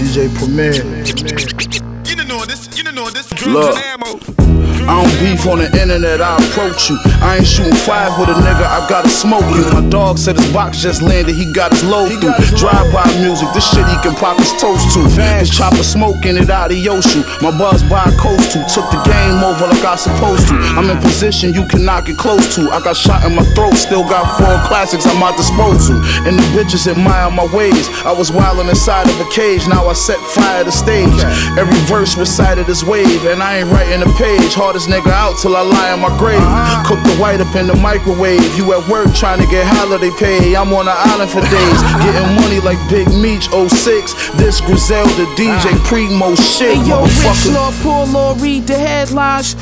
DJ 0.00 0.34
Premier. 0.38 0.76
You 0.76 2.16
didn't 2.16 2.28
know 2.28 2.46
this. 2.46 2.68
You 2.68 2.84
didn't 2.84 2.94
know 2.94 3.10
this. 3.10 3.28
Drums 3.28 3.52
Look. 3.52 3.76
and 3.76 4.02
ammo. 4.02 4.41
I 4.88 5.02
don't 5.02 5.14
beef 5.20 5.46
on 5.46 5.58
the 5.58 5.70
internet, 5.78 6.20
I 6.20 6.36
approach 6.42 6.90
you. 6.90 6.98
I 7.22 7.38
ain't 7.38 7.46
shooting 7.46 7.74
five 7.74 8.18
with 8.18 8.28
a 8.28 8.36
nigga, 8.36 8.66
I 8.66 8.86
gotta 8.88 9.08
smoke 9.08 9.46
you. 9.54 9.62
My 9.72 9.86
dog 9.88 10.18
said 10.18 10.36
his 10.36 10.50
box 10.52 10.82
just 10.82 11.02
landed, 11.02 11.34
he 11.34 11.50
got 11.52 11.72
his 11.72 11.84
load 11.84 12.10
through. 12.20 12.34
Drive 12.58 12.90
by 12.92 13.06
music, 13.22 13.48
this 13.54 13.68
shit 13.70 13.86
he 13.86 13.96
can 14.02 14.14
pop 14.14 14.38
his 14.38 14.52
toast 14.58 14.92
to. 14.94 15.06
His 15.38 15.50
chopper 15.50 15.82
smoking 15.82 16.36
it 16.36 16.50
out 16.50 16.70
of 16.70 16.78
Yoshu. 16.78 17.22
My 17.40 17.50
buzz 17.56 17.82
by 17.84 18.02
a 18.04 18.14
coast 18.18 18.52
to. 18.52 18.60
Took 18.72 18.90
the 18.90 19.00
game 19.06 19.42
over 19.44 19.66
like 19.66 19.84
I 19.84 19.96
supposed 19.96 20.48
to. 20.48 20.54
I'm 20.76 20.88
in 20.90 20.98
position 20.98 21.54
you 21.54 21.66
cannot 21.66 22.06
get 22.06 22.18
close 22.18 22.54
to. 22.56 22.70
I 22.70 22.80
got 22.80 22.96
shot 22.96 23.24
in 23.24 23.34
my 23.34 23.44
throat, 23.54 23.74
still 23.74 24.04
got 24.04 24.26
four 24.38 24.56
classics 24.66 25.06
at 25.06 25.18
my 25.18 25.34
disposal. 25.36 25.96
And 26.26 26.38
the 26.38 26.46
bitches 26.54 26.90
admire 26.90 27.30
my 27.30 27.46
ways. 27.54 27.88
I 28.04 28.12
was 28.12 28.30
wildin' 28.30 28.68
inside 28.68 29.08
of 29.08 29.18
a 29.20 29.28
cage, 29.30 29.66
now 29.68 29.86
I 29.86 29.92
set 29.94 30.18
fire 30.34 30.64
to 30.64 30.72
stage. 30.72 31.22
Every 31.58 31.78
verse 31.86 32.16
recited 32.16 32.68
as 32.68 32.84
wave, 32.84 33.24
and 33.26 33.42
I 33.42 33.58
ain't 33.58 33.70
writing 33.70 34.02
a 34.02 34.10
page. 34.18 34.54
Hardest 34.72 34.88
nigga 34.88 35.12
out 35.12 35.36
till 35.36 35.54
I 35.54 35.60
lie 35.60 35.92
in 35.92 36.00
my 36.00 36.08
grave. 36.16 36.40
Cook 36.88 36.96
the 37.04 37.12
white 37.20 37.42
up 37.42 37.54
in 37.56 37.66
the 37.66 37.76
microwave. 37.76 38.40
You 38.56 38.72
at 38.72 38.80
work 38.88 39.12
trying 39.12 39.38
to 39.44 39.46
get 39.52 39.66
holiday 39.68 40.08
pay. 40.16 40.56
I'm 40.56 40.72
on 40.72 40.86
the 40.86 40.96
island 40.96 41.30
for 41.30 41.44
days, 41.44 41.80
getting 42.00 42.32
money 42.40 42.56
like 42.64 42.80
Big 42.88 43.04
Meech 43.12 43.52
06. 43.52 44.32
This 44.40 44.62
Griselda 44.62 45.28
DJ 45.36 45.76
Primo 45.84 46.34
shit, 46.36 46.80
Hey 46.80 46.88
yo, 46.88 47.04
Rich. 47.04 47.52
Law, 47.52 47.70
poor 47.84 48.06
law, 48.06 48.34
read 48.40 48.66
the 48.66 48.72
headlines. 48.72 49.52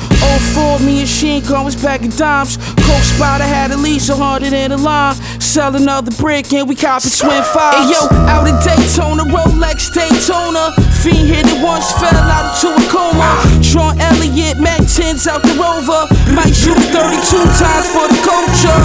04, 0.55 0.79
me 0.79 1.01
and 1.01 1.09
Sheen 1.09 1.43
was 1.43 1.75
back 1.75 2.03
in 2.03 2.11
dimes. 2.11 2.55
Coke 2.55 3.03
Spider 3.03 3.43
had 3.43 3.71
at 3.71 3.79
least 3.79 4.09
a 4.09 4.15
hundred 4.15 4.53
in 4.53 4.71
the 4.71 4.77
line. 4.77 5.17
Sell 5.51 5.75
another 5.75 6.15
brick 6.15 6.53
and 6.53 6.63
we 6.63 6.75
cop 6.79 7.03
it 7.03 7.11
twin 7.11 7.43
five. 7.51 7.75
Hey 7.75 7.91
yo, 7.91 8.07
out 8.31 8.47
in 8.47 8.55
Daytona, 8.63 9.27
Rolex 9.27 9.91
Daytona. 9.91 10.71
Fiend 11.03 11.27
hit 11.27 11.43
it 11.43 11.59
once, 11.59 11.91
fell 11.99 12.15
out 12.15 12.55
into 12.55 12.71
a 12.71 12.79
coma. 12.87 13.35
Sean 13.59 13.99
Elliott, 13.99 14.63
Mac 14.63 14.79
10s 14.87 15.27
out 15.27 15.43
the 15.43 15.51
rover. 15.59 16.07
Might 16.31 16.55
shoot 16.55 16.79
32 16.95 17.35
times 17.59 17.87
for 17.91 18.07
the 18.07 18.15
culture. 18.23 18.79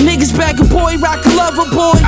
Niggas 0.00 0.32
back 0.32 0.56
a 0.56 0.64
boy, 0.64 0.96
rock 1.04 1.20
a 1.20 1.36
lover 1.36 1.68
boy. 1.68 2.00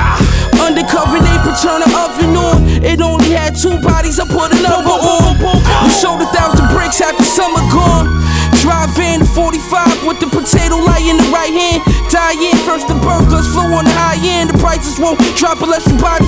Undercover, 0.57 1.21
they 1.21 1.37
put 1.45 1.53
turn 1.61 1.85
the 1.85 1.89
oven 1.93 2.33
on. 2.33 2.65
It 2.81 2.97
only 2.97 3.29
had 3.29 3.53
two 3.53 3.77
bodies, 3.77 4.17
I 4.17 4.25
put 4.25 4.57
another 4.57 4.89
on. 4.89 5.37
We 5.85 5.93
sold 5.93 6.17
a 6.17 6.25
thousand 6.33 6.65
bricks 6.73 6.97
after 6.97 7.21
summer 7.21 7.61
gone. 7.69 8.09
Drive 8.57 8.97
in 8.97 9.19
the 9.19 9.29
45 9.37 10.07
with 10.07 10.19
the 10.23 10.27
potato 10.33 10.81
light 10.81 11.05
in 11.05 11.17
the 11.17 11.29
right 11.29 11.53
hand. 11.53 11.83
Die 12.09 12.37
in 12.41 12.57
first 12.65 12.87
the 12.87 12.95
burglars 13.43 13.53
flow 13.53 13.77
on 13.77 13.85
the 13.85 13.91
high 13.91 14.17
end. 14.21 14.49
The 14.49 14.57
prices 14.57 14.99
won't 14.99 15.19
drop 15.37 15.61
unless 15.61 15.85
you 15.87 15.97
buy 15.99 16.17
10. 16.19 16.27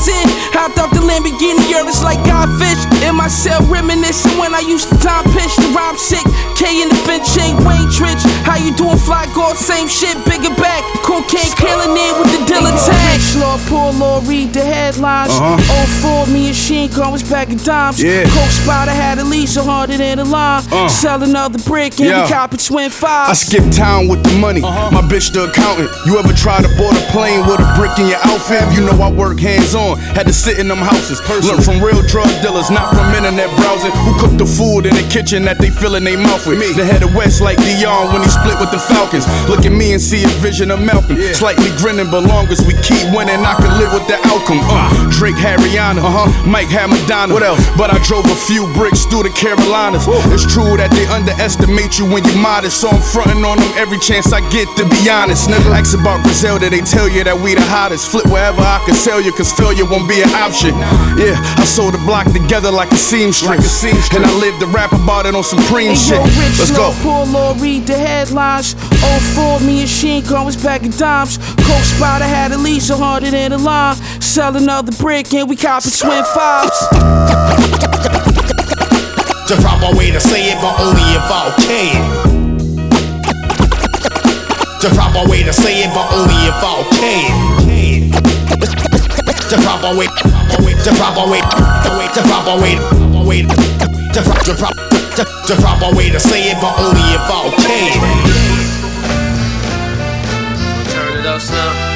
Hopped 0.53 0.77
off 0.79 0.91
the 0.91 0.99
Lamborghini, 1.01 1.63
Earth 1.75 2.03
like 2.03 2.19
Godfish. 2.27 2.81
In 3.07 3.15
my 3.15 3.27
cell 3.27 3.61
reminiscing 3.67 4.37
when 4.37 4.53
I 4.53 4.59
used 4.59 4.89
to 4.89 4.97
time 4.99 5.23
pitch 5.31 5.55
the 5.57 5.69
rhyme 5.75 5.97
sick. 5.97 6.23
K 6.55 6.81
in 6.81 6.89
the 6.89 6.95
Finch 7.07 7.27
ain't 7.37 7.59
Wayne 7.65 7.87
Tritch. 7.91 8.21
How 8.43 8.57
you 8.57 8.73
doing, 8.75 8.97
fly 8.97 9.25
guard? 9.35 9.57
Same 9.57 9.87
shit, 9.87 10.15
bigger 10.25 10.53
back. 10.55 10.83
Cocaine 11.03 11.51
killing 11.57 11.93
it 11.93 12.13
with 12.19 12.31
the 12.31 12.41
dealer 12.45 12.71
tag. 12.71 13.19
Law, 13.39 13.57
poor 13.67 13.91
law, 13.93 14.21
read 14.25 14.53
the 14.53 14.63
headlines. 14.63 15.31
Uh-huh. 15.31 16.25
04, 16.25 16.33
me 16.33 16.47
and 16.47 16.55
Sheen 16.55 16.89
was 17.11 17.23
back 17.23 17.49
in 17.49 17.57
dimes. 17.57 18.01
Yeah. 18.01 18.23
Coke 18.23 18.49
Spider 18.49 18.91
had 18.91 19.19
at 19.19 19.27
least 19.27 19.57
a 19.57 19.63
hundred 19.63 19.99
in 19.99 20.17
the 20.17 20.25
line. 20.25 20.63
Uh. 20.71 20.87
Sell 20.87 21.21
another 21.21 21.59
brick 21.63 21.99
and 21.99 22.09
Yeah. 22.09 22.23
we 22.23 22.29
cop 22.31 22.51
twin 22.57 22.85
I 22.85 22.89
fives. 22.89 23.39
skip 23.41 23.63
town 23.71 24.07
with 24.07 24.23
the 24.23 24.37
money. 24.39 24.61
My 24.61 25.01
bitch 25.01 25.31
the 25.33 25.45
accountant. 25.49 25.89
You 26.05 26.17
ever 26.17 26.33
try 26.33 26.61
to 26.61 26.67
board 26.77 26.95
a 26.95 27.04
plane 27.11 27.45
with 27.45 27.59
a 27.59 27.67
brick 27.77 27.97
in 27.99 28.07
your 28.07 28.21
outfit? 28.23 28.63
You 28.73 28.85
know 28.85 28.95
I 29.01 29.11
work 29.11 29.39
hands 29.39 29.75
on. 29.75 29.97
Had 30.15 30.27
to 30.27 30.33
sit 30.33 30.59
in 30.59 30.67
them 30.67 30.79
houses. 30.79 31.21
Learn 31.45 31.61
from 31.61 31.83
real 31.83 32.01
drug 32.05 32.29
dealers, 32.41 32.69
not 32.69 32.93
from 32.93 33.07
internet 33.13 33.49
browsing. 33.57 33.91
Who 34.05 34.13
cook 34.19 34.33
the 34.37 34.45
food 34.45 34.85
in 34.85 34.93
the 34.95 35.05
kitchen 35.09 35.43
that 35.45 35.57
they 35.57 35.69
fill 35.69 35.95
in 35.95 36.03
their 36.03 36.17
mouth 36.17 36.45
with? 36.47 36.59
The 36.75 36.85
head 36.85 37.03
of 37.03 37.13
West 37.15 37.41
like 37.41 37.57
Deion 37.57 38.13
when 38.13 38.21
he 38.23 38.29
split 38.29 38.59
with 38.59 38.71
the 38.71 38.79
Falcons. 38.79 39.25
Look 39.49 39.65
at 39.65 39.71
me 39.71 39.93
and 39.93 40.01
see 40.01 40.23
a 40.23 40.31
vision 40.39 40.71
of 40.71 40.79
Malcolm. 40.81 41.17
Slightly 41.33 41.69
grinning, 41.77 42.09
but 42.09 42.23
long 42.23 42.47
as 42.47 42.61
we 42.65 42.73
keep 42.81 43.03
winning, 43.11 43.43
I 43.43 43.55
can 43.59 43.71
live 43.77 43.91
with 43.93 44.07
the 44.07 44.17
outcome. 44.31 44.61
Uh, 44.63 44.89
Drake 45.11 45.37
had 45.37 45.59
Rihanna, 45.59 46.01
uh-huh. 46.01 46.27
Mike 46.47 46.69
had 46.69 46.89
Madonna. 46.89 47.33
What 47.33 47.43
else? 47.43 47.61
But 47.77 47.91
I 47.91 47.99
drove 48.03 48.25
a 48.25 48.39
few 48.47 48.67
bricks 48.73 49.05
through 49.05 49.23
the 49.23 49.33
Carolinas. 49.35 50.05
It's 50.31 50.45
true 50.47 50.77
that 50.77 50.91
they 50.91 51.05
underestimate 51.07 51.97
you 51.99 52.05
when 52.05 52.23
you're 52.23 52.41
modest, 52.41 52.81
so 52.81 52.89
I'm 52.89 53.01
fronting 53.01 53.43
on 53.43 53.57
them 53.59 53.71
every 53.75 53.99
chance 53.99 54.31
I 54.31 54.41
get. 54.49 54.67
To 54.77 54.83
be 54.87 55.09
honest, 55.09 55.49
nigga, 55.49 55.71
ask 55.71 55.97
about 55.97 56.23
Griselda, 56.23 56.69
they 56.69 56.81
tell 56.95 57.09
you 57.11 57.27
that 57.27 57.35
we 57.35 57.51
the 57.55 57.61
hottest. 57.67 58.07
Flip 58.07 58.23
wherever 58.31 58.63
I 58.63 58.79
can 58.87 58.95
sell 58.95 59.19
you, 59.19 59.35
cause 59.35 59.51
failure 59.51 59.83
won't 59.83 60.07
be 60.07 60.23
an 60.23 60.31
option. 60.31 60.71
Yeah, 61.19 61.35
I 61.59 61.67
sold 61.67 61.93
the 61.93 61.99
block 62.07 62.31
together 62.31 62.71
like 62.71 62.87
a 62.91 62.95
seamstress, 62.95 63.83
and 64.15 64.23
I 64.23 64.31
lived 64.39 64.63
to 64.63 64.67
rap 64.71 64.95
about 64.95 65.25
it 65.27 65.35
on 65.35 65.43
Supreme 65.43 65.91
Hey, 65.91 66.15
shit. 66.15 66.23
yo, 66.23 66.23
Rich 66.39 66.55
Let's 66.55 66.71
Law, 66.71 66.95
go. 66.95 67.03
Poor 67.03 67.21
law, 67.27 67.51
read 67.59 67.83
the 67.85 67.97
headlines. 67.99 68.73
04, 69.35 69.59
me 69.67 69.81
and 69.83 69.89
Sheen 69.89 70.23
gun 70.23 70.45
was 70.45 70.55
back 70.55 70.83
in 70.83 70.91
dimes. 70.95 71.37
Coke 71.67 71.83
Spider 71.83 72.23
had 72.23 72.51
at 72.53 72.59
least 72.63 72.89
a 72.89 72.95
hundred 72.95 73.33
in 73.33 73.51
the 73.51 73.57
line. 73.59 73.95
Sell 74.23 74.55
another 74.55 74.93
brick 74.95 75.33
and 75.33 75.49
we 75.49 75.55
cop 75.55 75.83
it 75.85 75.91
twin 75.99 76.23
fives. 76.31 76.79
The 79.51 79.57
proper 79.61 79.95
way 79.97 80.11
to 80.11 80.19
say 80.19 80.49
it, 80.49 80.57
but 80.63 80.79
only 80.79 81.03
if 81.13 81.27
I 81.27 81.53
can. 81.59 82.24
The 84.85 84.91
proper 84.93 85.27
way 85.27 85.41
to 85.41 85.51
say 85.51 85.81
it, 85.81 85.89
but 85.95 86.13
only 86.13 86.35
if 86.45 86.53
I 86.61 86.83
can. 86.93 88.11
The 89.49 89.57
proper 89.63 89.97
way, 89.97 90.05
the 90.05 90.29
proper 90.29 90.61
way, 90.63 90.73
the 90.85 90.91
proper 90.93 91.25
way, 91.31 91.41
the 92.13 92.21
proper 92.21 92.55
way, 93.25 93.41
the 93.41 94.21
pro- 94.21 94.43
the 94.45 94.53
pro- 94.53 94.77
the- 95.17 95.25
the 95.47 95.55
proper 95.59 95.89
way 95.95 96.09
to 96.11 96.19
say 96.19 96.51
it, 96.51 96.57
but 96.61 96.77
only 96.77 97.01
if 97.01 97.21
I 97.25 97.49
can. 97.65 97.97
Turn 100.91 101.17
it 101.19 101.25
up, 101.25 101.41
Slim. 101.41 101.94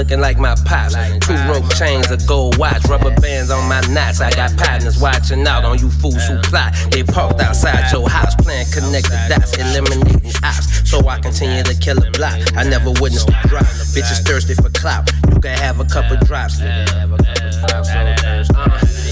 Looking 0.00 0.20
like 0.20 0.38
my 0.38 0.54
pops. 0.64 0.94
Two 1.26 1.36
rope 1.52 1.68
chains, 1.76 2.10
a 2.10 2.16
gold 2.26 2.56
watch, 2.56 2.82
rubber 2.88 3.14
bands 3.20 3.50
on 3.50 3.68
my 3.68 3.82
knots. 3.92 4.22
I 4.22 4.30
got 4.30 4.56
partners 4.56 4.98
watching 4.98 5.46
out 5.46 5.62
on 5.64 5.78
you 5.78 5.90
fools 5.90 6.26
who 6.26 6.40
plot. 6.40 6.74
They 6.90 7.02
parked 7.02 7.40
outside 7.40 7.92
your 7.92 8.08
house, 8.08 8.34
playing 8.36 8.66
connect 8.72 9.10
the 9.10 9.20
dots, 9.28 9.52
eliminating 9.58 10.32
ops. 10.42 10.88
So 10.88 11.06
I 11.06 11.20
continue 11.20 11.62
to 11.64 11.74
kill 11.74 12.02
a 12.02 12.10
block. 12.12 12.40
I 12.56 12.64
never 12.64 12.90
witnessed 13.00 13.28
a 13.28 13.36
drop. 13.46 13.64
Bitches 13.92 14.24
thirsty 14.26 14.54
for 14.54 14.70
clout. 14.70 15.10
You 15.34 15.38
can 15.40 15.58
have 15.58 15.80
a 15.80 15.84
couple 15.84 16.16
drops. 16.24 16.60
Uh, 16.62 16.86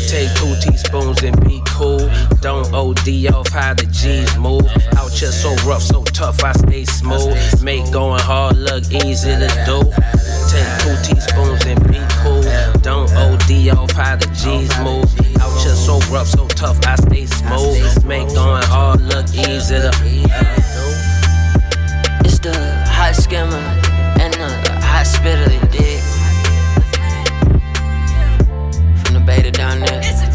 Take 0.09 0.33
two 0.37 0.57
teaspoons 0.63 1.23
and 1.23 1.39
be 1.45 1.61
cool. 1.67 1.99
Don't 2.41 2.73
OD 2.73 3.29
off 3.35 3.49
how 3.49 3.75
the 3.75 3.85
G's 3.93 4.39
move. 4.39 4.65
Out 4.97 5.13
here 5.13 5.31
so 5.31 5.55
rough, 5.69 5.83
so 5.83 6.03
tough, 6.03 6.43
I 6.43 6.53
stay 6.53 6.87
smooth. 6.87 7.37
Make 7.63 7.93
going 7.93 8.21
hard 8.21 8.57
look 8.57 8.85
easy 8.91 9.37
to 9.37 9.49
do. 9.69 9.85
Take 10.49 10.71
two 10.81 10.97
teaspoons 11.05 11.67
and 11.67 11.79
be 11.93 12.01
cool. 12.25 12.41
Don't 12.81 13.13
OD 13.13 13.69
off 13.77 13.91
how 13.93 14.17
the 14.17 14.29
G's 14.33 14.73
move. 14.81 15.05
Out 15.43 15.53
here 15.61 15.77
so 15.77 15.99
rough, 16.11 16.29
so 16.29 16.47
tough, 16.49 16.79
I 16.87 16.95
stay 16.95 17.27
smooth. 17.27 18.07
Make 18.07 18.29
going 18.29 18.63
hard 18.65 19.03
look 19.03 19.29
easy 19.35 19.77
to 19.77 19.93
It's 22.25 22.39
the 22.39 22.57
hot 22.89 23.15
skimmer 23.15 23.57
and 24.19 24.33
the 24.33 24.81
hot 24.81 25.07
spitter, 25.07 25.53
you 25.53 26.18
beta 29.43 29.51
down 29.51 29.81
there. 29.81 30.28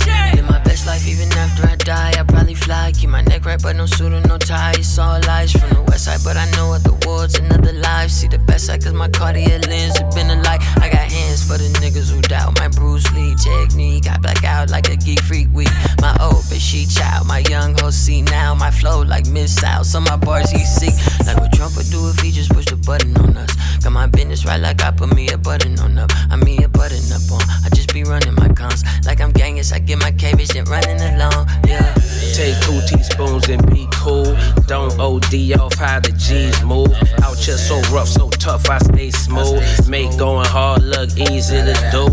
Life 0.85 1.07
even 1.07 1.31
after 1.33 1.65
I 1.65 1.75
die. 1.77 2.11
I 2.19 2.23
probably 2.23 2.55
fly, 2.55 2.91
keep 2.91 3.09
my 3.09 3.21
neck 3.21 3.45
right, 3.45 3.61
but 3.61 3.75
no 3.77 3.85
suit 3.85 4.11
or 4.11 4.19
no 4.27 4.37
tie. 4.37 4.73
It's 4.75 4.99
all 4.99 5.19
lies 5.21 5.53
from 5.53 5.69
the 5.69 5.81
west 5.81 6.05
side, 6.05 6.19
but 6.25 6.35
I 6.35 6.49
know 6.51 6.67
what 6.67 6.83
the 6.83 6.93
world's 7.07 7.39
another 7.39 7.71
life. 7.71 8.11
See 8.11 8.27
the 8.27 8.37
best 8.39 8.65
side, 8.65 8.83
cause 8.83 8.93
my 8.93 9.07
Cartier 9.07 9.59
lens 9.59 9.97
have 9.97 10.13
been 10.13 10.29
a 10.29 10.35
light. 10.43 10.61
I 10.83 10.89
got 10.89 11.09
hands 11.09 11.41
for 11.47 11.57
the 11.57 11.69
niggas 11.79 12.11
who 12.11 12.21
doubt 12.21 12.59
my 12.59 12.67
Bruce 12.67 13.09
Lee 13.13 13.33
technique. 13.35 14.09
I 14.09 14.17
black 14.17 14.43
out 14.43 14.71
like 14.71 14.89
a 14.89 14.97
geek 14.97 15.21
freak 15.21 15.47
week. 15.53 15.71
My 16.01 16.15
old 16.19 16.43
bitch, 16.51 16.59
she 16.59 16.85
child. 16.85 17.27
My 17.27 17.39
young 17.49 17.77
hoe 17.79 17.89
see 17.89 18.21
now. 18.21 18.53
My 18.53 18.69
flow 18.69 19.03
like 19.03 19.25
missile. 19.27 19.85
Some 19.85 20.03
my 20.03 20.17
bars 20.17 20.51
he 20.51 20.65
sick. 20.65 20.93
Like 21.25 21.37
what 21.37 21.53
Trump 21.53 21.77
would 21.77 21.89
do 21.89 22.09
if 22.09 22.19
he 22.19 22.29
just 22.29 22.51
pushed 22.51 22.71
a 22.71 22.75
button 22.75 23.15
on 23.17 23.37
us. 23.37 23.55
Got 23.83 23.93
my 23.93 24.07
business 24.07 24.45
right 24.45 24.59
like 24.59 24.83
I 24.83 24.91
put 24.91 25.15
me 25.15 25.29
a 25.29 25.37
button 25.37 25.79
on 25.79 25.97
up. 25.97 26.11
I 26.29 26.35
mean 26.35 26.63
a 26.63 26.67
button 26.67 27.03
up 27.11 27.23
on. 27.31 27.41
I 27.63 27.69
just 27.73 27.93
be 27.93 28.03
running 28.03 28.35
my 28.35 28.49
cons. 28.49 28.83
Like 29.05 29.21
I'm 29.21 29.31
gangus. 29.31 29.71
I 29.71 29.79
get 29.79 29.99
my 29.99 30.11
cabbage 30.11 30.55
and 30.55 30.67
running 30.73 31.01
along. 31.13 31.47
Yeah. 31.67 31.93
Take 32.33 32.57
two 32.65 32.81
teaspoons 32.89 33.47
and 33.49 33.61
be 33.69 33.87
cool. 33.93 34.35
Don't 34.65 34.99
OD 34.99 35.33
off 35.59 35.75
how 35.75 35.99
the 35.99 36.11
G's 36.17 36.63
move. 36.63 36.91
Out 37.21 37.37
here 37.37 37.57
so 37.57 37.79
rough, 37.93 38.07
so 38.07 38.29
tough, 38.29 38.67
I 38.69 38.79
stay 38.79 39.11
smooth. 39.11 39.61
Make 39.87 40.17
going 40.17 40.47
hard 40.47 40.81
look 40.81 41.09
easy 41.29 41.57
to 41.57 41.75
do. 41.93 42.05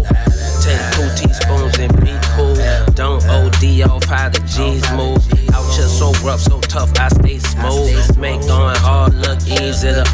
Take 0.61 0.82
two 0.92 1.08
teaspoons 1.16 1.78
and 1.78 1.92
be 2.04 2.12
cool. 2.36 2.54
Don't 2.92 3.24
OD 3.24 3.64
off 3.88 4.04
how 4.04 4.28
the 4.28 4.40
G's 4.52 4.84
move. 4.92 5.24
Out 5.54 5.68
here 5.74 5.88
so 5.88 6.12
rough, 6.22 6.40
so 6.40 6.61
tough, 6.61 6.92
I 6.98 7.08
stay 7.08 7.38
smooth. 7.38 8.18
Make 8.18 8.42
going 8.42 8.76
hard 8.76 9.14
look 9.14 9.40
easy 9.46 9.88
to 9.88 10.04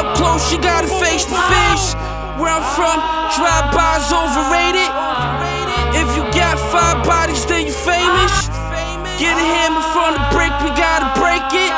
up 0.00 0.16
close, 0.16 0.50
you 0.50 0.58
gotta 0.60 0.88
face 0.88 1.24
the 1.24 1.36
fish. 1.52 1.84
Where 2.40 2.48
I'm 2.48 2.64
from, 2.72 2.96
drive-bys 3.36 4.08
overrated. 4.08 4.88
If 5.92 6.08
you 6.16 6.24
got 6.32 6.56
five 6.72 7.04
bodies, 7.04 7.44
then 7.44 7.66
you 7.66 7.72
famous. 7.72 8.48
Get 9.20 9.36
a 9.36 9.46
hammer 9.54 9.84
from 9.92 10.16
the 10.16 10.24
brick, 10.32 10.54
we 10.64 10.70
gotta 10.72 11.12
break 11.20 11.44
it. 11.52 11.72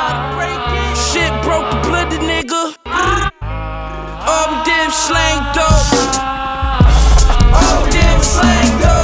Shit 0.95 1.33
broke 1.43 1.67
the 1.71 1.79
blender, 1.83 2.21
nigga. 2.23 2.63
We 4.49 4.55
did 4.63 4.91
slang 4.91 5.39
dope. 5.55 5.91
We 7.83 7.91
did 7.91 8.23
slang 8.23 8.79
dope. 8.79 9.02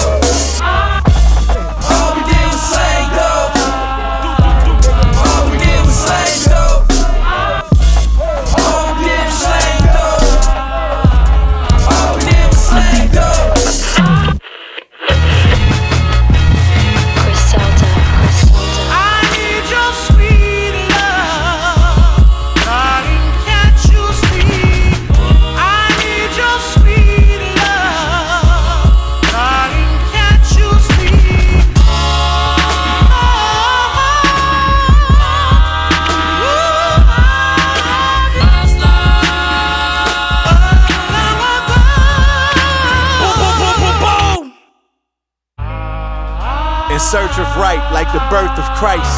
Search 47.10 47.40
of 47.42 47.50
right, 47.58 47.82
like 47.92 48.06
the 48.14 48.22
birth 48.30 48.54
of 48.54 48.70
Christ. 48.78 49.10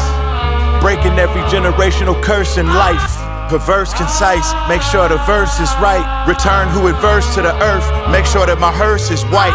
Breaking 0.80 1.18
every 1.18 1.42
generational 1.52 2.16
curse 2.22 2.56
in 2.56 2.66
life. 2.66 3.20
Perverse, 3.50 3.92
concise, 3.92 4.48
make 4.66 4.80
sure 4.80 5.10
the 5.10 5.20
verse 5.28 5.60
is 5.60 5.68
right. 5.76 6.00
Return 6.26 6.68
who 6.68 6.86
adverse 6.88 7.34
to 7.34 7.42
the 7.42 7.52
earth, 7.60 7.84
make 8.08 8.24
sure 8.24 8.46
that 8.46 8.58
my 8.58 8.72
hearse 8.72 9.10
is 9.10 9.22
white. 9.28 9.52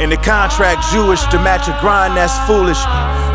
In 0.00 0.08
the 0.08 0.16
contract, 0.16 0.80
Jewish 0.88 1.20
to 1.28 1.36
match 1.44 1.68
a 1.68 1.76
grind 1.82 2.16
that's 2.16 2.32
foolish. 2.48 2.80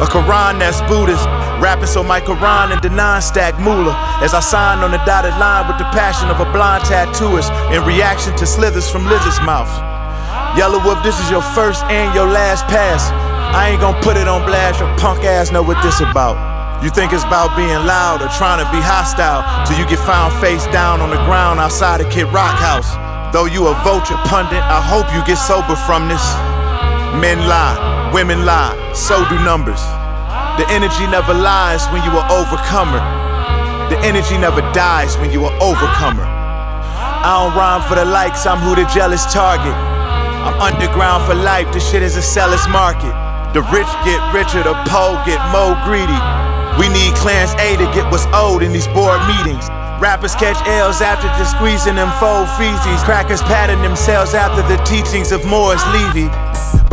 A 0.01 0.07
Quran 0.09 0.57
that's 0.57 0.81
Buddhist. 0.89 1.29
Rapping 1.61 1.85
so 1.85 2.01
my 2.01 2.19
Quran 2.19 2.73
and 2.73 2.81
the 2.81 2.89
non-stack 2.89 3.59
moolah. 3.59 3.93
As 4.25 4.33
I 4.33 4.39
sign 4.39 4.79
on 4.79 4.89
the 4.89 5.03
dotted 5.05 5.37
line 5.37 5.67
with 5.67 5.77
the 5.77 5.85
passion 5.93 6.33
of 6.33 6.39
a 6.39 6.49
blind 6.49 6.85
tattooist. 6.85 7.53
In 7.69 7.85
reaction 7.85 8.35
to 8.37 8.47
slithers 8.47 8.89
from 8.89 9.05
lizard's 9.05 9.37
mouth. 9.45 9.69
Yelawolf, 10.57 11.03
this 11.03 11.19
is 11.19 11.29
your 11.29 11.43
first 11.53 11.83
and 11.85 12.15
your 12.15 12.25
last 12.25 12.65
pass. 12.65 13.13
I 13.53 13.69
ain't 13.69 13.81
gonna 13.81 14.01
put 14.01 14.17
it 14.17 14.27
on 14.27 14.41
blast, 14.49 14.81
your 14.81 14.89
punk 14.97 15.23
ass 15.23 15.51
know 15.51 15.61
what 15.61 15.77
this 15.85 16.01
about. 16.01 16.41
You 16.81 16.89
think 16.89 17.13
it's 17.13 17.23
about 17.23 17.55
being 17.55 17.85
loud 17.85 18.25
or 18.25 18.27
trying 18.33 18.57
to 18.57 18.65
be 18.73 18.81
hostile 18.81 19.45
till 19.63 19.77
you 19.77 19.85
get 19.85 20.01
found 20.01 20.33
face 20.41 20.65
down 20.73 20.99
on 21.05 21.13
the 21.13 21.21
ground 21.29 21.61
outside 21.61 22.01
of 22.01 22.09
Kid 22.09 22.25
Rock 22.33 22.57
House. 22.57 22.97
Though 23.29 23.45
you 23.45 23.69
a 23.69 23.77
vulture 23.85 24.17
pundit, 24.25 24.57
I 24.57 24.81
hope 24.81 25.05
you 25.13 25.21
get 25.23 25.37
sober 25.37 25.77
from 25.85 26.09
this. 26.09 26.25
Men 27.21 27.45
lie, 27.45 28.09
women 28.11 28.43
lie, 28.43 28.73
so 28.97 29.21
do 29.29 29.37
numbers. 29.45 29.85
The 30.57 30.65
energy 30.73 31.05
never 31.05 31.37
lies 31.37 31.85
when 31.93 32.01
you 32.03 32.11
are 32.17 32.25
overcomer. 32.33 32.99
The 33.93 34.01
energy 34.01 34.37
never 34.41 34.65
dies 34.73 35.15
when 35.21 35.31
you 35.31 35.45
are 35.45 35.53
overcomer. 35.61 36.25
I 36.25 37.37
don't 37.37 37.53
rhyme 37.53 37.85
for 37.87 37.95
the 37.95 38.03
likes, 38.03 38.49
I'm 38.49 38.57
who 38.65 38.73
the 38.73 38.89
jealous 38.89 39.31
target. 39.31 39.77
I'm 40.41 40.57
underground 40.59 41.23
for 41.29 41.37
life, 41.37 41.71
this 41.71 41.85
shit 41.85 42.01
is 42.01 42.17
a 42.17 42.21
seller's 42.21 42.67
market. 42.67 43.13
The 43.53 43.61
rich 43.69 43.85
get 44.01 44.17
richer, 44.33 44.63
the 44.65 44.73
poor 44.89 45.13
get 45.29 45.37
more 45.53 45.77
greedy. 45.85 46.17
We 46.81 46.89
need 46.89 47.13
Clarence 47.13 47.53
A 47.61 47.77
to 47.77 47.85
get 47.93 48.09
what's 48.09 48.25
owed 48.33 48.63
in 48.63 48.73
these 48.73 48.87
board 48.87 49.21
meetings. 49.29 49.69
Rappers 50.01 50.33
catch 50.33 50.57
L's 50.67 51.01
after 51.01 51.27
just 51.37 51.55
squeezing 51.55 51.93
them 51.93 52.09
fold 52.19 52.49
feces. 52.57 53.03
Crackers 53.03 53.43
patting 53.43 53.83
themselves 53.83 54.33
after 54.33 54.65
the 54.65 54.81
teachings 54.83 55.31
of 55.31 55.45
Morris 55.45 55.85
Levy. 55.93 56.29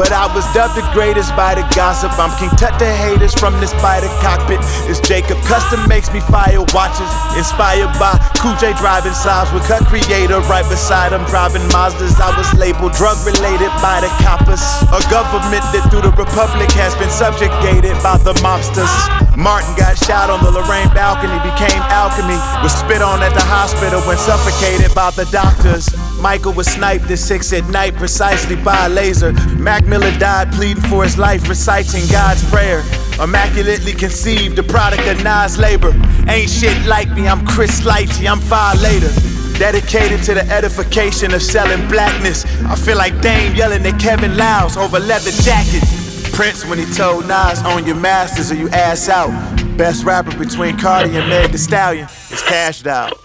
But 0.00 0.16
I 0.16 0.32
was 0.32 0.48
dubbed 0.56 0.80
the 0.80 0.86
greatest 0.96 1.36
by 1.36 1.52
the 1.52 1.60
gossip. 1.76 2.08
I'm 2.16 2.32
King 2.40 2.48
Tut 2.56 2.72
the 2.80 2.88
haters 2.88 3.36
from 3.36 3.60
the 3.60 3.68
spider 3.68 4.08
cockpit. 4.24 4.56
It's 4.88 4.96
Jacob 4.96 5.36
Custom 5.44 5.76
makes 5.92 6.08
me 6.08 6.24
fire 6.24 6.64
watches. 6.72 7.12
Inspired 7.36 7.92
by 8.00 8.16
Cool 8.40 8.56
driving 8.56 9.12
sides 9.12 9.52
with 9.52 9.68
cut 9.68 9.84
creator 9.84 10.40
right 10.48 10.64
beside 10.72 11.12
him. 11.12 11.20
Driving 11.28 11.60
Mazdas. 11.68 12.16
I 12.16 12.32
was 12.32 12.48
labeled 12.56 12.96
drug 12.96 13.20
related 13.28 13.68
by 13.84 14.00
the 14.00 14.08
coppers. 14.24 14.64
A 14.88 15.04
government 15.12 15.60
that 15.76 15.84
through 15.92 16.08
the 16.08 16.16
Republic 16.16 16.72
has 16.80 16.96
been 16.96 17.12
subjugated 17.12 17.92
by 18.00 18.16
the 18.24 18.32
mobsters. 18.40 18.88
Martin 19.36 19.76
got 19.76 20.00
shot 20.00 20.32
on 20.32 20.40
the 20.40 20.50
Lorraine 20.50 20.88
balcony, 20.96 21.36
became 21.44 21.84
alchemy. 21.92 22.40
Was 22.64 22.72
spit 22.72 23.04
on 23.04 23.20
at 23.20 23.36
the 23.36 23.44
hospital 23.44 24.00
when 24.08 24.16
suffocated 24.16 24.94
by 24.96 25.12
the 25.12 25.28
doctors. 25.28 25.84
Michael 26.16 26.52
was 26.52 26.66
sniped 26.66 27.10
at 27.10 27.18
6 27.18 27.52
at 27.52 27.68
night 27.68 27.94
precisely 27.96 28.56
by 28.56 28.86
a 28.86 28.88
laser. 28.88 29.32
Mac 29.60 29.84
Miller 29.90 30.16
died 30.18 30.52
pleading 30.52 30.84
for 30.84 31.02
his 31.02 31.18
life, 31.18 31.48
reciting 31.48 32.06
God's 32.12 32.48
prayer. 32.48 32.84
Immaculately 33.20 33.92
conceived, 33.92 34.54
the 34.54 34.62
product 34.62 35.04
of 35.08 35.24
Nas 35.24 35.58
labor. 35.58 35.92
Ain't 36.28 36.48
shit 36.48 36.86
like 36.86 37.10
me, 37.10 37.26
I'm 37.26 37.44
Chris 37.44 37.80
Lighty, 37.80 38.30
I'm 38.30 38.38
far 38.38 38.76
later. 38.76 39.10
Dedicated 39.58 40.22
to 40.22 40.34
the 40.34 40.48
edification 40.48 41.34
of 41.34 41.42
selling 41.42 41.86
blackness. 41.88 42.44
I 42.66 42.76
feel 42.76 42.96
like 42.96 43.20
Dame 43.20 43.56
yelling 43.56 43.84
at 43.84 44.00
Kevin 44.00 44.36
Liles 44.36 44.76
over 44.76 45.00
leather 45.00 45.32
jackets. 45.42 46.30
Prince 46.30 46.64
when 46.64 46.78
he 46.78 46.86
told 46.94 47.26
Nas, 47.26 47.60
own 47.64 47.84
your 47.84 47.96
masters 47.96 48.52
or 48.52 48.54
you 48.54 48.68
ass 48.68 49.08
out. 49.08 49.32
Best 49.76 50.04
rapper 50.04 50.38
between 50.38 50.78
Cardi 50.78 51.16
and 51.16 51.28
Meg 51.28 51.50
The 51.50 51.58
Stallion 51.58 52.06
is 52.30 52.42
cashed 52.42 52.86
out. 52.86 53.18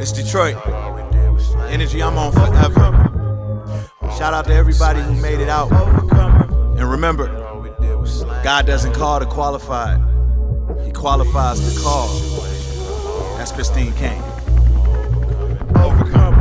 It's 0.00 0.12
Detroit. 0.12 0.56
Energy 1.68 2.02
I'm 2.02 2.16
on 2.16 2.32
forever. 2.32 3.21
Shout 4.18 4.34
out 4.34 4.44
to 4.46 4.54
everybody 4.54 5.00
who 5.00 5.14
made 5.20 5.40
it 5.40 5.48
out. 5.48 5.72
And 6.78 6.90
remember, 6.90 7.28
God 8.44 8.66
doesn't 8.66 8.92
call 8.92 9.20
the 9.20 9.26
qualified, 9.26 10.00
He 10.84 10.92
qualifies 10.92 11.60
the 11.74 11.80
call. 11.82 12.08
That's 13.36 13.52
Christine 13.52 13.92
Kane. 13.94 14.22
Overcomer. 15.76 16.31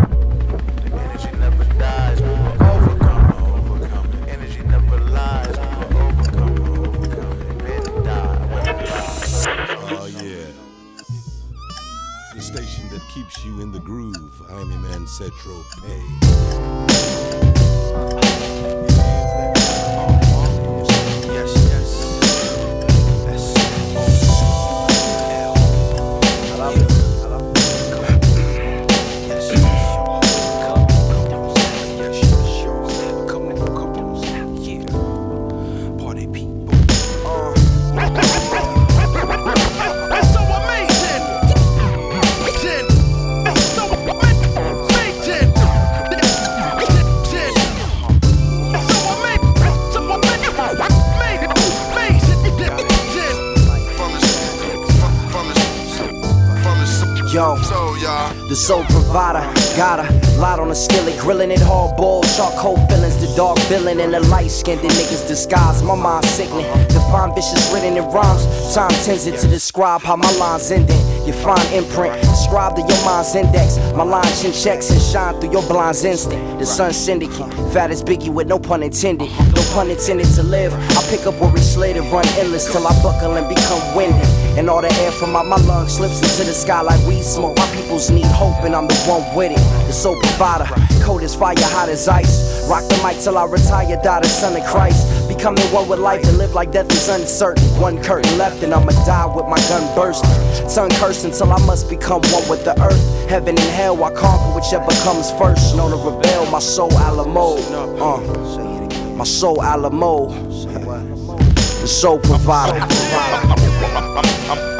My 65.91 65.97
mind 65.97 66.25
sickening, 66.25 66.71
define 66.87 67.35
vicious 67.35 67.69
written 67.73 67.97
in 67.97 68.05
rhymes. 68.05 68.45
Time 68.73 68.89
tends 69.03 69.27
it 69.27 69.37
to 69.41 69.47
describe 69.49 69.99
how 69.99 70.15
my 70.15 70.31
lines 70.37 70.71
ending. 70.71 70.95
You 71.27 71.33
find 71.33 71.61
imprint, 71.73 72.15
scribe 72.33 72.77
to 72.77 72.81
your 72.81 73.03
mind's 73.03 73.35
index. 73.35 73.75
My 73.93 74.03
line 74.03 74.23
chin 74.39 74.53
checks 74.53 74.89
and 74.89 75.01
shine 75.01 75.41
through 75.41 75.51
your 75.51 75.63
blind's 75.63 76.05
instinct. 76.05 76.59
The 76.59 76.65
sun 76.65 76.93
syndicate, 76.93 77.53
fat 77.73 77.91
as 77.91 78.01
Biggie 78.01 78.29
with 78.29 78.47
no 78.47 78.57
pun 78.57 78.83
intended. 78.83 79.29
No 79.53 79.61
pun 79.73 79.91
intended 79.91 80.27
to 80.35 80.43
live. 80.43 80.73
I 80.73 81.03
pick 81.09 81.27
up 81.27 81.35
where 81.41 81.51
we 81.51 81.59
slid 81.59 81.97
and 81.97 82.09
run 82.09 82.25
endless 82.39 82.71
till 82.71 82.87
I 82.87 82.93
buckle 83.03 83.35
and 83.35 83.49
become 83.49 83.83
winded. 83.93 84.25
And 84.57 84.69
all 84.69 84.81
the 84.81 84.91
air 85.03 85.11
from 85.11 85.35
out 85.35 85.45
my 85.45 85.57
lungs 85.57 85.97
slips 85.97 86.21
into 86.21 86.49
the 86.49 86.53
sky 86.53 86.79
like 86.79 87.05
weed 87.05 87.23
smoke. 87.23 87.57
My 87.57 87.67
peoples 87.75 88.09
need 88.09 88.25
hope 88.27 88.63
and 88.63 88.73
I'm 88.73 88.87
the 88.87 88.95
one 89.11 89.23
with 89.35 89.51
it. 89.51 89.87
The 89.87 89.93
soul 89.93 90.17
provider, 90.21 90.71
cold 91.03 91.21
as 91.21 91.35
fire, 91.35 91.55
hot 91.59 91.89
as 91.89 92.07
ice. 92.07 92.65
Rock 92.69 92.87
the 92.87 92.95
mic 93.03 93.21
till 93.21 93.37
I 93.37 93.43
retire, 93.43 93.99
die 94.01 94.21
the 94.21 94.27
son 94.27 94.55
of 94.55 94.65
Christ. 94.65 95.20
Becoming 95.41 95.73
one 95.73 95.89
with 95.89 95.97
life 95.97 96.23
and 96.27 96.37
live 96.37 96.53
like 96.53 96.71
death 96.71 96.91
is 96.91 97.09
uncertain. 97.09 97.63
One 97.81 97.99
curtain 98.03 98.37
left 98.37 98.61
and 98.61 98.71
I'ma 98.71 98.91
die 99.07 99.25
with 99.25 99.47
my 99.47 99.57
gun 99.69 99.95
bursting. 99.95 100.29
Tongue 100.69 100.91
cursing 101.01 101.31
till 101.31 101.51
I 101.51 101.57
must 101.65 101.89
become 101.89 102.21
one 102.29 102.47
with 102.47 102.63
the 102.63 102.79
earth. 102.79 103.27
Heaven 103.27 103.57
and 103.57 103.71
hell, 103.71 104.03
I 104.03 104.11
conquer 104.11 104.53
whichever 104.53 104.91
comes 105.01 105.31
first. 105.31 105.75
Known 105.75 105.89
to 105.89 105.97
rebel, 105.97 106.45
my 106.51 106.59
soul 106.59 106.93
Alamo. 106.93 107.57
Uh, 107.97 109.15
my 109.15 109.23
soul 109.23 109.63
Alamo. 109.63 110.27
The 110.27 111.87
soul 111.87 112.19
provider. 112.19 112.77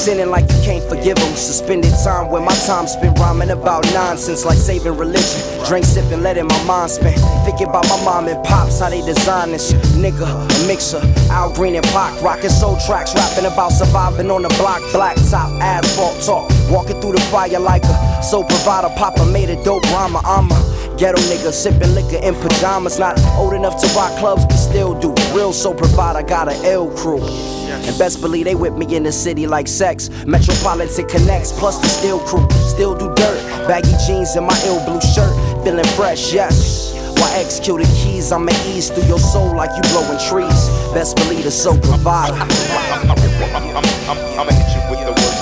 sinning 0.00 0.30
like 0.30 0.50
you 0.50 0.58
can't 0.64 0.82
forgive 0.88 1.16
them. 1.16 1.36
Suspended 1.36 1.92
time 2.02 2.30
where 2.30 2.40
my 2.40 2.54
time 2.64 2.86
spent 2.86 3.18
rhyming 3.18 3.50
about 3.50 3.84
nonsense 3.92 4.46
like 4.46 4.56
saving 4.56 4.96
religion. 4.96 5.40
Drink, 5.66 5.84
sipping, 5.84 6.22
letting 6.22 6.46
my 6.46 6.64
mind 6.64 6.90
spin. 6.90 7.12
Thinking 7.44 7.68
about 7.68 7.86
my 7.88 8.02
mom 8.02 8.26
and 8.26 8.42
pops, 8.42 8.80
how 8.80 8.88
they 8.88 9.02
design 9.02 9.52
this. 9.52 9.72
Nigga, 10.00 10.24
a 10.24 10.66
mixer, 10.66 11.02
Al 11.30 11.52
Green 11.52 11.76
and 11.76 11.84
Pac, 11.92 12.16
rocking 12.22 12.48
soul 12.48 12.78
tracks, 12.86 13.14
rapping 13.14 13.44
about 13.44 13.72
surviving 13.72 14.30
on 14.30 14.42
the 14.42 14.48
block, 14.56 14.80
black 14.92 15.16
top, 15.28 15.52
asphalt 15.60 16.16
talk. 16.24 16.48
Walking 16.70 16.98
through 17.02 17.12
the 17.12 17.20
fire 17.30 17.60
like 17.60 17.84
a 17.84 18.22
soul 18.22 18.44
provider. 18.44 18.88
Papa 18.96 19.26
made 19.26 19.50
a 19.50 19.62
dope 19.64 19.84
rhymer. 19.92 20.20
I'm 20.24 20.50
a 20.50 20.96
ghetto 20.96 21.20
nigga 21.28 21.52
sipping 21.52 21.94
liquor 21.94 22.24
in 22.24 22.34
pajamas. 22.36 22.98
Not 22.98 23.20
old 23.36 23.52
enough 23.52 23.78
to 23.82 23.86
rock 23.94 24.16
clubs, 24.18 24.46
but 24.46 24.56
still 24.56 24.98
do. 24.98 25.12
Real 25.36 25.52
soul 25.52 25.74
provider, 25.74 26.26
got 26.26 26.48
an 26.48 26.64
L 26.64 26.88
crew. 26.96 27.20
And 27.86 27.96
best 27.98 28.20
believe 28.20 28.44
they 28.44 28.54
whip 28.54 28.74
me 28.74 28.86
in 28.94 29.02
the 29.02 29.12
city 29.12 29.46
like 29.46 29.66
sex. 29.68 30.10
Metropolitan 30.26 31.06
connects, 31.08 31.52
plus 31.52 31.78
the 31.80 31.88
steel 31.88 32.18
crew. 32.20 32.46
Still 32.68 32.94
do 32.96 33.12
dirt. 33.14 33.40
Baggy 33.66 33.94
jeans 34.06 34.36
and 34.36 34.46
my 34.46 34.56
ill 34.66 34.84
blue 34.84 35.00
shirt. 35.00 35.34
Feeling 35.64 35.86
fresh, 35.96 36.32
yes. 36.32 36.92
Why 37.18 37.30
execute 37.36 37.80
the 37.82 37.88
keys? 38.00 38.30
I'ma 38.32 38.52
ease 38.66 38.90
through 38.90 39.04
your 39.04 39.18
soul 39.18 39.54
like 39.54 39.70
you 39.76 39.82
blowing 39.90 40.18
trees. 40.28 40.68
Best 40.94 41.16
believe 41.16 41.44
the 41.44 41.50
soul 41.50 41.78
provider. 41.80 42.34
I'ma 42.34 42.44
hit 44.52 44.70
you 44.72 44.80
with 44.88 45.00
the 45.04 45.12
words 45.12 45.39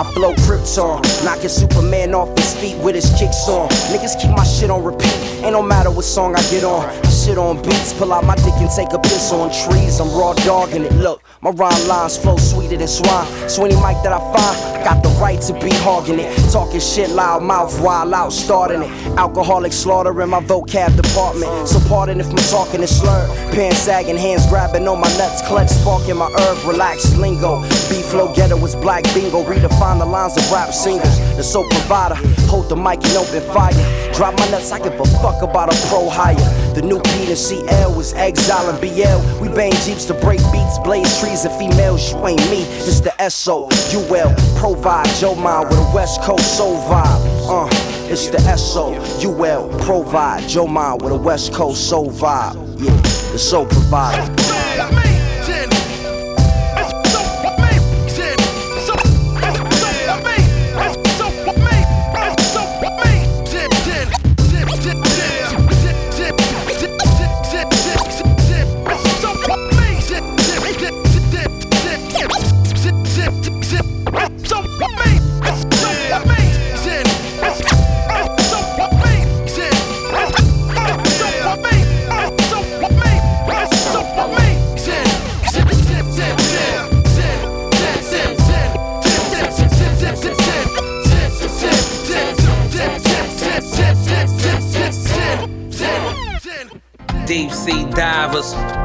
I 0.00 0.04
flow 0.14 0.32
Krypton, 0.32 0.96
knocking 1.26 1.50
Superman 1.50 2.14
off 2.14 2.34
his 2.38 2.56
feet 2.56 2.74
with 2.78 2.94
his 2.94 3.10
kicks 3.18 3.46
on. 3.50 3.68
Niggas 3.92 4.18
keep 4.18 4.30
my 4.30 4.44
shit 4.44 4.70
on 4.70 4.82
repeat, 4.82 5.12
ain't 5.44 5.52
no 5.52 5.60
matter 5.60 5.90
what 5.90 6.06
song 6.06 6.34
I 6.34 6.40
get 6.50 6.64
on. 6.64 6.88
I 6.88 7.10
shit 7.10 7.36
on 7.36 7.60
beats, 7.60 7.92
pull 7.92 8.10
out 8.14 8.24
my 8.24 8.34
dick 8.36 8.56
and 8.56 8.70
take 8.70 8.94
a 8.94 8.98
piss 8.98 9.30
on 9.30 9.50
trees. 9.52 10.00
I'm 10.00 10.08
raw 10.18 10.32
dogging 10.32 10.84
it. 10.84 10.92
Look, 10.94 11.22
my 11.42 11.50
rhyme 11.50 11.88
lines 11.88 12.18
flow 12.18 12.36
sweeter 12.36 12.76
than 12.76 12.88
swine. 12.88 13.26
So 13.48 13.64
any 13.64 13.74
mic 13.76 14.02
that 14.04 14.12
I 14.12 14.18
find, 14.18 14.76
I 14.76 14.84
got 14.84 15.02
the 15.02 15.08
right 15.20 15.40
to 15.42 15.54
be 15.54 15.70
hogging 15.80 16.18
it. 16.18 16.52
Talking 16.52 16.80
shit 16.80 17.08
loud 17.10 17.42
mouth, 17.42 17.80
wild 17.80 18.12
out, 18.12 18.32
starting 18.32 18.82
it. 18.82 18.90
Alcoholic 19.18 19.72
slaughter 19.72 20.20
in 20.20 20.28
my 20.28 20.40
vocab 20.40 20.94
department. 21.00 21.66
So 21.66 21.80
pardon 21.88 22.20
if 22.20 22.28
my 22.28 22.42
talking 22.50 22.82
is 22.82 22.94
slurred. 22.94 23.30
Pants 23.54 23.78
sagging, 23.78 24.18
hands 24.18 24.46
grabbing 24.48 24.86
on 24.86 25.00
my 25.00 25.08
nuts, 25.16 25.40
clutch 25.46 25.68
sparking 25.68 26.16
my 26.16 26.30
herb, 26.30 26.66
relaxed 26.66 27.16
lingo. 27.16 27.62
B 27.88 28.02
flow 28.02 28.34
ghetto 28.34 28.62
is 28.64 28.76
black 28.76 29.04
bingo. 29.14 29.42
Redefine 29.42 29.98
the 29.98 30.06
lines 30.06 30.36
of 30.36 30.50
rap 30.52 30.74
singles. 30.74 31.18
The 31.36 31.42
soap 31.42 31.70
provider, 31.70 32.16
hold 32.48 32.68
the 32.68 32.76
mic 32.76 33.02
and 33.04 33.16
open 33.16 33.40
fire. 33.54 33.72
Drop 34.20 34.38
my 34.38 34.50
nuts, 34.50 34.70
I 34.70 34.78
give 34.78 35.00
a 35.00 35.04
fuck 35.22 35.40
about 35.40 35.72
a 35.72 35.88
pro 35.88 36.06
hire. 36.10 36.34
The 36.74 36.82
new 36.82 37.00
Peter 37.00 37.34
CL 37.34 37.96
was 37.96 38.12
exile 38.12 38.68
and 38.68 38.78
BL. 38.78 39.40
We 39.40 39.48
bang 39.48 39.72
jeeps 39.72 40.04
to 40.08 40.12
break 40.12 40.40
beats, 40.52 40.78
blaze 40.80 41.18
trees 41.18 41.46
and 41.46 41.54
females. 41.58 42.12
You 42.12 42.26
ain't 42.26 42.50
me, 42.50 42.64
it's 42.64 43.00
the 43.00 43.14
SO. 43.30 43.70
UL 43.96 44.34
provide 44.60 45.08
Joe 45.16 45.34
Mine 45.36 45.66
with 45.70 45.78
a 45.78 45.90
West 45.94 46.20
Coast 46.20 46.58
soul 46.58 46.76
vibe. 46.82 47.22
Uh, 47.48 47.68
it's 48.12 48.26
the 48.28 48.40
SO. 48.58 48.92
UL 49.26 49.70
provide 49.86 50.46
Joe 50.46 50.66
Mine 50.66 50.98
with 50.98 51.14
a 51.14 51.16
West 51.16 51.54
Coast 51.54 51.88
soul 51.88 52.10
vibe. 52.10 52.56
Yeah, 52.78 52.94
the 53.32 53.38
soul 53.38 53.64
provider. 53.64 55.09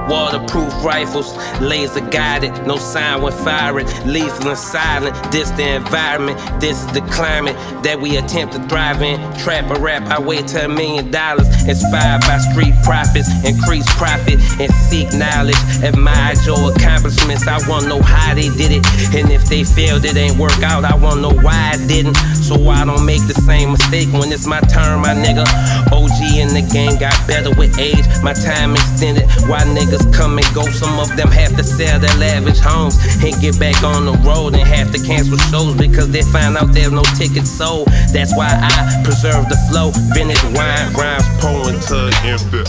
Waterproof 0.10 0.72
rifles, 0.84 1.36
laser 1.62 2.01
guided, 2.01 2.51
no 2.66 2.78
sign 2.78 3.22
when 3.22 3.34
firing, 3.34 3.88
lethal 4.06 4.49
and 4.49 4.58
silent. 4.58 5.16
This 5.32 5.49
the 5.51 5.76
environment, 5.76 6.38
this 6.60 6.84
is 6.84 6.91
the 6.91 7.01
climate 7.12 7.56
that 7.84 7.99
we 7.99 8.18
attempt 8.18 8.53
to 8.56 8.62
thrive 8.68 9.01
in. 9.01 9.20
Trap 9.39 9.76
a 9.76 9.80
rap, 9.80 10.03
I 10.03 10.20
wait 10.20 10.47
to 10.49 10.66
a 10.66 10.68
million 10.68 11.12
dollars. 11.12 11.47
Inspired 11.68 12.22
by 12.22 12.38
street 12.38 12.74
profits, 12.84 13.30
increase 13.45 13.88
profit 13.95 14.39
and 14.60 14.72
seek 14.74 15.12
knowledge. 15.14 15.58
Admire 15.84 16.36
your 16.45 16.72
accomplishments, 16.72 17.47
I 17.47 17.58
wanna 17.68 17.88
know 17.88 18.01
how 18.01 18.34
they 18.34 18.49
did 18.49 18.72
it. 18.72 18.86
And 19.16 19.32
if 19.32 19.45
they 19.45 19.64
failed, 19.64 20.06
it 20.06 20.18
ain't 20.18 20.38
work 20.38 20.62
out, 20.64 20.86
I 20.86 20.95
wanna 20.95 21.22
know 21.22 21.36
why 21.41 21.72
I 21.74 21.78
didn't. 21.88 22.16
So 22.36 22.70
I 22.70 22.86
don't 22.86 23.06
make 23.06 23.26
the 23.28 23.34
same 23.45 23.72
mistake 23.72 24.12
when 24.14 24.32
it's 24.32 24.45
my 24.45 24.60
turn, 24.62 25.01
my 25.01 25.14
nigga. 25.16 25.45
OG 25.91 26.39
in 26.39 26.49
the 26.53 26.62
game 26.72 26.97
got 26.99 27.16
better 27.28 27.49
with 27.56 27.78
age, 27.80 28.06
my 28.22 28.34
time 28.34 28.74
extended. 28.74 29.26
Why 29.47 29.64
niggas 29.96 30.14
come 30.14 30.38
and 30.38 30.54
go? 30.54 30.64
Some 30.64 31.00
of 31.00 31.16
them 31.16 31.30
have 31.30 31.56
to 31.58 31.64
sell 31.64 32.00
their 32.00 32.16
lavish 32.18 32.60
homes 32.60 32.98
and 33.24 33.39
get 33.41 33.60
back 33.60 33.84
on 33.84 34.06
the 34.06 34.14
road 34.28 34.54
and 34.54 34.68
have 34.68 34.91
to 34.91 35.00
cancel 35.00 35.38
shows 35.38 35.76
because 35.76 36.12
they 36.12 36.22
find 36.22 36.58
out 36.58 36.74
there's 36.74 36.91
no 36.91 37.04
tickets 37.18 37.50
sold. 37.50 37.88
That's 38.12 38.36
why 38.36 38.50
I 38.50 39.04
preserve 39.04 39.48
the 39.50 39.58
flow. 39.70 39.91
Vintage 40.14 40.43
wine, 40.56 40.93
rhymes 40.93 41.26
pouring 41.39 41.80
to 41.88 42.12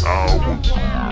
hours. 0.06 1.05